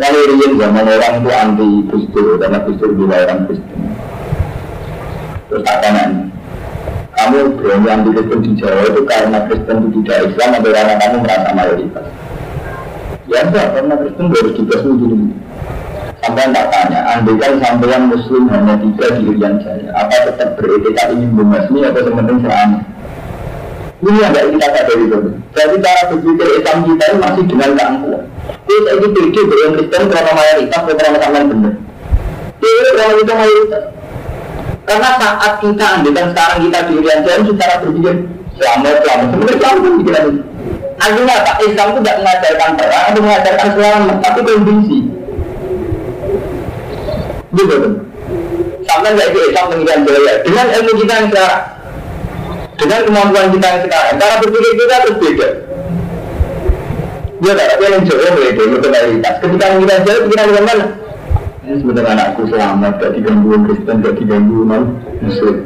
yang 0.01 0.17
ingin 0.17 0.53
zaman 0.57 0.89
orang 0.89 1.15
itu 1.21 1.31
anti 1.31 1.69
Gustur 1.93 2.41
karena 2.41 2.59
Gustur 2.65 2.91
bila 2.97 3.15
orang 3.29 3.45
Kristen 3.45 3.81
Terus 5.53 5.63
tak 5.69 5.85
tanya 5.85 6.33
kamu 7.23 7.55
berani 7.61 7.87
ambil 7.87 8.11
Kristen 8.19 8.41
di 8.43 8.51
Jawa 8.59 8.83
itu 8.89 9.03
karena 9.05 9.39
Kristen 9.47 9.77
itu 9.85 10.01
tidak 10.03 10.33
Islam 10.33 10.49
atau 10.59 10.71
karena 10.73 10.95
kamu 10.99 11.17
merasa 11.23 11.51
mayoritas? 11.55 12.07
Ya 13.31 13.39
enggak, 13.47 13.67
karena 13.79 13.95
Kristen 14.01 14.27
harus 14.33 14.53
dibasmi 14.59 14.93
dulu. 14.99 15.17
Sampai 16.23 16.55
tak 16.55 16.67
tanya, 16.71 17.01
andai 17.15 17.35
kan 17.39 17.53
sampean 17.59 18.03
Muslim 18.11 18.47
hanya 18.51 18.75
tiga 18.79 19.07
di 19.19 19.23
Irian 19.35 19.55
Jaya, 19.63 19.91
apa 19.91 20.17
tetap 20.31 20.55
beretika 20.55 21.11
ingin 21.11 21.31
membasmi 21.35 21.83
atau 21.83 22.03
sementing 22.07 22.39
selama? 22.47 22.79
Ini 24.03 24.19
yang 24.19 24.35
tidak 24.35 24.51
kita 24.51 24.67
sadari 24.75 25.05
itu. 25.07 25.19
Jadi 25.55 25.75
cara 25.79 26.01
berpikir 26.11 26.47
Islam 26.59 26.79
kita 26.83 27.05
ini 27.07 27.19
masih 27.23 27.45
dengan 27.47 27.71
keangkuhan. 27.79 28.23
Jadi 28.67 28.81
saya 28.83 28.95
ini 28.99 29.09
pikir 29.15 29.43
bahwa 29.47 29.69
Kristen 29.79 30.03
karena 30.11 30.33
mayoritas 30.35 30.81
karena 30.83 31.19
sampean 31.23 31.45
benar. 31.47 31.75
Ini 32.59 32.91
kalau 32.99 33.15
kita 33.23 33.33
mayoritas. 33.39 33.83
Karena 34.83 35.09
saat 35.15 35.53
kita 35.63 35.85
ambilkan 35.87 36.27
sekarang 36.35 36.59
kita 36.67 36.79
di 36.91 36.93
Irian 36.99 37.21
secara 37.47 37.75
berpikir 37.79 38.15
selamat 38.59 38.95
selamat 39.07 39.27
sebenarnya 39.31 39.59
selamat 39.63 39.93
pikiran 40.03 40.25
itu. 40.27 40.43
Artinya 41.03 41.35
apa? 41.35 41.53
Islam 41.63 41.87
itu 41.91 41.99
tidak 42.03 42.17
mengajarkan 42.23 42.71
perang 42.79 43.05
atau 43.11 43.21
mengajarkan 43.23 43.69
selamat, 43.75 44.17
tapi 44.23 44.41
kondisi. 44.43 44.99
Gitu? 47.53 47.77
Sampai 48.83 49.11
nggak 49.15 49.29
Islam 49.31 49.65
mengiran 49.71 50.01
jaya 50.07 50.33
dengan 50.43 50.67
ilmu 50.79 50.93
kita 51.03 51.13
yang 51.15 51.29
sekarang, 51.31 51.63
dengan 52.83 53.01
kemampuan 53.07 53.55
kita 53.55 53.67
yang 53.71 53.83
sekarang, 53.87 54.15
cara 54.19 54.35
berpikir 54.43 54.73
kita 54.75 54.95
harus 54.99 55.15
beda. 55.23 55.49
Tak 57.43 57.69
ada 57.75 57.87
yang 57.91 58.03
jauh 58.07 58.23
mulai 58.39 58.55
dari 58.55 59.15
Ketika 59.19 59.67
mengiran 59.75 60.01
jaya, 60.07 60.19
pikiran 60.27 60.63
mana? 60.63 60.87
Ini 61.63 61.79
sebenarnya 61.79 62.11
anakku 62.19 62.43
selamat, 62.51 62.93
gak 62.99 63.13
diganggu 63.15 63.55
Kristen, 63.67 64.03
gak 64.03 64.15
diganggu 64.19 64.59
non 64.67 64.99
Muslim. 65.23 65.57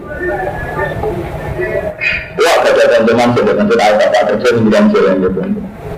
Wah, 2.36 2.56
kata 2.64 2.82
teman-teman, 2.84 3.28
sudah 3.32 3.54
tentu 3.56 3.74
tahu 3.80 3.92
kerja 3.96 4.48
di 4.52 4.60
bidang 4.68 4.86
jalan 4.92 5.14
gitu. 5.24 5.40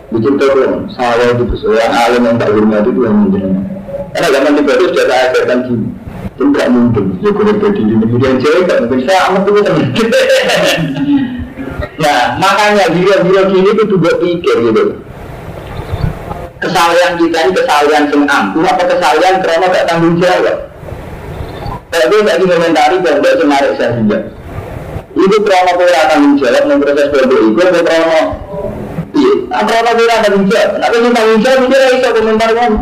Bikin 0.09 0.33
tuh, 0.39 0.87
saya 0.95 1.35
itu 1.35 1.45
seorang 1.59 1.93
alim 1.95 2.23
yang 2.31 2.37
tak 2.39 2.49
hormat 2.55 2.87
itu 2.87 3.01
yang 3.03 3.17
menjadi. 3.27 3.59
Karena 4.15 4.29
zaman 4.35 4.55
di 4.55 4.63
itu 4.63 4.85
sudah 4.95 5.05
saya 5.11 5.23
ajarkan 5.31 5.59
gini. 5.67 5.89
Itu 6.39 6.55
gak 6.55 6.71
mungkin, 6.71 7.19
ya 7.19 7.35
kalau 7.35 7.51
jadi 7.51 7.83
di 7.83 7.95
bidang 7.99 8.39
jalan 8.39 8.61
gak 8.71 8.79
mungkin. 8.87 8.99
Saya 9.11 9.21
amat 9.27 9.43
tuh 9.43 9.59
teman. 9.59 9.87
Nah, 11.99 12.39
makanya 12.39 12.95
biro-biro 12.95 13.43
gini 13.51 13.75
itu 13.75 13.85
juga 13.91 14.15
pikir 14.23 14.57
gitu. 14.71 15.03
Kesalahan 16.63 17.19
kita 17.19 17.39
ini 17.43 17.51
kesalahan 17.59 18.07
yang 18.07 18.23
ampuh 18.31 18.63
apa 18.63 18.83
kesalahan 18.87 19.43
karena 19.43 19.67
gak 19.67 19.87
tanggung 19.91 20.15
jawab? 20.23 20.71
Tapi 21.91 22.15
saya 22.23 22.39
komentari 22.39 22.97
bahwa 23.03 23.31
semarik 23.35 23.73
saya 23.75 23.99
juga. 23.99 24.19
Itu 25.19 25.37
karena 25.43 25.73
kita 25.75 26.03
tanggung 26.07 26.35
jawab 26.39 26.63
memproses 26.71 27.09
bodoh 27.11 27.41
itu 27.51 27.61
atau 27.67 27.83
karena 27.83 28.21
iya 29.19 29.33
nah, 29.51 29.63
karena 29.67 29.91
kita 29.99 30.15
tanggung 30.23 30.47
jawab. 30.47 30.71
Tapi 30.79 30.95
kita 31.03 31.11
tanggung 31.19 31.41
jawab 31.43 31.59
itu 31.67 31.77
bisa 31.99 32.09
komentar 32.15 32.51
kan 32.55 32.73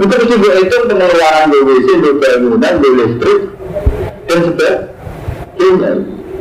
itu 0.00 0.14
juga 0.32 0.50
itu 0.64 0.76
pengeluaran 0.88 1.44
BWC 1.52 1.86
untuk 2.00 2.14
bangunan 2.24 2.74
listrik 2.80 3.40
dan 4.24 4.38
sebagainya 4.48 5.90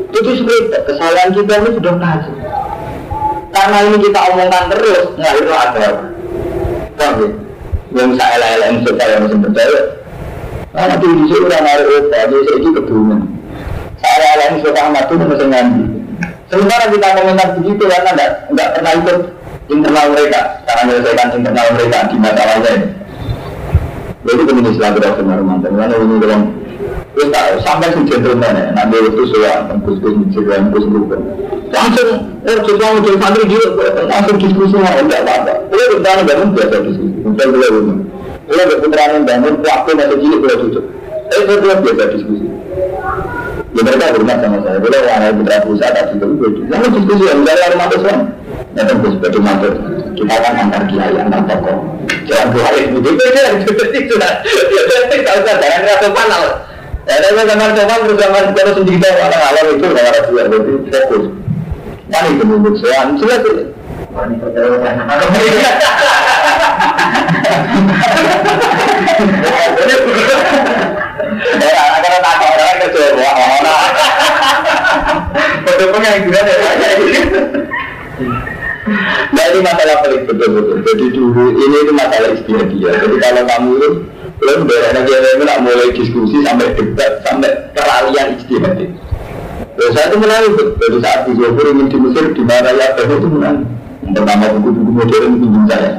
itu 0.10 0.30
sebenarnya 0.40 0.80
kesalahan 0.88 1.30
kita 1.36 1.54
ini 1.60 1.70
sudah 1.76 1.94
tajam 2.00 2.36
karena 3.50 3.78
ini 3.92 3.98
kita 4.08 4.20
omongkan 4.32 4.64
terus 4.72 5.06
nggak 5.20 5.34
itu 5.44 5.52
ada 5.52 5.88
Paham 7.00 7.16
ya? 7.24 7.30
Yang 7.96 8.12
saya 8.20 8.36
lain-lain 8.38 8.76
saya 8.86 9.16
masih 9.24 9.40
percaya. 9.40 9.82
Karena 10.70 10.96
di 11.02 11.08
sini 11.10 11.36
orang 11.42 11.64
narik 11.66 11.88
otak, 11.90 12.22
jadi 12.30 12.52
itu 12.62 12.70
kebunan. 12.76 13.22
Saya 13.98 14.46
suka 14.62 14.82
amat 14.92 15.06
itu 15.10 15.26
masih 15.26 15.48
ngambil. 15.50 15.88
Sementara 16.50 16.86
kita 16.94 17.08
komentar 17.18 17.48
begitu 17.58 17.84
karena 17.90 18.12
enggak 18.52 18.70
pernah 18.78 18.92
ikut 19.00 19.18
internal 19.70 20.06
mereka, 20.14 20.42
karena 20.66 20.82
menyelesaikan 20.86 21.28
internal 21.34 21.68
mereka 21.74 21.98
di 22.10 22.16
masalahnya 22.22 22.70
ini. 22.70 22.88
Jadi 24.30 24.44
kemudian 24.46 24.74
silaturahmi 24.78 25.42
mantan. 25.42 25.74
Mana 25.74 25.98
ini 25.98 26.22
dalam 26.22 26.42
tak 27.34 27.60
sampai 27.66 27.92
si 27.92 28.02
gentleman 28.08 28.56
ya, 28.56 28.72
nanti 28.72 28.96
itu 29.02 29.24
soal 29.34 29.68
tembus 29.68 29.98
ke 30.00 30.08
Instagram, 30.08 30.72
tembus 30.72 30.86
ke 30.88 31.18
langsung 31.70 32.10
oh 32.48 32.58
coba 32.66 32.86
muncul 32.98 33.16
santri 33.22 33.44
dia 33.46 33.66
langsung 34.08 34.38
diskusi 34.40 34.78
lah 34.80 34.94
enggak 34.98 35.22
apa-apa. 35.28 35.54
Kalau 35.70 35.86
kita 36.00 36.24
bangun 36.26 36.50
biasa 36.56 36.76
diskusi, 36.86 37.18
bukan 37.22 37.48
beliau 37.54 37.78
ini. 37.82 37.94
Kalau 38.50 38.64
berputaraan 38.66 39.22
bangun, 39.28 39.54
waktu 39.62 39.90
masih 39.94 40.18
cilik 40.18 40.40
beliau 40.42 40.58
tutup. 40.64 40.86
Eh 41.30 41.42
saya 41.46 41.76
biasa 41.78 42.04
diskusi. 42.18 42.48
Ya 43.70 43.82
mereka 43.86 44.06
hormat 44.18 44.38
sama 44.42 44.58
saya. 44.66 44.78
Beliau 44.82 45.02
yang 45.06 45.18
ada 45.22 45.36
putra 45.38 45.58
pusat 45.62 45.90
tadi 45.94 46.14
itu. 46.18 46.28
Lalu 46.66 46.88
diskusi 46.98 47.24
yang 47.30 47.40
dari 47.46 47.66
rumah 47.70 47.88
Islam. 47.94 48.20
Ya 48.74 48.82
tentu 48.88 49.08
sebagai 49.14 49.42
mantu. 49.44 49.70
Kita 50.20 50.36
kan 50.44 50.52
antar 50.68 50.84
kiai, 50.92 51.16
antar 51.16 51.48
tokoh. 51.48 51.96
Jangan 52.28 52.52
kiai 52.52 52.92
begitu 52.92 53.24
aja. 53.24 53.56
Itu 53.96 54.16
lah. 54.20 54.44
Ya 54.44 55.00
tidak 55.08 55.34
usah 55.40 55.56
jangan 55.64 55.82
rasa 55.88 56.08
panal. 56.12 56.44
Ya, 57.08 57.16
tapi 57.24 57.42
zaman 57.48 57.70
zaman 57.72 57.98
terus 58.04 58.18
zaman 58.20 58.44
terus 58.52 58.76
sendiri 58.76 59.10
orang 59.16 59.42
alam 59.48 59.66
itu 59.72 59.86
nggak 59.88 60.06
ada 60.12 60.20
juga. 60.28 60.42
Jadi 60.52 60.72
fokus. 60.92 61.24
Kan 62.12 62.24
itu 62.36 62.44
menurut 62.44 62.76
saya. 62.84 63.16
Jelas 63.16 63.40
itu. 63.48 63.64
Wanita 64.12 64.48
terus 64.52 64.84
Ya, 71.40 71.82
akan 71.96 72.20
tak 72.20 72.36
orang 72.44 72.78
kerja 72.84 73.04
orang. 73.16 73.40
Betul 75.64 75.88
yang 76.04 76.20
juga 76.28 76.40
ya. 76.44 76.56
Nah 79.30 79.44
ini 79.52 79.60
masalah 79.60 79.96
paling 80.06 80.24
betul-betul. 80.24 80.78
Jadi 80.88 81.06
dulu 81.12 81.44
ini 81.56 81.78
itu 81.84 81.94
masalah 81.94 82.30
istiadia. 82.32 82.92
Jadi 82.96 83.16
kalau 83.20 83.44
kamu 83.44 83.72
itu 83.76 83.90
belum 84.40 84.60
daerah 84.72 84.92
negara 84.96 85.28
ini 85.36 85.46
mulai 85.60 85.90
diskusi 85.92 86.38
sampai 86.48 86.72
debat 86.80 87.20
sampai 87.28 87.52
keralian 87.76 88.28
istiadia. 88.40 88.88
Terus 89.80 89.92
saya 89.96 90.12
itu 90.12 90.18
menangis 90.20 90.54
dari 90.56 90.98
saat 91.00 91.20
di 91.24 91.32
Johor 91.40 91.66
ingin 91.72 91.88
di 91.88 91.98
Mesir 92.04 92.26
di 92.36 92.44
mana 92.44 92.72
ya 92.76 92.96
itu 93.00 93.28
menangis. 93.28 93.68
Pertama 94.10 94.46
buku-buku 94.58 94.92
modern 94.96 95.38
pinjam 95.38 95.64
saya. 95.70 95.92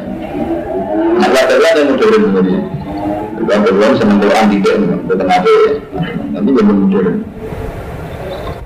Nah, 1.21 1.29
yang 1.29 1.89
modern 1.95 2.21
sebenarnya. 2.27 2.61
Juga 3.41 3.55
beruang 3.65 3.95
senang 3.97 4.19
Quran 4.21 4.45
tidak, 4.53 4.75
bukan 5.09 5.29
ada 5.29 5.49
ya. 5.49 5.71
Nanti 6.37 6.51
jadi 6.53 6.73
modern. 6.77 7.17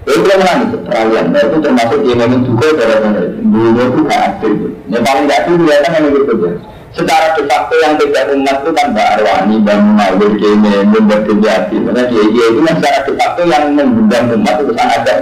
Itu 0.05 0.21
menang 0.21 0.59
itu, 0.69 0.77
peralihan. 0.85 1.33
Nah 1.33 1.41
itu 1.41 1.57
termasuk 1.65 2.01
yang 2.05 2.19
memang 2.21 2.45
juga 2.45 2.67
gara-gara 2.77 3.25
Dulu 3.41 3.81
itu 3.81 4.01
gak 4.05 4.21
aktif. 4.29 4.53
Yang 4.93 5.03
paling 5.09 5.25
gak 5.25 5.39
aktif 5.45 5.57
kan 5.65 5.91
yang 5.97 6.13
gitu 6.13 6.35
ya. 6.45 6.53
Secara 6.95 7.27
de 7.35 7.43
facto 7.51 7.75
yang 7.83 7.95
tidak 7.99 8.25
umat 8.39 8.57
itu 8.63 8.71
kan 8.71 8.87
Mbak 8.95 9.09
Arwani, 9.19 9.55
Mbak 9.67 9.77
Munawir, 9.83 10.33
Kene, 10.39 10.75
Mbak 10.95 11.21
Kejati. 11.27 11.77
Maksudnya 11.83 12.05
dia, 12.07 12.45
itu 12.55 12.61
kan 12.63 12.75
secara 12.79 12.99
de 13.03 13.13
facto 13.19 13.41
yang 13.51 13.65
mengundang 13.75 14.25
umat 14.39 14.57
itu 14.63 14.73
sangat 14.79 14.99
ada. 15.03 15.15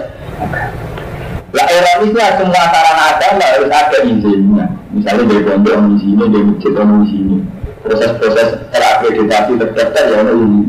Lah 1.53 1.66
ironisnya 1.68 2.28
semua 2.41 2.64
sarana 2.68 3.05
agama 3.16 3.45
harus 3.45 3.70
ada 3.72 3.99
izinnya. 4.05 4.66
Misalnya 4.93 5.24
dari 5.28 5.43
pondok 5.49 5.76
di 5.80 5.97
sini, 6.01 6.24
dari 6.28 6.45
masjid 6.49 6.72
di 6.76 7.07
sini 7.09 7.37
proses-proses 7.83 8.49
terakreditasi 8.70 9.53
terdaftar 9.59 10.05
ya 10.07 10.16
ono 10.22 10.33
ini. 10.39 10.61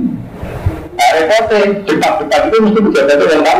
Nah, 0.93 1.09
repotnya 1.17 1.59
depak-depak 1.85 2.39
itu 2.49 2.57
mesti 2.61 2.79
itu 2.81 3.25
yang 3.29 3.43
kan 3.45 3.59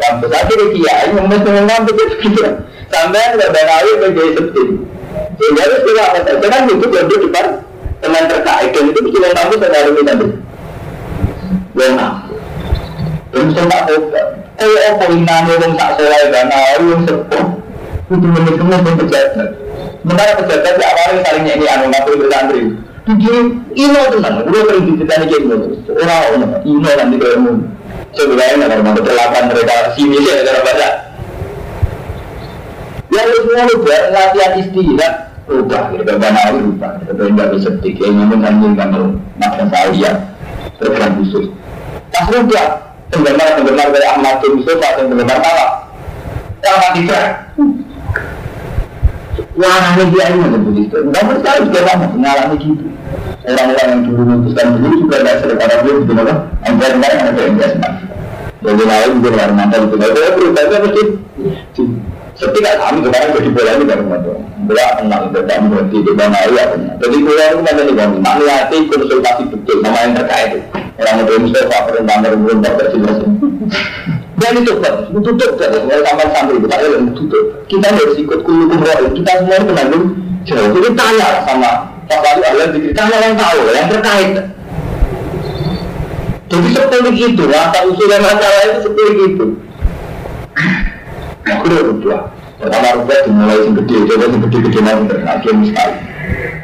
kampus 0.00 0.32
aja 0.32 0.54
di 0.56 0.66
kiai 0.74 1.08
mesti 1.12 1.50
memang 1.52 1.84
begitu 1.84 2.14
gitu. 2.24 2.42
Sampai 2.90 3.38
kali 3.38 3.90
menjadi 4.02 4.30
seperti 4.34 4.62
sehingga 5.40 5.60
harus 5.64 5.80
kita 5.88 6.02
apa 6.04 6.18
saja 6.26 6.46
kan 6.52 6.62
itu 6.68 6.86
jadi 6.90 7.14
depan 7.16 7.46
teman 8.00 8.24
terkait 8.28 8.70
dan 8.72 8.84
itu 8.92 9.00
yang 9.16 9.34
kampus 9.36 9.60
ada 9.64 9.76
hari 9.76 9.90
ini 9.92 10.02
yang 11.80 11.96
terus 13.30 13.54
tak 13.54 13.82
obat 13.88 14.26
kayak 14.60 14.82
apa 14.92 15.04
ini 15.08 15.24
yang 15.24 15.72
tak 15.78 15.90
selai 15.96 16.22
dan 16.28 16.52
yang 16.52 17.00
sepuh. 17.08 17.46
Itu 18.10 18.26
menurut 18.26 18.58
semua 18.58 18.78
pejabat. 18.82 19.48
Sementara 20.02 20.32
pejabat 20.42 20.74
di 20.76 20.84
awalnya 20.84 21.20
saling 21.24 21.44
nyanyi 21.46 21.66
anu 21.70 21.84
ngaku 21.88 22.10
itu 22.18 22.26
santri. 22.26 22.60
Tujuh 23.00 23.36
ino 23.78 24.00
tenang, 24.12 24.44
gue 24.44 24.60
sering 24.66 24.84
diceritani 24.92 25.24
kayak 25.30 25.42
gitu. 25.46 25.56
Orang 25.94 26.20
orang 26.36 26.52
ino 26.68 26.90
nanti 26.90 27.16
kayak. 27.16 27.38
Sebenarnya 28.10 28.66
mereka 29.46 29.74
sini 29.94 30.16
sih 30.18 30.32
ada 30.34 30.62
baca. 30.66 30.88
Ya 33.10 33.22
lu 33.26 33.36
semua 33.42 33.66
lu 33.66 33.76
latihan 33.86 34.52
istirahat 34.58 35.14
rubah, 35.50 35.82
rubah, 37.10 37.46
bisa 37.50 37.70
ini 37.82 38.22
mengambil 38.22 38.70
kamu 38.78 39.02
makan 39.38 39.66
saya 39.66 40.12
khusus. 41.18 41.50
Pas 42.14 42.26
rubah, 42.30 42.66
penggemar 43.10 43.58
penggemar 43.58 43.86
dari 43.90 44.06
Ahmad 44.06 44.38
bin 44.42 44.62
dan 46.60 46.76
tidak 46.94 47.26
Warnanya 49.60 50.04
dia 50.08 50.24
ini 50.32 50.56
begitu. 50.56 50.96
Juga 51.04 51.92
mengalami 52.16 52.56
gitu. 52.60 52.86
Orang-orang 53.40 53.88
yang 53.88 54.02
dulu 54.04 54.22
memutuskan 54.28 54.66
dulu 54.76 54.86
juga 55.00 55.16
tidak 55.24 55.36
sering 55.40 55.58
karena 55.58 55.76
dia 55.80 55.92
begitu 55.96 56.12
apa? 56.12 56.34
Enggak 56.68 56.88
yang 56.92 57.24
ada 57.24 57.42
investment. 57.48 57.94
Jadi 58.60 58.82
lain 58.84 59.10
juga 59.16 59.28
luar 59.32 59.50
mantan 59.56 59.80
itu. 59.88 59.96
Kalau 59.96 60.30
berubahnya 60.36 60.78
mesti 60.84 61.02
Setiap 62.40 62.76
kami 62.80 63.04
kemarin 63.04 63.36
jadi 63.36 63.50
bola 63.52 63.70
ini 63.76 63.84
baru 63.84 64.04
mau 64.08 64.32
bola 64.64 64.84
kenal 64.96 65.28
tidak 65.28 65.60
berhenti 65.60 65.98
di 66.00 66.12
mana 66.16 66.40
ya 66.48 66.64
Jadi 66.96 67.16
bola 67.20 67.44
itu 67.52 67.60
kan 67.68 67.76
ini 67.76 67.92
bang, 67.92 68.10
maknanya 68.16 68.80
konsultasi 68.88 69.42
betul 69.52 69.76
sama 69.84 69.98
yang 70.08 70.16
terkait. 70.16 70.50
Orang 70.96 71.16
itu 71.20 71.32
Mustafa 71.36 71.76
perintah 71.84 72.72
tak 72.80 72.88
jelas. 72.96 73.18
Dan 74.40 74.56
itu 74.56 74.72
kan, 74.80 74.94
tutup 75.12 75.52
kan, 75.60 75.68
kalau 75.68 76.00
sampai 76.00 76.26
sampai 76.32 76.54
itu 76.56 76.66
tak 76.72 76.80
yang 76.80 77.12
tutup. 77.12 77.44
Kita 77.68 77.86
harus 77.92 78.16
ikut 78.16 78.40
kulu 78.40 78.72
kumroh, 78.72 78.98
kita 79.12 79.30
semua 79.36 79.56
itu 79.60 79.66
menanggung 79.68 80.04
jauh. 80.48 80.68
Jadi 80.80 80.88
tanya 80.96 81.28
sama 81.44 81.70
Pak 82.10 82.18
Wali 82.26 82.42
Allah, 82.42 82.66
tanya 82.90 83.16
yang 83.22 83.34
tahu, 83.38 83.60
yang 83.70 83.86
terkait. 83.86 84.30
Jadi 86.50 86.68
seperti 86.74 87.10
itu, 87.30 87.42
rasa 87.46 87.78
usul 87.86 88.10
masalah 88.10 88.62
itu 88.66 88.78
seperti 88.82 89.22
itu. 89.30 89.46
Aku 91.46 91.64
udah 91.70 91.82
berdoa. 91.94 92.18
Pertama 92.60 92.88
rubah 92.98 93.18
dimulai 93.24 93.62
yang 93.62 93.72
gede, 93.78 93.96
coba 94.04 94.24
yang 94.26 94.42
gede-gede 94.44 94.80
nanti, 94.84 95.16
akhir 95.22 95.54
sekali. 95.64 95.96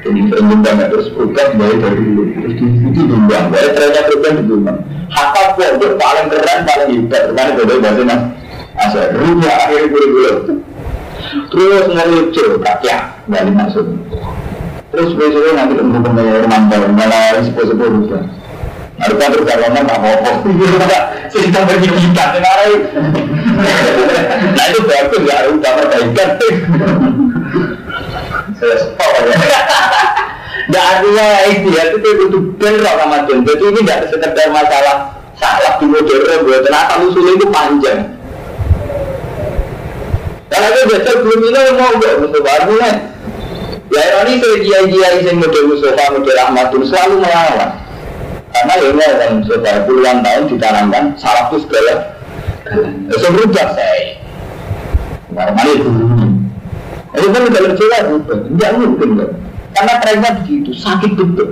Jadi 0.04 0.20
saya 0.28 0.42
nyumbang 0.44 0.78
terus 0.92 1.08
program 1.14 1.48
dari 1.56 1.76
dari 1.80 1.98
dulu, 1.98 2.22
terus 2.36 2.54
di 2.60 2.66
itu 2.66 3.00
nyumbang, 3.06 3.44
dari 3.48 3.68
trennya 3.72 4.02
program 4.10 4.32
dinyumbang. 4.42 4.78
Hatta 5.08 5.42
pondok 5.56 5.92
paling 5.96 6.26
keren, 6.28 6.58
paling 6.66 6.88
hebat, 6.90 7.22
karena 7.32 7.56
beda 7.56 7.74
bahasa 7.80 8.02
mas. 8.02 8.22
Asal 8.76 9.06
rumah 9.16 9.54
akhir 9.56 9.82
gula-gula. 9.88 10.32
Terus 11.48 11.84
ngelucu, 11.88 12.44
kakek, 12.60 13.00
balik 13.30 13.54
masuk. 13.56 13.86
Terus 14.86 15.10
besoknya 15.18 15.52
nanti 15.58 15.74
untuk 15.82 16.00
pembayar 16.02 16.46
mantau, 16.46 16.86
malah 16.94 17.42
sepuh-sepuh 17.42 17.88
rubah. 17.90 18.22
Harusnya 18.96 19.28
perjalanan 19.28 19.84
tak 19.84 19.98
apa-apa. 20.00 20.30
Cerita 21.28 21.60
berkita, 21.68 22.24
sekarang. 22.32 22.72
Nah 24.56 24.64
itu 24.72 24.80
bagus 24.88 25.22
ya, 25.26 25.36
udah 25.52 25.72
perbaikan. 25.76 26.28
Nah 30.66 30.82
artinya 30.96 31.26
istilah 31.50 31.84
itu 31.92 32.08
itu 32.26 32.38
benar 32.56 32.94
Ramadan. 33.04 33.38
Jadi 33.44 33.64
ini 33.68 33.80
tidak 33.84 34.00
sekedar 34.08 34.48
masalah 34.48 35.12
salah 35.36 35.76
di 35.76 35.86
modern, 35.92 36.40
buat 36.48 36.64
ternyata 36.64 36.94
usulnya 37.04 37.32
itu 37.36 37.46
panjang. 37.52 38.00
Karena 40.48 40.66
itu 40.72 40.82
biasa 40.88 41.10
belum 41.20 41.40
ini 41.52 41.60
mau 41.76 41.90
nggak 42.00 42.14
Mustafa 42.22 42.50
artinya. 42.64 42.90
Ya 43.86 44.02
ini 44.26 44.42
saya 44.42 44.56
kiai-kiai 44.58 45.18
yang 45.22 45.38
model 45.38 45.64
Mustafa, 45.70 46.04
model 46.18 46.38
Ahmadun 46.42 46.82
selalu 46.84 47.14
melawan. 47.22 47.70
Karena 48.50 48.72
ya 48.82 48.86
ini 48.90 49.02
orang 49.04 49.32
Mustafa 49.42 49.70
puluhan 49.86 50.16
tahun 50.26 50.42
ditanamkan 50.50 51.04
salah 51.14 51.46
itu 51.48 51.56
segala. 51.62 51.94
Saya 53.14 53.30
berubah 53.30 53.66
saya. 53.78 54.06
Mana 55.30 55.70
itu? 55.70 55.90
Itu 57.16 57.26
kan 57.30 57.42
kalau 57.48 57.70
Jawa 57.78 57.98
berubah, 58.10 58.36
tidak 58.50 58.70
mungkin 58.76 59.10
kan. 59.16 59.30
Karena 59.76 59.92
trennya 60.00 60.30
begitu, 60.40 60.70
sakit 60.72 61.10
betul. 61.14 61.48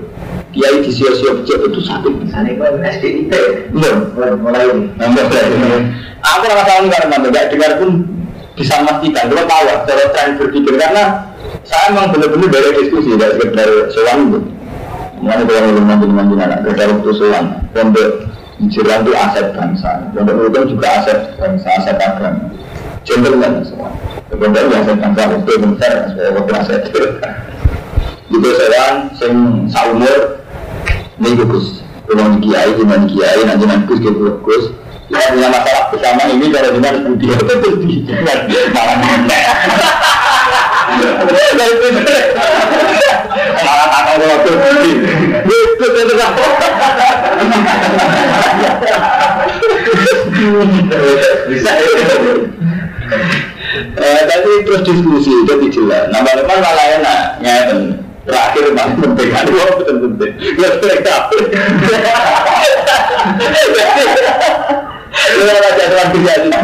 Kiai 0.54 0.80
di 0.80 0.90
sio-sio 0.90 1.44
itu 1.44 1.80
sakit. 1.82 2.12
Misalnya 2.24 2.56
kalau 2.56 2.78
SDIT, 2.80 3.32
belum 3.74 3.96
mulai 4.16 4.32
mulai. 4.38 4.66
Aku 6.24 6.44
rasa 6.48 6.82
karena 6.88 7.16
tidak 7.20 7.44
dengar 7.52 7.72
pun 7.82 7.90
bisa 8.54 8.74
memastikan. 8.80 9.28
Kalau 9.28 9.44
tahu 9.44 9.64
cara 9.84 10.04
tren 10.14 10.28
berpikir 10.40 10.74
karena 10.78 11.33
saya 11.64 11.96
memang 11.96 12.12
benar-benar 12.12 12.48
dari 12.52 12.70
diskusi 12.84 13.16
dari 13.16 13.40
sekedar 13.40 13.68
soal 13.92 14.18
itu. 14.28 14.40
Mana 15.24 15.42
kalau 15.48 15.60
belum 15.72 15.84
nanti 15.88 16.04
nanti 16.12 16.34
anak 16.36 16.58
dari 16.68 16.92
waktu 16.92 17.10
soal 17.16 17.44
pondok 17.72 18.10
itu 18.60 19.12
aset 19.16 19.46
bangsa, 19.56 19.90
pondok 20.12 20.52
itu 20.52 20.76
juga 20.76 20.88
aset 21.00 21.18
bangsa, 21.40 21.68
aset 21.80 21.96
agama. 21.96 22.52
Gentleman 23.04 23.64
semua. 23.64 23.88
Pondok 24.28 24.62
yang 24.68 24.84
aset 24.84 24.96
bangsa 25.00 25.22
itu 25.40 25.66
besar, 25.72 25.92
semua 26.12 26.60
aset. 26.60 26.82
Itu 28.28 28.48
seorang 28.56 28.94
sing 29.16 29.34
saumur 29.72 30.40
Ini 31.14 31.38
Gus, 31.46 31.78
tolong 32.10 32.42
kiai, 32.42 32.74
gimana 32.74 33.06
kiai, 33.06 33.46
nanti 33.46 33.64
nanti 33.70 33.86
Gus, 33.86 34.02
Gus, 34.02 34.34
Gus. 34.42 34.64
Kita 35.06 35.30
punya 35.30 35.46
masalah 35.46 35.94
bersama 35.94 36.26
ini 36.26 36.50
kalau 36.50 36.74
dengan 36.74 36.94
budi 37.06 37.30
itu 37.30 37.44
terus 37.46 37.76
di 37.86 38.02
malah 38.74 38.98
Itu 45.44 45.86
itu. 46.00 46.14
Eh, 53.94 54.20
tapi 54.30 54.50
terus 54.62 54.82
diskusi 54.86 55.32
jadi 55.50 55.66
jelas. 55.70 56.06
Nama 56.14 56.30
teman 56.38 56.58
malah 56.62 56.86
enak, 56.98 57.20
ngeten. 57.42 57.80
Terakhir 58.24 58.72
paling 58.72 58.96
penting, 59.04 59.28
aduh 59.36 59.68
betul 59.76 59.96
penting. 60.08 60.32
Nggak 60.56 60.72
mereka. 60.80 61.28
Lu 65.34 65.42
raja 65.44 65.84
biasa. 65.92 66.56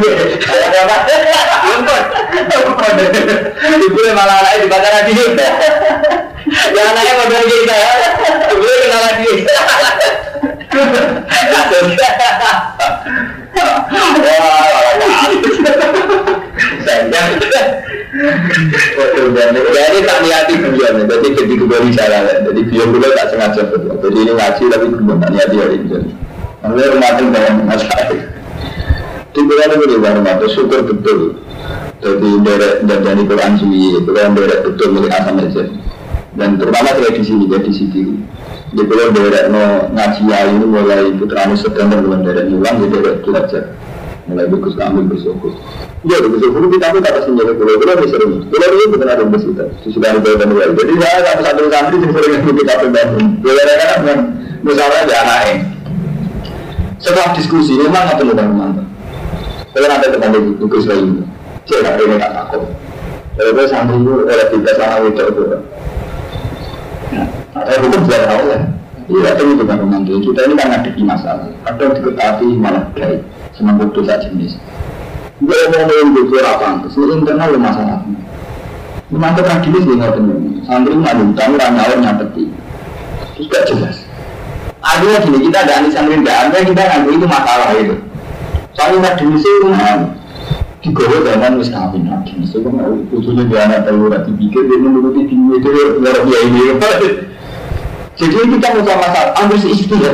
Ibu 3.80 3.98
malah 4.14 4.36
anaknya 4.42 4.62
dibaca 4.64 4.88
lagi. 4.90 5.12
Ya 6.70 6.82
anaknya 6.90 7.12
mau 7.18 7.26
dari 7.30 7.46
kita. 7.46 7.78
Ibu 8.50 8.64
kenal 8.64 9.02
lagi. 9.06 9.34
Jadi 19.70 19.98
tak 20.04 20.18
niati 20.22 20.54
kemudian, 20.60 21.08
jadi 21.08 21.28
jadi 21.32 21.54
kembali 21.56 21.90
salah. 21.94 22.20
Jadi 22.44 22.60
dia 22.68 22.84
dulu 22.84 23.06
tak 23.16 23.26
sengaja 23.32 23.62
betul. 23.70 23.96
Jadi 24.02 24.18
ini 24.18 24.32
ngaji 24.34 24.62
tapi 24.70 24.84
kemudian 24.90 25.18
tak 25.22 25.30
niati 25.32 25.56
hari 25.58 25.76
ini. 25.80 26.12
Lalu 26.60 26.82
rumah 26.92 27.12
dengan 27.16 27.52
masalah. 27.64 28.12
Di 29.30 29.40
bulan 29.46 29.70
ini 29.78 29.96
baru 29.96 30.20
mati 30.20 30.46
syukur 30.52 30.82
betul. 30.84 31.38
Jadi 32.00 32.30
derek 32.46 32.74
dan 32.88 32.98
dari 33.04 33.22
Quran 33.28 33.52
suwi, 33.60 33.92
Quran 34.04 34.32
derek 34.32 34.60
betul 34.64 34.88
milik 34.96 35.12
asam 35.12 35.36
aja. 35.36 35.64
Dan 36.34 36.56
terutama 36.56 36.96
ini 36.96 37.46
jadi 37.50 37.70
sini. 37.70 38.02
Di 38.70 38.82
bulan 38.86 39.10
derek 39.12 39.44
no 39.50 39.90
ngaji 39.92 40.22
ini 40.30 40.64
mulai 40.64 41.10
putranya 41.18 41.56
sedang 41.58 41.90
dan 41.90 42.00
bulan 42.06 42.20
derek 42.22 42.46
mulang, 42.48 42.76
jadi 42.82 42.94
derek 42.96 43.16
belajar 43.26 43.64
mulai 44.30 44.46
bagus 44.46 44.74
kami 44.78 45.00
bersyukur. 45.10 45.52
Ya, 46.06 46.16
bersyukur 46.22 46.62
kita 46.70 46.94
pun 46.94 47.02
kata 47.02 47.20
senjata 47.26 47.52
pulau 47.58 47.76
pulau 47.82 47.98
bisa 47.98 48.14
sering. 48.14 48.32
Pulau 48.46 48.68
ini 48.70 48.84
benar 48.94 49.08
ada 49.18 49.24
bersyukur. 49.26 49.68
Sudah 49.90 50.08
ada 50.14 50.18
jawaban 50.22 50.48
dua. 50.54 50.64
Jadi 50.72 50.92
saya 51.02 51.18
satu 51.26 51.42
satu 51.42 51.62
santri 51.66 51.96
yang 51.98 52.12
sering 52.14 52.32
ikut 52.38 52.54
kita 52.62 52.74
bangun. 52.88 53.26
Boleh 53.42 53.64
kan? 53.76 54.18
Misalnya 54.62 54.98
ada 55.02 55.14
anaknya. 55.26 55.54
Setelah 57.00 57.32
diskusi 57.32 57.72
memang 57.80 58.12
lu 58.22 58.32
bang 58.36 58.50
mantap. 58.52 58.86
Kalau 59.72 59.88
ada 59.88 60.06
teman 60.10 60.34
di 60.34 60.40
tugas 60.58 60.84
lain, 60.84 61.24
saya 61.68 61.78
nggak 61.84 61.94
pengen 61.98 62.18
tak 62.20 62.32
takut. 62.36 62.62
Kalau 63.40 63.56
gue 63.56 63.66
santri 63.72 63.96
itu 63.96 64.12
oleh 64.28 64.46
tiga 64.52 64.72
sama 64.76 65.06
itu 65.08 65.22
itu. 65.22 65.42
Nah, 67.10 67.26
hukum 67.80 68.00
biar 68.04 68.22
tahu 68.28 68.44
lah. 68.52 68.62
Iya, 69.10 69.30
itu 69.34 69.58
bukan 69.58 69.76
romantis. 69.82 70.22
Kita 70.22 70.40
ini 70.46 70.54
kan 70.54 70.70
ada 70.70 70.90
di 70.92 71.02
masalah. 71.02 71.48
Kadang 71.66 71.98
diketahui 71.98 72.54
malah 72.54 72.84
baik 72.94 73.26
senang 73.58 73.82
dosa 73.90 74.20
jenis. 74.22 74.54
Gue 75.40 75.56
mau 75.72 75.88
ngomong 75.88 76.28
gue 76.28 76.40
apa 76.44 76.84
ini 76.84 77.12
internal 77.16 77.50
masalah. 77.56 78.04
Memantau 79.10 79.42
tradisi 79.42 79.82
dia 79.82 79.94
nggak 79.98 80.12
benar. 80.20 80.38
Santri 80.68 80.94
ngadu 80.94 81.24
tahu 81.34 81.52
orang 81.58 82.00
nyapeti. 82.04 82.44
Terus 83.34 83.46
gak 83.50 83.64
jelas. 83.72 83.96
Artinya 84.84 85.18
gini, 85.24 85.38
kita 85.48 85.58
ada 85.64 85.72
anis 85.80 85.96
santri 85.96 86.14
nggak 86.20 86.38
ada, 86.46 86.58
kita 86.60 86.82
ngadu 86.84 87.08
itu 87.08 87.26
masalah 87.26 87.68
itu. 87.74 87.96
Soalnya 88.76 89.16
tradisi 89.16 89.48
itu 89.48 89.68
ngadu. 89.72 90.19
Di 90.80 90.88
gowo 90.96 91.20
zaman 91.20 91.60
wis 91.60 91.68
kawin 91.68 92.08
lagi. 92.08 92.40
So 92.48 92.64
kan 92.64 93.04
ujungnya 93.12 93.44
dia 93.52 93.68
anak 93.68 93.84
tahu 93.84 94.08
rati 94.08 94.32
pikir 94.32 94.64
dia 94.64 94.80
menuruti 94.80 95.28
tinggi 95.28 95.60
itu 95.60 95.68
luar 96.00 96.24
biasa 96.24 96.88
ini. 97.04 97.10
Jadi 98.20 98.36
kita 98.52 98.68
mau 98.76 98.84
sama 98.84 99.00
masalah, 99.00 99.32
ambil 99.40 99.56
istri 99.64 99.96
ya. 99.96 100.12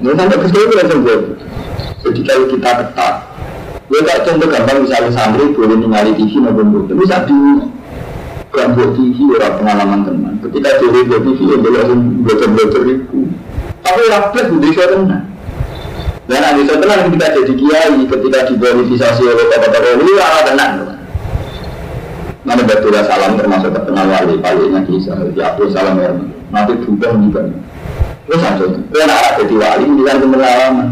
Ini 0.00 0.16
sampai 0.16 0.40
ke 0.40 0.46
situ 0.48 0.72
langsung 0.72 1.00
gue. 1.04 1.16
Jadi 2.08 2.20
kalau 2.24 2.44
kita 2.48 2.70
ketat, 2.72 3.14
gue 3.92 4.00
tak 4.00 4.18
contoh 4.24 4.48
gampang 4.48 4.78
misalnya 4.80 5.10
santri 5.12 5.52
boleh 5.52 5.76
ningali 5.76 6.16
TV 6.16 6.40
maupun 6.40 6.72
buku, 6.72 6.96
bisa 7.04 7.28
di 7.28 7.36
gak 8.48 8.68
buat 8.72 8.90
TV 8.96 9.16
orang 9.36 9.54
pengalaman 9.60 10.00
teman. 10.08 10.34
Ketika 10.40 10.70
jadi 10.80 10.98
buat 11.04 11.20
TV 11.28 11.38
ya 11.44 11.56
boleh 11.60 11.78
langsung 11.84 12.00
belajar-belajar 12.24 12.82
itu. 12.88 13.20
Tapi 13.84 14.00
rapat 14.08 14.44
saya 14.48 14.88
tenang. 14.96 15.27
Dan 16.28 16.44
nanti 16.44 16.68
saya 16.68 16.76
tenang 16.84 17.08
ketika 17.08 17.26
jadi 17.40 17.52
kiai, 17.56 17.96
ketika 18.04 18.38
dipolitisasi 18.52 19.22
oleh 19.24 19.44
kota-kota 19.48 19.88
ini, 19.96 20.12
arah 20.20 20.42
tenang. 20.44 20.72
Mana 22.44 22.62
betul 22.68 22.92
salam 23.08 23.40
termasuk 23.40 23.72
terkenal 23.72 24.06
wali, 24.12 24.36
palingnya 24.36 24.84
kisah, 24.84 25.16
ya 25.32 25.56
salam 25.72 25.96
ya. 25.96 26.12
Nanti 26.52 26.76
juga 26.84 27.16
juga. 27.16 27.48
Terus 28.28 28.44
langsung, 28.44 28.76
gue 28.92 29.04
nak 29.08 29.40
jadi 29.40 29.56
wali, 29.56 29.84
bilang 29.88 30.20
pengalaman. 30.20 30.88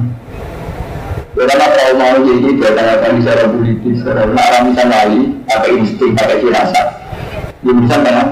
Karena 1.37 1.67
kalau 1.69 1.93
mau 2.01 2.17
jadi 2.25 2.49
dia 2.57 2.71
tanyakan 2.73 3.21
secara 3.21 3.45
politis, 3.53 3.97
secara 4.01 4.25
bisa 4.65 4.83
wali, 4.89 5.21
pakai 5.45 5.71
insting, 5.77 6.13
pakai 6.17 6.41
firasat. 6.41 6.87
Dia 7.61 7.73
bisa 7.77 7.97
kan? 8.01 8.29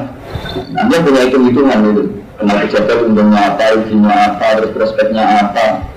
Nanti 0.73 0.95
punya 1.05 1.21
hitung 1.29 1.45
hitungan 1.53 1.85
itu. 1.93 2.05
Kenal 2.41 2.57
pejabat 2.65 2.99
untungnya 3.05 3.41
apa, 3.53 3.65
ujinya 3.77 4.11
apa, 4.11 4.47
terus 4.57 4.73
prospeknya 4.73 5.25
apa. 5.45 5.94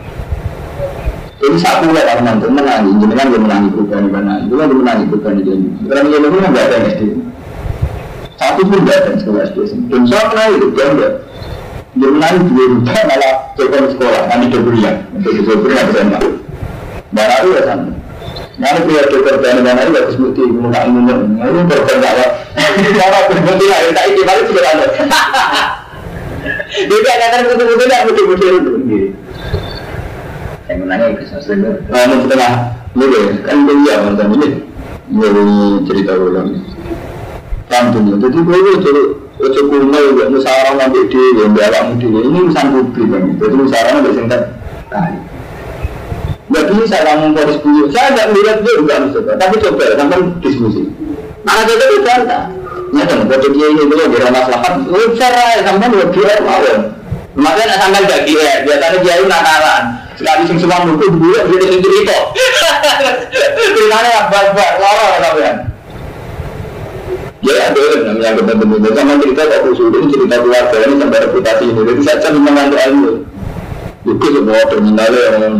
Jadi 1.37 1.57
satu 1.61 1.93
lah 1.93 2.01
kalau 2.01 2.23
nanti 2.25 2.49
menangi, 2.49 2.91
jenengan 2.97 3.29
dia 3.29 3.41
menangi 3.41 3.67
perubahan 3.69 4.03
di 4.09 4.11
mana, 4.11 4.31
itu 4.41 4.53
kan 4.57 4.65
dia 4.65 4.77
menangi 4.81 5.03
perubahan 5.05 5.35
di 5.37 5.43
mana. 5.45 5.65
Sekarang 5.85 6.05
dia 6.09 6.19
memang 6.25 6.49
nggak 6.49 6.65
ada 6.65 6.77
SD. 6.89 7.01
Satu 8.37 8.61
pun 8.65 8.79
nggak 8.81 8.97
ada 8.97 9.11
sekolah 9.21 9.41
SD. 9.45 9.57
Dan 9.93 10.01
saya 10.09 10.25
kenal 10.33 10.49
itu, 10.57 10.67
dia. 10.73 11.09
Dia 11.97 12.09
menang 12.13 12.35
dua 12.45 12.65
juta 12.77 12.93
malah 13.05 13.33
coba 13.53 13.77
sekolah, 13.89 14.21
nanti 14.29 14.45
dia 14.49 14.61
kuliah. 14.65 14.95
Untuk 15.13 15.31
bisa 15.37 15.53
kuliah 15.61 15.83
SMA. 15.93 16.19
Baru 17.13 17.49
ya 17.53 17.61
sama. 17.69 17.91
Nanti 18.57 18.79
kuliah 18.89 19.05
dokter 19.05 19.35
dan 19.37 19.61
mana 19.61 19.81
itu 19.85 19.93
harus 19.93 20.17
bukti 20.17 20.41
muka 20.41 20.79
umum. 20.89 21.37
Ini 21.37 21.59
berkorban 21.69 22.01
apa? 22.01 22.25
Kalau 22.57 23.21
berbukti 23.29 23.65
lah, 23.69 23.79
tak 23.93 24.05
ini 24.09 24.21
baru 24.25 24.41
sudah 24.49 24.63
ada. 24.73 24.87
Jadi 26.89 27.09
akan 27.09 27.41
betul-betul 27.45 27.85
tidak 27.85 28.01
betul-betul 28.09 28.49
itu. 28.57 28.73
Yang 30.67 30.77
menangnya 30.83 31.05
itu 31.15 31.23
sesuatu. 31.31 31.69
Nah, 31.87 32.17
setelah 32.27 32.51
ini 32.95 33.19
kan 33.47 33.57
kuliah 33.63 33.97
mantan 34.03 34.27
ini. 34.35 34.49
Ini 35.07 35.55
cerita 35.87 36.11
ulang. 36.19 36.49
Kampungnya, 37.67 38.15
jadi 38.19 38.37
gue 38.43 38.59
jadi 38.79 39.03
Ojo 39.37 39.69
kuno 39.69 39.93
ya 39.93 40.25
musyawarah 40.33 40.73
nanti 40.81 41.13
di 41.13 41.21
yang 41.37 41.53
awakmu 41.53 42.01
dhewe 42.01 42.25
ini 42.25 42.49
urusan 42.49 42.73
publik 42.73 43.05
kan. 43.05 43.21
Jadi 43.37 43.53
musyawarah 43.53 43.91
nanti 43.93 44.09
sing 44.17 44.25
terkait. 44.25 45.21
Nggak 46.49 46.65
bisa 46.73 46.97
kamu 47.05 47.37
polis. 47.37 47.57
Saya 47.93 48.07
nggak 48.17 48.27
melihat 48.33 48.57
juga 48.65 48.95
misalnya. 49.05 49.33
Tapi 49.37 49.55
coba 49.61 49.85
sampai 49.93 50.19
diskusi. 50.41 50.89
Nah, 51.45 51.53
ada 51.53 51.69
itu 51.69 52.01
bantah. 52.01 52.43
Ya 52.97 53.03
dia 53.53 53.67
ini 53.77 53.83
dulu 53.85 54.03
di. 54.09 54.73
Lu 54.89 55.05
cara 55.13 55.45
sampai 55.61 55.85
dua 55.85 56.05
dia 56.09 56.33
mau. 56.41 56.65
Makanya 57.37 57.75
sampai 57.77 58.09
gak 58.09 58.25
dia, 58.25 58.65
biasanya 58.65 58.97
dia 58.97 59.13
itu 59.21 59.29
nakalan. 59.29 59.83
Sekali 60.17 60.41
sing 60.49 60.57
semua 60.57 60.81
buku 60.81 61.05
dulu 61.13 61.29
dia 61.29 61.57
sing 61.61 61.81
cerita. 61.81 62.17
Ceritanya 63.77 64.11
apa-apa, 64.25 64.65
lorong 64.81 65.21
sampean. 65.21 65.55
Ya 67.45 67.69
ada 67.69 67.85
namanya 68.01 68.41
benar-benar 68.41 68.91
sama 68.97 69.13
cerita 69.21 69.45
kok 69.45 69.61
khusus 69.69 69.93
cerita 70.09 70.35
keluarga 70.41 70.77
ini 70.89 70.95
sampai 70.97 71.21
reputasi 71.21 71.63
ini. 71.69 71.81
Jadi 71.85 72.01
saya 72.01 72.17
cuma 72.33 72.49
mengantuk 72.49 72.81
ilmu. 72.81 73.11
Itu 74.09 74.25
semua 74.33 74.61
terminalnya 74.65 75.23
yang 75.37 75.55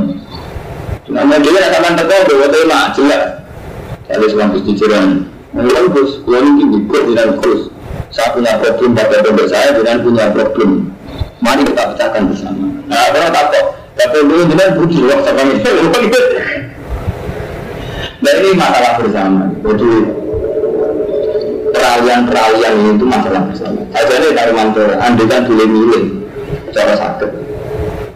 Namanya 1.08 1.40
dia 1.40 1.60
nak 1.64 1.72
sampai 1.72 2.04
teko 2.04 2.16
bawa 2.36 2.48
tema 2.52 2.80
jelas. 2.92 3.24
Ada 4.12 4.26
seorang 4.28 4.50
bus 4.52 4.64
diciran. 4.68 5.08
Mulai 5.56 5.88
bus, 5.88 6.20
yang 6.28 6.46
ini 6.60 6.84
ikut 6.84 7.04
dengan 7.14 7.40
bus. 7.40 7.72
Saya 8.12 8.36
punya 8.36 8.60
problem 8.60 8.92
pada 8.92 9.24
dompet 9.24 9.48
saya 9.48 9.72
dengan 9.72 10.04
punya 10.04 10.34
problem. 10.36 10.92
Mari 11.40 11.64
kita 11.64 11.96
pecahkan 11.96 12.28
bersama. 12.28 12.68
Nah, 12.92 13.08
karena 13.14 13.30
takut. 13.32 13.77
Tapi 13.98 14.18
dulu 14.22 14.44
dengan 14.46 14.70
budi 14.78 15.00
waktu 15.10 15.32
kami. 15.34 15.54
Nah 18.18 18.34
ini 18.34 18.50
masalah 18.58 18.92
bersama. 19.02 19.42
Jadi 19.62 19.92
peralihan-peralihan 21.74 22.74
itu 22.98 23.06
masalah 23.06 23.42
bersama. 23.50 23.80
Saja 23.94 24.16
nih 24.22 24.32
dari 24.34 24.54
mantor, 24.54 24.90
anda 25.02 25.24
kan 25.26 25.46
boleh 25.46 25.68
milih 25.70 26.04
cara 26.74 26.94
sakit. 26.98 27.30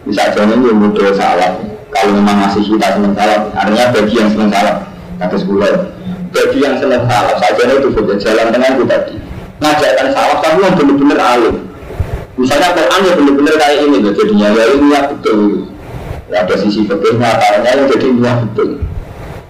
Bisa 0.06 0.30
jadi 0.34 0.54
ini 0.54 0.70
mudah 0.74 1.14
salah. 1.14 1.58
Kalau 1.92 2.12
memang 2.16 2.48
masih 2.48 2.64
kita 2.64 2.96
senang 2.96 3.12
salah, 3.12 3.52
artinya 3.52 3.92
bagi 3.92 4.14
yang 4.16 4.30
senang 4.32 4.50
salah, 4.50 4.74
kata 5.20 5.36
sekolah. 5.36 5.70
Bagi 6.32 6.58
yang 6.64 6.74
senang 6.80 7.04
salah, 7.04 7.34
saja 7.36 7.62
itu 7.68 7.88
saja 7.92 8.14
jalan 8.16 8.46
tengah 8.48 8.70
itu 8.72 8.84
tadi. 8.88 9.14
Ngajarkan 9.60 10.08
salah, 10.16 10.36
tapi 10.40 10.58
yang 10.64 10.74
benar-benar 10.74 11.18
alim. 11.20 11.56
Misalnya 12.32 12.72
Quran 12.72 13.00
ya 13.04 13.12
benar-benar 13.12 13.54
kayak 13.60 13.78
ini 13.84 13.96
loh 14.00 14.12
jadinya 14.16 14.48
ya 14.56 14.64
ilmiah 14.72 15.04
betul. 15.12 15.68
Ya, 16.32 16.48
ada 16.48 16.56
sisi 16.56 16.88
fikihnya, 16.88 17.28
caranya 17.36 17.76
yang 17.76 17.92
jadi 17.92 18.08
ilmiah 18.08 18.40
betul. 18.40 18.80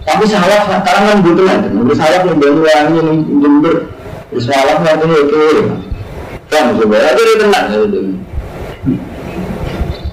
Tapi 0.03 0.23
salah 0.27 0.67
sekarang 0.67 1.03
kan 1.07 1.17
butuh 1.23 1.45
nanti. 1.47 1.67
Menurut 1.71 1.95
saya 1.95 2.27
orang 2.27 2.91
ini 2.91 3.23
jember. 3.39 3.87
Terus 4.27 4.43
salah 4.51 4.83
nanti 4.83 5.07
itu. 5.07 5.43
Kan 6.51 6.75
sebenarnya 6.75 7.15
itu 7.15 7.33
tenang 7.39 7.65
ya 7.71 7.77
itu. 7.87 7.99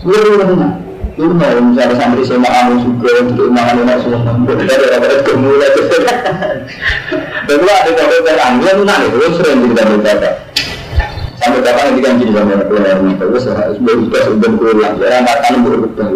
Lu 0.07 0.15
tenang. 0.39 0.75
Lu 1.19 1.35
mau 1.35 1.59
misalnya 1.59 1.95
santri 1.99 2.23
sama 2.23 2.49
kamu 2.49 2.87
juga 2.87 3.11
untuk 3.19 3.51
makan 3.51 3.83
enak 3.83 3.99
semua. 4.07 4.31
Dari 4.47 4.85
orang-orang 4.95 5.21
itu. 5.27 5.33
Lu 7.51 7.67
ada 7.67 7.91
kalau 7.99 8.21
terang, 8.23 8.53
dia 8.63 8.73
tenang 8.79 9.01
itu 9.11 9.27
sering 9.43 9.59
kita 9.75 9.83
berkata 9.91 10.31
sampai 11.41 11.65
kapan 11.65 11.85
nanti 11.89 12.01
kan 12.05 12.13
gini 12.21 12.33
sama 12.37 12.65
keluar 12.69 12.99
nih 13.01 13.15
terus 13.17 13.45
baru 13.81 14.01
sudah 14.05 14.23
sudah 14.29 14.51
pulang 14.61 14.95
ya 15.01 15.19
makan 15.25 15.53
berubah 15.65 16.09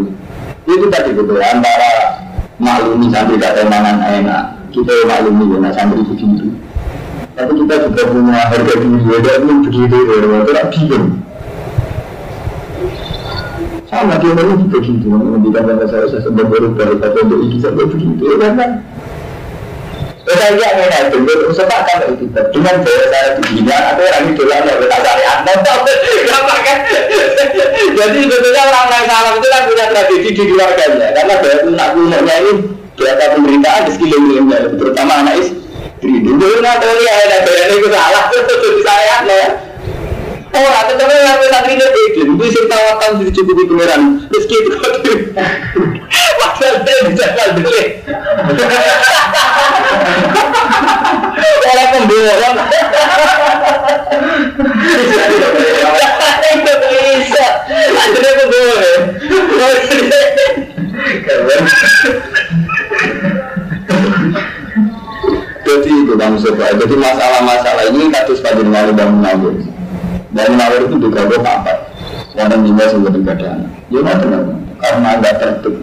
itu 0.64 0.86
tadi 0.88 1.10
betul 1.12 1.40
antara 1.40 2.24
maklumi 2.56 3.12
santri 3.12 3.36
kata 3.36 3.68
mangan 3.68 4.00
enak 4.00 4.42
kita 4.72 4.92
maklumi 5.04 5.44
ya 5.60 5.70
santri 5.76 6.00
begitu 6.04 6.56
tapi 7.34 7.52
kita 7.64 7.74
juga 7.90 8.02
punya 8.08 8.32
harga 8.46 8.74
diri 8.78 9.00
ya 9.10 9.18
dan 9.20 9.42
begitu 9.66 9.96
ya 9.96 10.16
itu 10.22 10.52
tak 10.54 10.66
bingung 10.72 11.24
sama 13.94 14.18
dia 14.18 14.34
ini 14.34 14.64
begitu 14.66 15.06
menghentikan 15.06 15.62
kata 15.70 15.84
saya 15.86 16.06
saya 16.10 16.20
sebab 16.26 16.50
berubah 16.50 16.98
tapi 16.98 17.18
untuk 17.30 17.46
ini 17.46 17.62
sampai 17.62 17.86
begitu. 17.86 18.22
Ya 18.26 18.50
kan 18.50 18.82
saya 20.38 20.52
lihat 20.58 20.74
ini 20.76 20.86
nanti, 20.90 21.16
itu 21.22 21.48
sepakat 21.54 21.98
itu 22.10 22.24
dengan 22.30 22.74
bahasa 22.84 23.06
saya 23.10 23.28
begini, 23.40 23.72
atau 23.72 24.02
orang 24.04 24.24
itu 24.30 24.42
lah 24.44 24.58
yang 24.62 24.78
kita 24.78 24.96
cari 25.00 25.22
gampang 26.28 26.62
kan? 26.62 26.78
Jadi 27.94 28.18
sebetulnya 28.26 28.62
orang-orang 28.68 29.04
salam 29.08 29.32
itu 29.38 29.48
kan 29.48 29.62
punya 29.66 29.84
tradisi 29.90 30.28
di 30.30 30.42
keluarganya, 30.46 31.08
karena 31.16 31.34
bahasa 31.40 31.68
nak 31.72 31.88
punyanya 31.96 32.34
ini 32.42 32.52
bahasa 32.94 33.24
pemerintahan 33.34 33.82
di 33.86 33.90
sekelilingnya, 33.96 34.58
terutama 34.76 35.12
anak 35.24 35.34
istri. 35.40 35.60
Dulu 36.04 36.60
nanti 36.60 36.84
lihat 36.84 37.16
ada 37.26 37.38
bahasa 37.48 37.72
itu 37.72 37.88
salah, 37.88 38.24
itu 38.36 38.68
saya 38.84 39.16
ya. 39.24 39.48
Tapi 40.54 41.10
yang 41.74 41.90
itu 42.14 42.44
sih 42.46 42.62
tawakan 42.70 43.10
dicukupi 43.26 43.66
pangeran. 43.66 44.22
Itu. 44.30 44.58
Oleh 51.64 51.86
pembohong. 51.90 52.56
Itu 56.54 56.72
bisa. 57.18 57.46
Jadi 65.64 65.90
itu 65.90 66.12
kamu 66.14 66.36
sebab. 66.38 66.70
Jadi 66.78 66.94
masalah-masalah 66.94 67.84
ini 67.90 68.06
pada 68.38 68.62
malu 68.62 68.92
dan 68.94 69.08
menabur. 69.18 69.73
Dan 70.34 70.58
menabur 70.58 70.90
itu 70.90 70.96
gue 71.08 71.40
papat. 71.40 71.78
Yang 72.34 72.66
juga 72.66 72.84
sudah 72.90 73.12
tidak 73.14 73.34
ada 73.38 73.46
anak. 73.54 73.70
Ya 73.88 73.98
nggak 74.02 74.18
karena 74.74 75.08
nggak 75.22 75.34
tertutup 75.38 75.74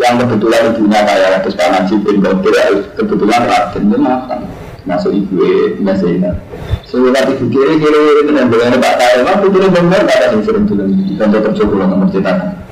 yang 0.00 0.18
kebetulan 0.18 0.72
ibunya 0.72 1.00
kayak 1.04 1.44
terus 1.44 1.54
Pak 1.54 1.68
Najib 1.68 2.00
bin 2.02 2.18
Bakir 2.24 2.54
kebetulan 2.96 3.44
Raden 3.44 3.82
itu 3.92 3.98
makan. 4.00 4.40
Masuk 4.82 5.14
ibu 5.14 5.38
Mbak 5.78 5.94
Zainab 6.02 6.42
Sehingga 6.90 7.22
ibu 7.30 7.46
kiri 7.54 7.78
kiri 7.78 7.98
itu 8.26 8.32
yang 8.34 8.50
bilang 8.50 8.82
Pak 8.82 8.94
Kaya. 8.98 9.22
Mah 9.22 9.38
putri 9.38 9.70
benar 9.70 10.02
kata 10.02 10.34
yang 10.34 10.42
sering 10.42 10.66
di 10.66 11.14
kantor 11.14 11.40
kerja 11.46 11.62
pulang 11.70 11.86
nomor 11.94 12.10
cetakan 12.10 12.62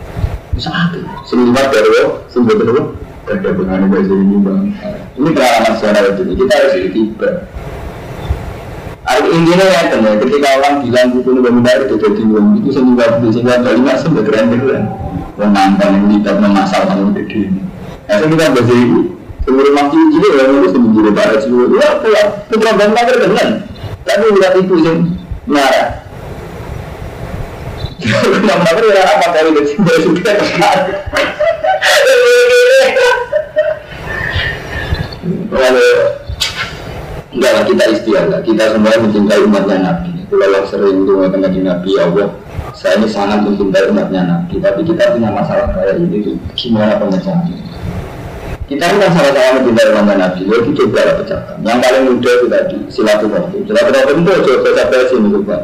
saat 0.60 0.92
itu 0.92 1.08
selibat 1.24 1.72
dari 1.72 1.88
sumber 2.28 2.60
kedua 2.60 2.92
ada 3.30 3.48
dengan 3.54 3.88
bahasa 3.88 4.12
ini 4.12 4.36
bang 4.44 4.62
ini 5.16 5.28
pengalaman 5.32 5.72
secara 5.80 6.08
itu 6.12 6.22
kita 6.36 6.52
harus 6.52 6.74
tiba 6.92 7.28
intinya 9.18 9.66
ya 9.66 9.82
kan 9.90 10.06
ya, 10.06 10.12
ketika 10.22 10.48
orang 10.60 10.74
bilang 10.86 11.08
buku 11.10 11.28
ini 11.34 11.40
benar 11.42 11.76
itu 11.82 11.94
jadi 11.98 12.22
uang. 12.22 12.46
Itu 12.62 12.68
sehingga 12.70 13.18
sehingga 13.18 13.74
masuk 13.82 14.10
ke 14.20 14.22
keren 14.30 14.54
keren 14.54 14.84
menantang 15.40 15.96
yang 15.96 16.20
tidak 16.20 16.36
memasal 16.36 16.84
kamu 16.84 17.16
gede 17.16 17.48
nah 18.04 18.18
saya 18.18 18.26
kita 18.26 18.52
bahasa 18.52 18.74
ini 18.74 19.00
seluruh 19.46 19.72
masjid 19.72 20.02
ini 20.12 20.28
ya 20.36 20.42
itu 20.50 20.78
di 20.78 21.12
barat 21.14 21.38
seluruh. 21.40 21.78
Ya 21.78 21.88
pulang 22.02 22.28
putra 22.50 22.70
bangsa 22.76 23.08
terkenal 23.08 23.48
tapi 24.04 24.24
udah 24.34 24.50
itu 24.58 24.74
yang 24.82 24.98
marah. 25.46 25.88
Nama 28.48 28.70
ya 28.80 29.02
apa 29.04 29.26
dari 29.36 29.50
kecil 29.60 29.84
sudah 29.84 30.34
Enggak 37.30 37.52
lah 37.54 37.62
kita 37.62 37.84
istiadah, 37.94 38.40
kita 38.42 38.74
semua 38.74 38.98
mencintai 38.98 39.40
umatnya 39.46 39.76
Nabi. 39.78 40.10
Kalau 40.26 40.46
yang 40.50 40.66
sering 40.66 41.06
dengan 41.06 41.62
Nabi 41.62 41.88
ya 41.94 42.02
Allah, 42.10 42.28
saya 42.74 42.98
ini 42.98 43.06
sangat 43.06 43.46
mencintai 43.46 43.86
umatnya 43.86 44.20
Nabi. 44.26 44.58
Tapi 44.58 44.80
kita 44.82 45.14
punya 45.14 45.30
masalah 45.30 45.70
kayak 45.70 46.02
ini, 46.02 46.34
gimana 46.58 46.98
pemecahannya? 46.98 47.54
Kita 48.66 48.82
ini 48.82 48.98
kan 48.98 49.10
sama-sama 49.14 49.62
mencintai 49.62 49.88
umatnya 49.94 50.14
Nabi, 50.26 50.40
ya 50.42 50.56
kita 50.58 50.74
coba 50.74 51.00
lah 51.06 51.14
pecahkan. 51.22 51.56
Yang 51.62 51.78
paling 51.78 52.02
mudah 52.10 52.32
itu 52.34 52.46
tadi 52.50 52.76
silaturahmi. 52.90 53.58
Silaturahmi 53.62 54.20
itu 54.26 54.40
coba 54.50 54.68
sampai 54.74 55.06
sini 55.06 55.28
coba. 55.30 55.56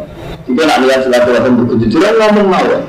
Jika 0.47 0.62
nak 0.62 0.79
lihat 0.87 1.01
silaturahmi 1.03 1.62
kejujuran 1.67 2.12
ngomong 2.14 2.47
mawar. 2.47 2.83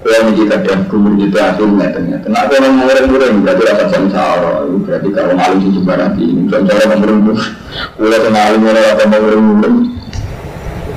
Kalau 0.00 0.32
ini 0.32 0.48
kadang 0.48 0.88
kumur 0.88 1.12
itu 1.20 1.36
akhirnya 1.36 1.92
ternyata. 1.92 2.24
Kenapa 2.24 2.56
orang 2.56 2.74
murid-murid 2.80 3.44
berarti 3.44 3.62
rasa 3.68 3.84
samsara. 3.92 4.64
Berarti 4.80 5.08
kalau 5.12 5.36
malam 5.36 5.60
itu 5.60 5.80
berarti 5.84 6.22
ini. 6.24 6.42
Contohnya 6.48 6.96
murid 6.96 7.36
Kalau 8.00 8.32
alim 8.32 8.62
orang 8.64 8.86
apa 8.96 9.04
murid-murid. 9.12 9.74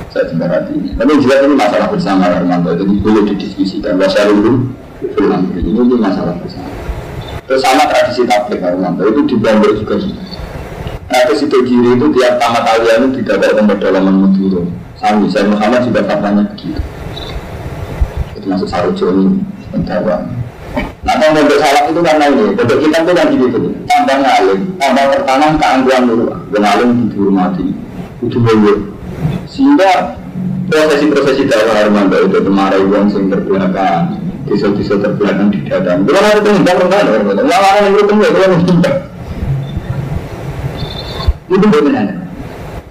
Saya 0.08 0.32
berarti 0.32 0.72
ini. 0.72 0.88
Tapi 0.96 1.20
jelas 1.20 1.38
ini 1.44 1.52
masalah 1.52 1.88
bersama 1.92 2.32
Armando. 2.32 2.72
Jadi 2.72 2.92
boleh 3.04 3.22
didiskusikan. 3.28 4.00
Bahasa 4.00 4.24
dulu. 4.24 4.72
Ini 5.04 5.68
ini 5.68 5.96
masalah 6.00 6.40
bersama. 6.40 6.72
Terus 7.44 7.60
sama 7.60 7.84
tradisi 7.84 8.24
tablik 8.24 8.64
Armando 8.64 9.04
itu 9.04 9.20
di 9.28 9.36
juga 9.84 10.00
Nah, 11.04 11.20
terus 11.28 11.44
itu 11.44 11.58
kiri 11.68 12.00
itu 12.00 12.06
tiap 12.16 12.40
tamat 12.40 12.64
kalian 12.64 13.12
itu 13.12 13.20
tidak 13.20 13.52
ada 13.52 13.76
dalam 13.76 14.24
Madura. 14.24 14.64
Sami, 14.96 15.28
saya 15.28 15.52
Muhammad 15.52 15.84
juga 15.84 16.00
katanya 16.08 16.48
begitu 16.48 16.93
termasuk 18.44 18.68
sarujo 18.68 19.08
ini 19.08 19.40
pendakwaan. 19.72 20.28
Nah, 21.04 21.14
kalau 21.20 21.36
bentuk 21.36 21.60
salaf 21.60 21.84
itu 21.88 22.00
karena 22.00 22.24
ini, 22.32 22.44
bentuk 22.56 22.78
kita 22.80 22.98
itu 23.04 23.12
kan 23.12 23.26
gitu, 23.32 23.58
tambah 23.88 24.16
ngalim, 24.20 24.60
tambah 24.80 25.04
tertanam 25.12 25.52
keangguan 25.60 26.02
dulu, 26.08 26.24
dan 26.52 26.62
alim 26.64 26.90
dihormati, 27.12 27.66
itu 28.24 28.36
boleh. 28.40 28.78
Sehingga 29.48 30.16
prosesi-prosesi 30.68 31.44
dakwah 31.44 31.84
Armando 31.84 32.16
itu 32.24 32.40
kemarin 32.40 32.88
uang 32.88 33.06
sing 33.12 33.28
terbelakang, 33.28 34.16
desa-desa 34.48 34.96
terbelakang 34.96 35.52
di 35.52 35.60
dalam. 35.68 36.08
Kalau 36.08 36.20
ada 36.24 36.40
itu 36.40 36.50
tidak 36.64 36.76
pernah 36.80 36.98
ada, 37.04 37.42
malah 37.44 37.72
yang 37.80 37.92
itu 37.92 38.02
temu 38.08 38.22
kalau 38.24 38.48
menghindar. 38.56 38.94
Itu 41.44 41.66
bagaimana? 41.68 42.14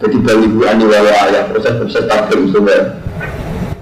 Jadi 0.04 0.18
bagi 0.22 0.48
bu 0.54 0.60
ani 0.70 0.84
wawa 0.86 1.12
ayah 1.28 1.44
proses-proses 1.50 2.06
takdir 2.06 2.40
semua. 2.54 3.02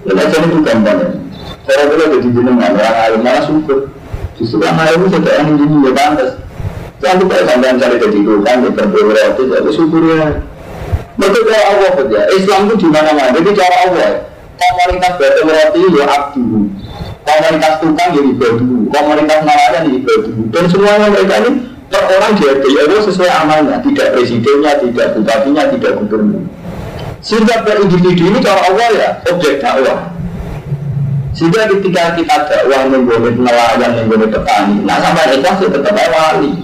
Ya, 0.02 0.12
jadi 0.18 0.46
itu 0.50 0.58
gampang. 0.66 1.21
Saya 1.62 1.86
boleh 1.86 2.06
jadi 2.18 2.28
jenengan 2.34 2.74
orang 2.74 2.96
alim 3.06 3.20
malah 3.22 3.42
syukur. 3.46 3.78
Justru 4.34 4.58
orang 4.58 4.82
alim 4.82 5.06
itu 5.06 5.08
sudah 5.14 5.32
yang 5.38 5.48
ini 5.54 5.76
ya 5.86 5.92
pantas. 5.94 6.30
Jangan 7.02 7.16
lupa 7.18 7.34
sampai 7.42 7.74
cari 7.82 7.96
jadi 7.98 8.18
tukang, 8.22 8.58
ya 8.62 8.70
berberotis, 8.70 9.46
ya 9.50 9.70
syukur 9.74 10.02
ya. 10.06 10.26
Betul 11.18 11.42
cara 11.44 11.64
Allah 11.76 11.90
ya. 12.08 12.22
Islam 12.34 12.60
itu 12.70 12.74
di 12.82 12.88
mana-mana. 12.88 13.30
Jadi 13.36 13.50
cara 13.52 13.76
Allah. 13.86 14.10
Komunitas 14.56 15.12
batal 15.18 15.50
roti 15.50 15.82
ya 15.98 16.04
abdu. 16.06 16.46
Komunitas 17.22 17.74
tukang 17.82 18.10
ya 18.14 18.22
ibadu. 18.22 18.70
Komunitas 18.90 19.40
nelayan 19.44 19.82
ya 19.86 19.92
ibadu. 19.98 20.30
Dan 20.54 20.64
semuanya 20.70 21.06
mereka 21.10 21.34
ini 21.42 21.50
per 21.92 22.02
orang 22.08 22.32
dia 22.40 22.52
Allah 22.56 23.00
sesuai 23.04 23.30
amalnya. 23.44 23.76
Tidak 23.84 24.06
presidennya, 24.16 24.72
tidak 24.80 25.06
bupatinya, 25.18 25.62
tidak 25.74 25.92
gubernur. 26.00 26.42
Sehingga 27.22 27.62
per 27.62 27.76
individu 27.82 28.22
ini 28.34 28.38
cara 28.42 28.60
Allah 28.66 28.88
ya 28.94 29.08
objek 29.30 29.62
dakwah. 29.62 30.21
Sehingga 31.42 31.66
ketika 31.74 32.14
kita 32.14 32.36
dakwah 32.46 32.86
menggolek 32.86 33.34
nelayan, 33.34 33.98
menggolek 33.98 34.30
petani, 34.30 34.78
nah 34.86 35.02
sampai 35.02 35.42
ikhlas 35.42 35.58
itu 35.58 35.74
tetap 35.74 35.98
wali. 36.14 36.54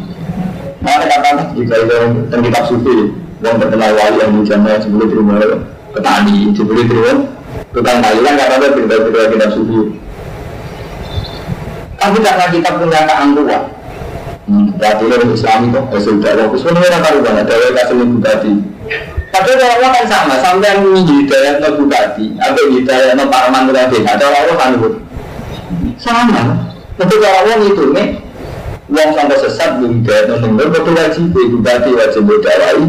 Mana 0.78 1.02
kata 1.02 1.50
jika 1.58 1.82
itu 1.82 1.96
tentang 2.30 2.42
kitab 2.46 2.64
sufi, 2.70 3.10
yang 3.42 3.58
terkenal 3.58 3.90
wali 3.98 4.22
yang 4.22 4.38
dijamah 4.38 4.78
sebelum 4.78 5.10
terima 5.10 5.34
petani, 5.90 6.54
sebelum 6.54 6.86
terima 6.86 7.26
tukang 7.74 7.98
Thailand 7.98 8.36
kata 8.38 8.54
ada 8.54 8.68
cerita 8.70 8.94
kitab 9.34 9.50
sufi. 9.50 9.80
Tapi 11.98 12.18
karena 12.22 12.46
kita 12.46 12.70
punya 12.78 13.00
keangkuhan, 13.02 13.62
hmm, 14.46 14.78
Islam 15.34 15.60
itu 15.74 15.80
hasil 15.90 16.14
dakwah. 16.22 16.54
Sebenarnya 16.54 16.90
kan 16.94 17.00
karuan, 17.02 17.34
dakwah 17.42 17.70
kasih 17.82 17.94
bupati. 18.14 18.52
Padahal 19.28 19.56
kalau 19.60 19.74
Allah 19.76 19.90
kan 19.92 20.04
sama, 20.08 20.34
sampai 20.40 20.68
yang 20.72 21.04
hidayah 21.04 21.60
no 21.60 21.68
bupati, 21.76 22.32
atau 22.40 22.64
hidayah 22.72 23.12
no 23.12 23.28
parman 23.28 23.68
desa, 23.68 24.12
kalau 24.16 24.34
Allah 24.34 24.56
kan 24.56 24.72
sama. 26.00 26.42
Tapi 26.96 27.14
kalau 27.20 27.36
Allah 27.44 27.56
itu 27.62 27.84
nih, 27.92 28.08
uang 28.88 29.10
sampai 29.12 29.36
sesat 29.36 29.70
belum 29.78 30.00
hidayah 30.00 30.40
no 30.40 30.48
benar, 30.56 30.66
betul 30.72 30.96
wajib 30.96 31.24
bupati 31.36 31.90
wajib 31.92 32.22
berdawai. 32.24 32.84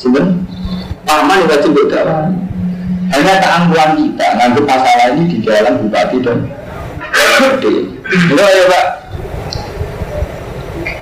Sebenarnya 0.00 0.32
parman 1.04 1.44
wajib 1.44 1.70
berdawai. 1.76 2.32
Hanya 3.10 3.42
keangkuhan 3.42 3.90
kita 3.98 4.26
nganggap 4.38 4.64
masalah 4.70 5.06
ini 5.12 5.22
di 5.26 5.38
dalam 5.42 5.82
bupati 5.82 6.16
dan 6.22 6.38
gede. 7.10 7.74
Enggak 8.30 8.48
ya 8.48 8.64
pak. 8.70 8.86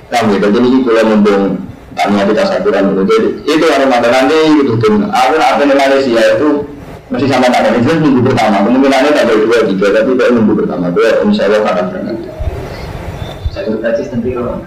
Nah, 0.09 0.21
gitu. 0.25 0.47
Jadi 0.49 0.69
kalau 0.89 1.03
membong 1.05 1.43
kami 1.99 2.31
kita 2.31 2.43
sakuran 2.47 2.83
dulu. 2.95 3.01
Jadi 3.03 3.27
itu 3.43 3.63
yang 3.67 3.81
Ramadan 3.83 4.11
nanti 4.15 4.37
gitu 4.63 4.73
tuh 4.79 4.95
aku 5.11 5.33
apa 5.35 5.63
di 5.63 5.75
Malaysia 5.75 6.23
itu 6.39 6.49
masih 7.09 7.27
sama 7.27 7.51
tak 7.51 7.67
ada 7.67 7.75
itu 7.75 7.91
minggu 7.99 8.21
pertama. 8.23 8.63
Kemungkinannya 8.63 9.11
tak 9.11 9.23
ada 9.27 9.33
dua 9.35 9.59
tiga 9.67 9.87
tapi 9.91 10.11
kayak 10.15 10.31
minggu 10.39 10.53
pertama. 10.55 10.85
Gue 10.95 11.09
insya 11.27 11.51
Allah 11.51 11.61
akan 11.67 11.85
berangkat. 11.91 12.17
Satu 13.51 13.71
kacis 13.83 14.07
nanti 14.13 14.29
kalau 14.31 14.61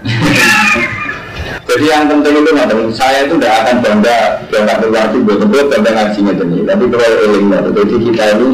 jadi 1.63 1.85
yang 1.89 2.05
penting 2.05 2.43
itu 2.43 2.49
nggak 2.53 2.69
saya 2.93 3.25
itu 3.25 3.35
tidak 3.39 3.65
akan 3.65 3.75
bangga 3.81 4.17
bangga 4.51 4.73
berarti 4.83 5.17
buat 5.25 5.41
betul 5.41 5.65
bangga 5.71 5.91
ngajinya 5.95 6.33
ini 6.37 6.59
tapi 6.67 6.83
kalau 6.91 7.09
eling 7.23 7.45
jadi 7.49 7.95
kita 7.97 8.23
ini 8.37 8.49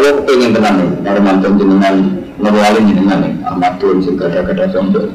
lo 0.00 0.10
pengen 0.28 0.50
tenang 0.52 0.76
nih 0.80 0.90
kalau 1.06 1.20
mantan 1.22 1.52
jenengan 1.56 1.94
ngeluarin 2.40 2.84
jenengan 2.88 3.18
nih 3.24 3.32
Ahmad 3.46 3.72
Tun 3.80 3.96
segala-gala 4.04 4.66
sombong 4.72 5.10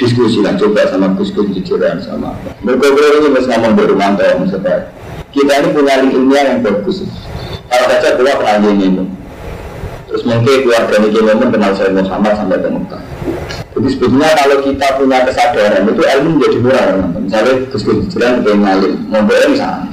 diskusi 0.00 0.40
lah 0.40 0.56
coba 0.56 0.88
sama 0.88 1.12
Gus 1.14 1.30
Gus 1.32 1.52
jujuran 1.52 2.00
sama. 2.00 2.32
Berkobrol 2.64 3.22
ini 3.22 3.28
mas 3.32 3.46
ngomong 3.48 3.76
dari 3.76 3.94
mantau 3.94 4.40
misalnya 4.40 4.88
kita 5.32 5.52
ini 5.62 5.68
punya 5.72 6.00
ilmiah 6.00 6.44
yang 6.52 6.60
bagus. 6.64 7.04
Kalau 7.68 7.86
saja 7.88 8.16
keluar 8.16 8.36
pernah 8.40 8.68
ini 8.68 9.04
terus 10.12 10.28
mungkin 10.28 10.68
keluarga 10.68 11.00
ini 11.00 11.08
memang 11.24 11.48
kenal 11.48 11.72
saya 11.72 11.88
Muhammad 11.88 12.36
sampai 12.36 12.60
ke 12.60 12.68
Mekah. 12.68 13.02
Jadi 13.72 13.88
sebetulnya 13.96 14.28
kalau 14.36 14.56
kita 14.60 14.86
punya 15.00 15.18
kesadaran 15.24 15.88
itu 15.88 16.02
ilmu 16.04 16.28
menjadi 16.36 16.56
murah 16.60 16.84
teman 16.92 17.10
misalnya 17.24 17.52
Gus 17.72 17.82
Gus 17.84 17.96
jujuran 18.08 18.44
pengen 18.44 18.60
ngalim 18.60 18.94
mau 19.08 19.24
misalnya 19.24 19.88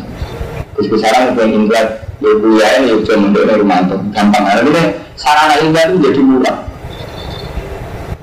Gus 0.76 0.88
Gus 0.92 1.00
sarang 1.00 1.36
pengen 1.40 1.64
ingrat 1.64 2.04
ya 2.20 2.30
kuliah 2.36 2.72
ini 2.84 2.88
ya 2.92 2.96
cuma 3.08 3.32
untuk 3.32 3.48
Rumanto 3.48 3.96
gampang. 4.12 4.44
Karena 4.44 4.62
ini 4.68 4.84
sarana 5.16 5.56
ilmiah 5.64 5.84
itu 5.88 5.94
menjadi 5.96 6.20
murah. 6.20 6.58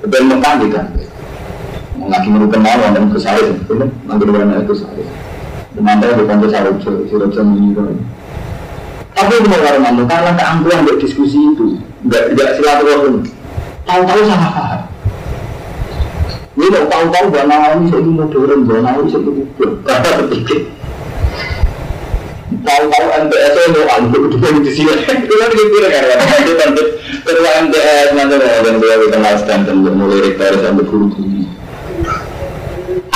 Betul 0.05 0.23
Mekah 0.29 0.53
gitu 0.61 0.96
mau 2.07 2.47
kenal 2.47 2.75
wonten 2.79 3.11
Gus 3.11 3.27
Haris, 3.27 3.53
bener, 3.67 3.91
nanti 4.07 4.23
dua 4.23 4.63
Gus 4.63 4.81
Haris. 4.87 5.09
Mantai 5.77 6.09
di 6.17 6.25
kantor 6.25 6.49
Sarojo, 6.49 6.89
ini 7.53 7.77
Tapi 9.13 9.33
itu 9.33 9.47
mau 9.49 9.61
karena 9.61 9.89
kamu 9.89 10.03
karena 10.09 10.31
keangkuhan 10.33 10.97
diskusi 10.97 11.37
itu, 11.37 11.77
nggak 12.05 12.33
nggak 12.33 12.49
silaturahim. 12.57 13.21
Tahu-tahu 13.85 14.21
sama 14.25 14.49
paham. 14.57 14.81
Ini 16.57 16.67
tahu-tahu 16.89 17.25
bahwa 17.29 17.45
nama 17.45 17.67
ini 17.77 17.93
saya 17.93 18.01
mau 18.09 18.25
dorong, 18.25 18.61
bahwa 18.65 18.79
nama 18.81 18.97
ini 19.05 19.09
saya 19.13 19.21
mau 19.21 19.33
kubur. 19.37 19.69
Kata 19.85 20.09
berpikir. 20.17 20.59
Tahu-tahu 22.65 23.05
MTS 23.29 23.51
saya 23.53 23.67
mau 23.69 23.85
ambil 24.01 24.19
kedua 24.33 24.49
di 24.65 24.71
sini. 24.73 24.93
Itu 24.97 25.33
kan 25.37 25.49
dikira 25.53 25.87
kan, 25.93 26.03
itu 26.41 26.53
kan 26.57 26.69
ketua 27.21 27.51
MTS 27.69 28.07
nanti 28.17 28.33
mau 28.33 28.59
dan 28.65 28.75
dia 28.81 29.07
kenal 29.13 29.35
stand 29.37 29.63
dan 29.69 29.75
mulai 29.77 30.25
rektor 30.25 30.57
sampai 30.57 30.85
guru 30.89 31.05
tinggi. 31.13 31.36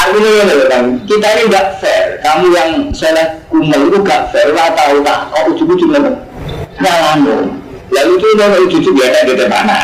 Artinya 0.01 0.29
ini 0.33 0.65
kan, 0.65 0.83
kita 1.05 1.27
ini 1.29 1.43
nggak 1.45 1.67
fair. 1.77 2.17
Kamu 2.25 2.45
yang 2.49 2.89
sholat 2.89 3.37
kumal 3.53 3.81
itu 3.85 3.97
gak 4.01 4.33
fair. 4.33 4.49
Lah 4.49 4.73
tahu 4.73 5.05
tak? 5.05 5.29
Oh 5.29 5.53
ujung-ujung 5.53 5.93
apa? 5.93 6.11
Nyalano. 6.81 7.53
Lalu 7.93 8.11
itu 8.17 8.27
kalau 8.33 8.57
ujung-ujung 8.65 8.95
biasa 8.97 9.17
di 9.29 9.45
mana? 9.45 9.77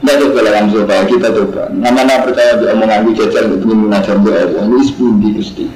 Nah 0.00 0.14
coba 0.16 0.38
kamu 0.48 0.68
coba, 0.80 0.94
kita 1.04 1.28
coba. 1.34 1.62
Nama-nama 1.76 2.24
percaya 2.24 2.56
di 2.56 2.64
omongan 2.72 3.04
gue 3.04 3.14
jajal 3.20 3.52
itu 3.52 3.66
mengajar 3.68 4.16
Allah. 4.16 4.64
Ini 4.64 4.80
sepundi 4.86 5.28
gusti. 5.36 5.68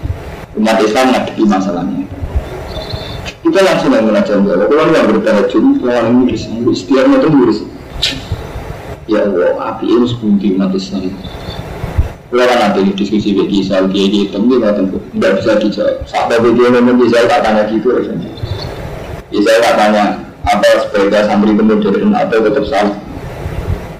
Umat 0.56 0.80
Islam 0.80 1.12
ngadepi 1.12 1.44
masalahnya. 1.44 2.08
Kita 3.44 3.58
langsung 3.68 3.92
yang 3.92 4.08
mengajar 4.08 4.40
doa 4.40 4.56
Allah. 4.56 4.68
Kalau 4.70 4.84
nggak 4.88 5.04
bertahajud, 5.12 5.64
kalau 5.84 5.92
yang 5.92 6.08
nulis, 6.24 6.42
istiarnya 6.48 7.16
itu 7.20 7.28
nulis 7.28 7.58
ya 9.10 9.26
Allah 9.26 9.74
api 9.74 9.90
ini 9.90 10.06
sebuti 10.06 10.54
umat 10.54 10.70
Islam 10.70 11.10
kalau 12.30 12.46
nanti 12.46 12.94
diskusi 12.94 13.34
bagi 13.34 13.66
Isal 13.66 13.90
dia 13.90 14.06
di 14.06 14.22
hitam 14.22 14.46
dia 14.46 14.70
nggak 14.70 15.32
bisa 15.42 15.58
dijawab. 15.58 16.06
Sampai 16.06 16.38
video 16.38 16.70
ngomong 16.70 17.02
Isal 17.02 17.26
tak 17.26 17.42
tanya 17.42 17.66
gitu 17.66 17.90
rasanya 17.90 18.30
Isal 19.34 19.58
tak 19.58 19.74
tanya 19.74 20.30
apa 20.46 20.68
sebagai 20.86 21.26
santri 21.26 21.58
kemudian 21.58 22.14
atau 22.14 22.38
tetap 22.38 22.64
salah 22.70 22.96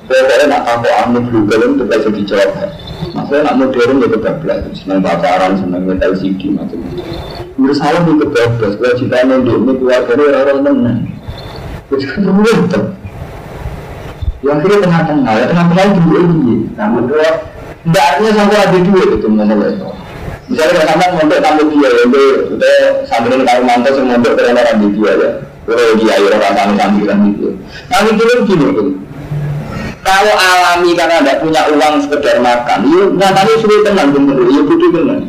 Pokoknya 0.06 0.46
nak 0.46 0.62
tahu 0.66 0.90
anu 0.90 1.18
dulu 1.26 1.40
kalian 1.46 1.78
tetap 1.78 1.98
bisa 2.02 2.10
dijawab 2.10 2.50
Maksudnya 3.10 3.42
nak 3.46 3.54
modern 3.58 3.98
ya 3.98 4.08
belajar 4.10 4.72
Senang 4.78 5.00
pacaran, 5.02 5.52
senang 5.58 5.82
metal 5.86 6.12
CD 6.14 6.54
macam-macam 6.54 7.06
Menurut 7.58 7.76
salah 7.78 8.00
itu 8.06 8.12
kebablas 8.18 8.74
Kewajiban 8.78 9.26
yang 9.30 9.40
dia 9.42 9.54
ini 9.58 9.72
keluarganya 9.74 10.24
orang-orang 10.30 10.58
menang. 10.78 11.00
Terus 11.90 12.04
kan 12.06 12.22
yang 14.40 14.56
akhirnya 14.56 14.78
tengah-tengah, 14.88 15.32
ya 15.36 15.44
tengah-tengah 15.52 15.84
itu 15.84 16.00
dua 16.08 16.18
ini. 16.24 16.54
Namun 16.76 17.02
dua, 17.08 17.28
tidak 17.84 18.04
artinya 18.08 18.32
sampai 18.36 18.56
ada 18.56 18.78
dua 18.80 19.02
itu 19.04 19.26
mengenai 19.28 19.70
itu. 19.76 19.88
Misalnya 20.50 20.72
kalau 20.72 20.86
sampai 20.90 21.08
mondok 21.14 21.40
tambah 21.44 21.64
dia, 21.70 21.88
ya 21.88 22.02
itu 22.10 22.24
kita 22.50 22.72
sambil 23.06 23.38
kalau 23.46 23.62
mantau 23.62 23.92
semua 23.94 24.18
mondok 24.18 24.32
karena 24.34 24.60
orang 24.64 24.78
dia 24.82 25.12
ya. 25.14 25.30
Kalau 25.68 25.92
dia 26.00 26.14
ya 26.18 26.26
orang 26.26 26.54
sambil 26.56 26.76
sambilan 26.80 27.18
itu. 27.30 27.48
Nah 27.86 27.98
itu 28.02 28.24
gini 28.48 28.66
tuh. 28.74 28.88
Kalau 30.00 30.32
alami 30.32 30.90
karena 30.96 31.20
tidak 31.20 31.36
punya 31.44 31.62
uang 31.76 31.94
sekedar 32.00 32.36
makan, 32.40 32.78
yuk 32.88 33.20
nyatanya 33.20 33.54
sulit 33.60 33.84
tenang 33.84 34.08
bener, 34.16 34.36
yuk 34.48 34.64
butuh 34.64 34.90
tenang. 34.96 35.22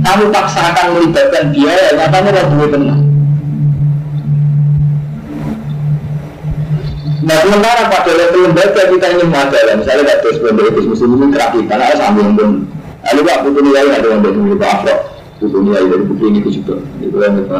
Kamu 0.00 0.24
paksakan 0.32 0.86
melibatkan 0.96 1.52
biaya, 1.52 1.92
nyatanya 2.00 2.30
tidak 2.32 2.46
butuh 2.48 2.68
tenang. 2.72 3.09
Nah 7.20 7.36
sementara 7.44 7.92
pada 7.92 8.12
level 8.16 8.48
lembaga 8.48 8.82
kita 8.88 9.06
ingin 9.12 9.28
majalah, 9.28 9.76
misalnya 9.76 10.02
tidak 10.08 10.18
terus 10.24 10.36
lembaga 10.40 10.80
muslim 10.80 11.10
ini 11.20 11.26
terakhir 11.28 11.62
karena 11.68 11.96
sambil 12.00 12.26
pun. 12.32 12.50
Lalu 13.00 13.20
pak 13.24 13.38
butuh 13.44 13.62
nilai 13.64 13.96
ada 13.96 14.08
yang 14.12 14.20
dari 14.20 14.56
Pak 14.60 14.70
Afro, 14.80 14.94
butuh 15.40 15.60
nilai 15.60 15.84
dari 15.88 16.04
buku 16.04 16.24
ini 16.32 16.40
juga. 16.48 16.76
Itu 17.00 17.16
yang 17.20 17.34
kita 17.44 17.58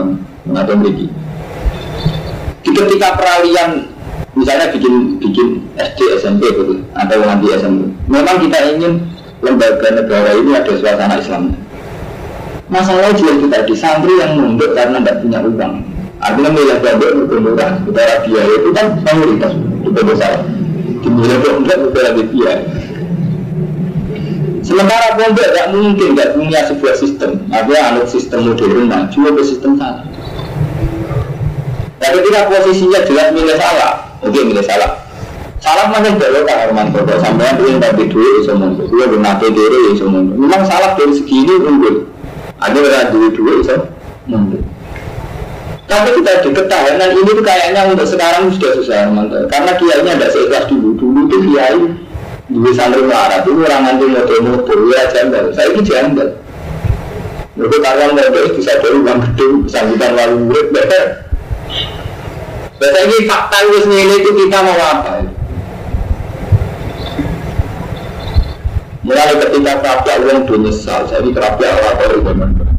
mengatur. 0.49 0.77
Di 2.61 2.71
ketika 2.77 3.09
peralihan 3.17 3.89
misalnya 4.37 4.73
bikin 4.73 5.17
bikin 5.21 5.49
SD 5.77 6.21
SMP 6.21 6.49
gitu 6.57 6.81
atau 6.97 7.21
nanti 7.25 7.53
SMP, 7.57 7.89
memang 8.09 8.37
kita 8.41 8.59
ingin 8.77 8.93
lembaga 9.45 9.89
negara 9.93 10.31
ini 10.41 10.57
ada 10.57 10.73
suasana 10.77 11.21
Islam. 11.21 11.53
Masalah 12.71 13.13
juga 13.13 13.35
kita 13.45 13.59
di 13.67 13.75
santri 13.75 14.15
yang 14.17 14.41
mundur 14.41 14.73
karena 14.73 15.03
tidak 15.03 15.27
punya 15.27 15.43
uang 15.43 15.90
Artinya 16.21 16.51
milih 16.53 16.77
pondok 16.85 17.11
berkemudahan 17.25 17.75
Utara 17.89 18.21
biaya 18.29 18.53
itu 18.61 18.69
kan 18.77 18.87
mayoritas 19.01 19.53
Itu 19.57 20.01
besar 20.05 20.45
Dimilih 21.01 21.39
pondok 21.41 21.79
utara 21.89 22.11
Sementara 24.61 25.17
pondok 25.17 25.47
tidak 25.49 25.67
mungkin 25.73 26.09
tidak 26.15 26.29
punya 26.37 26.61
sebuah 26.69 26.95
sistem. 26.95 27.43
Artinya 27.49 27.81
anut 27.91 28.07
sistem 28.07 28.53
modern 28.53 28.87
maju 28.87 29.19
ke 29.35 29.43
sistem 29.43 29.75
salah. 29.81 30.05
Nah 32.01 32.09
ketika 32.15 32.41
posisinya 32.49 33.01
jelas 33.05 33.29
milih 33.37 33.57
salah 33.61 33.93
Oke 34.21 34.41
milih 34.41 34.65
salah. 34.65 35.01
Salah 35.61 35.93
makin 35.93 36.17
belok 36.17 36.49
kan 36.49 36.69
Arman 36.71 36.89
Kodok? 36.93 37.21
Sampai 37.21 37.53
yang 37.69 37.85
tapi 37.85 38.09
duit 38.09 38.41
bisa 38.41 38.57
mundur 38.57 38.89
Dia 38.89 39.13
bernafas 39.13 39.53
diri 39.53 39.93
bisa 39.93 40.09
mundur 40.09 40.41
Memang 40.41 40.65
salah 40.65 40.97
dari 40.97 41.13
segi 41.13 41.37
ini 41.45 41.55
unggul. 41.61 42.09
Ada 42.65 42.79
orang 42.81 43.09
duit 43.13 43.33
duit 43.37 43.57
bisa 43.61 43.75
mundur 44.25 44.65
tapi 45.91 46.23
kita 46.23 46.47
di 46.47 46.51
ketahanan 46.55 47.11
ini 47.19 47.31
tuh 47.35 47.43
kayaknya 47.43 47.83
untuk 47.91 48.07
sekarang 48.07 48.47
sudah 48.55 48.79
susah 48.79 49.11
teman 49.11 49.27
Karena 49.51 49.75
kiainya 49.75 50.15
tidak 50.15 50.31
seikhlas 50.31 50.65
dulu. 50.71 50.95
Dulu 50.95 51.21
tuh 51.27 51.41
kiai 51.51 51.83
di 52.47 52.71
santri 52.75 53.03
melarat 53.03 53.43
itu 53.43 53.59
orang 53.59 53.83
nanti 53.83 54.07
motor-motor 54.07 54.79
ya 54.95 55.11
jambal. 55.11 55.51
Saya 55.51 55.75
ini 55.75 55.83
jambal. 55.83 56.29
Mereka 57.59 57.77
karyawan 57.83 58.15
motor 58.15 58.45
bisa 58.55 58.79
dari 58.79 58.99
uang 59.03 59.19
gede, 59.19 59.47
sambutan 59.67 60.15
lalu 60.15 60.35
murid 60.47 60.67
better. 60.71 61.05
Biasa 62.79 62.99
ini 63.05 63.17
fakta 63.27 63.59
itu 63.67 63.79
sendiri 63.85 64.15
itu 64.23 64.31
kita 64.47 64.59
mau 64.63 64.79
apa? 64.79 65.13
Mulai 69.03 69.35
ketika 69.43 69.73
kerapia 69.83 70.15
uang 70.23 70.39
itu 70.47 70.55
nyesal, 70.55 71.03
jadi 71.11 71.29
kerapia 71.35 71.69
orang-orang 71.75 72.70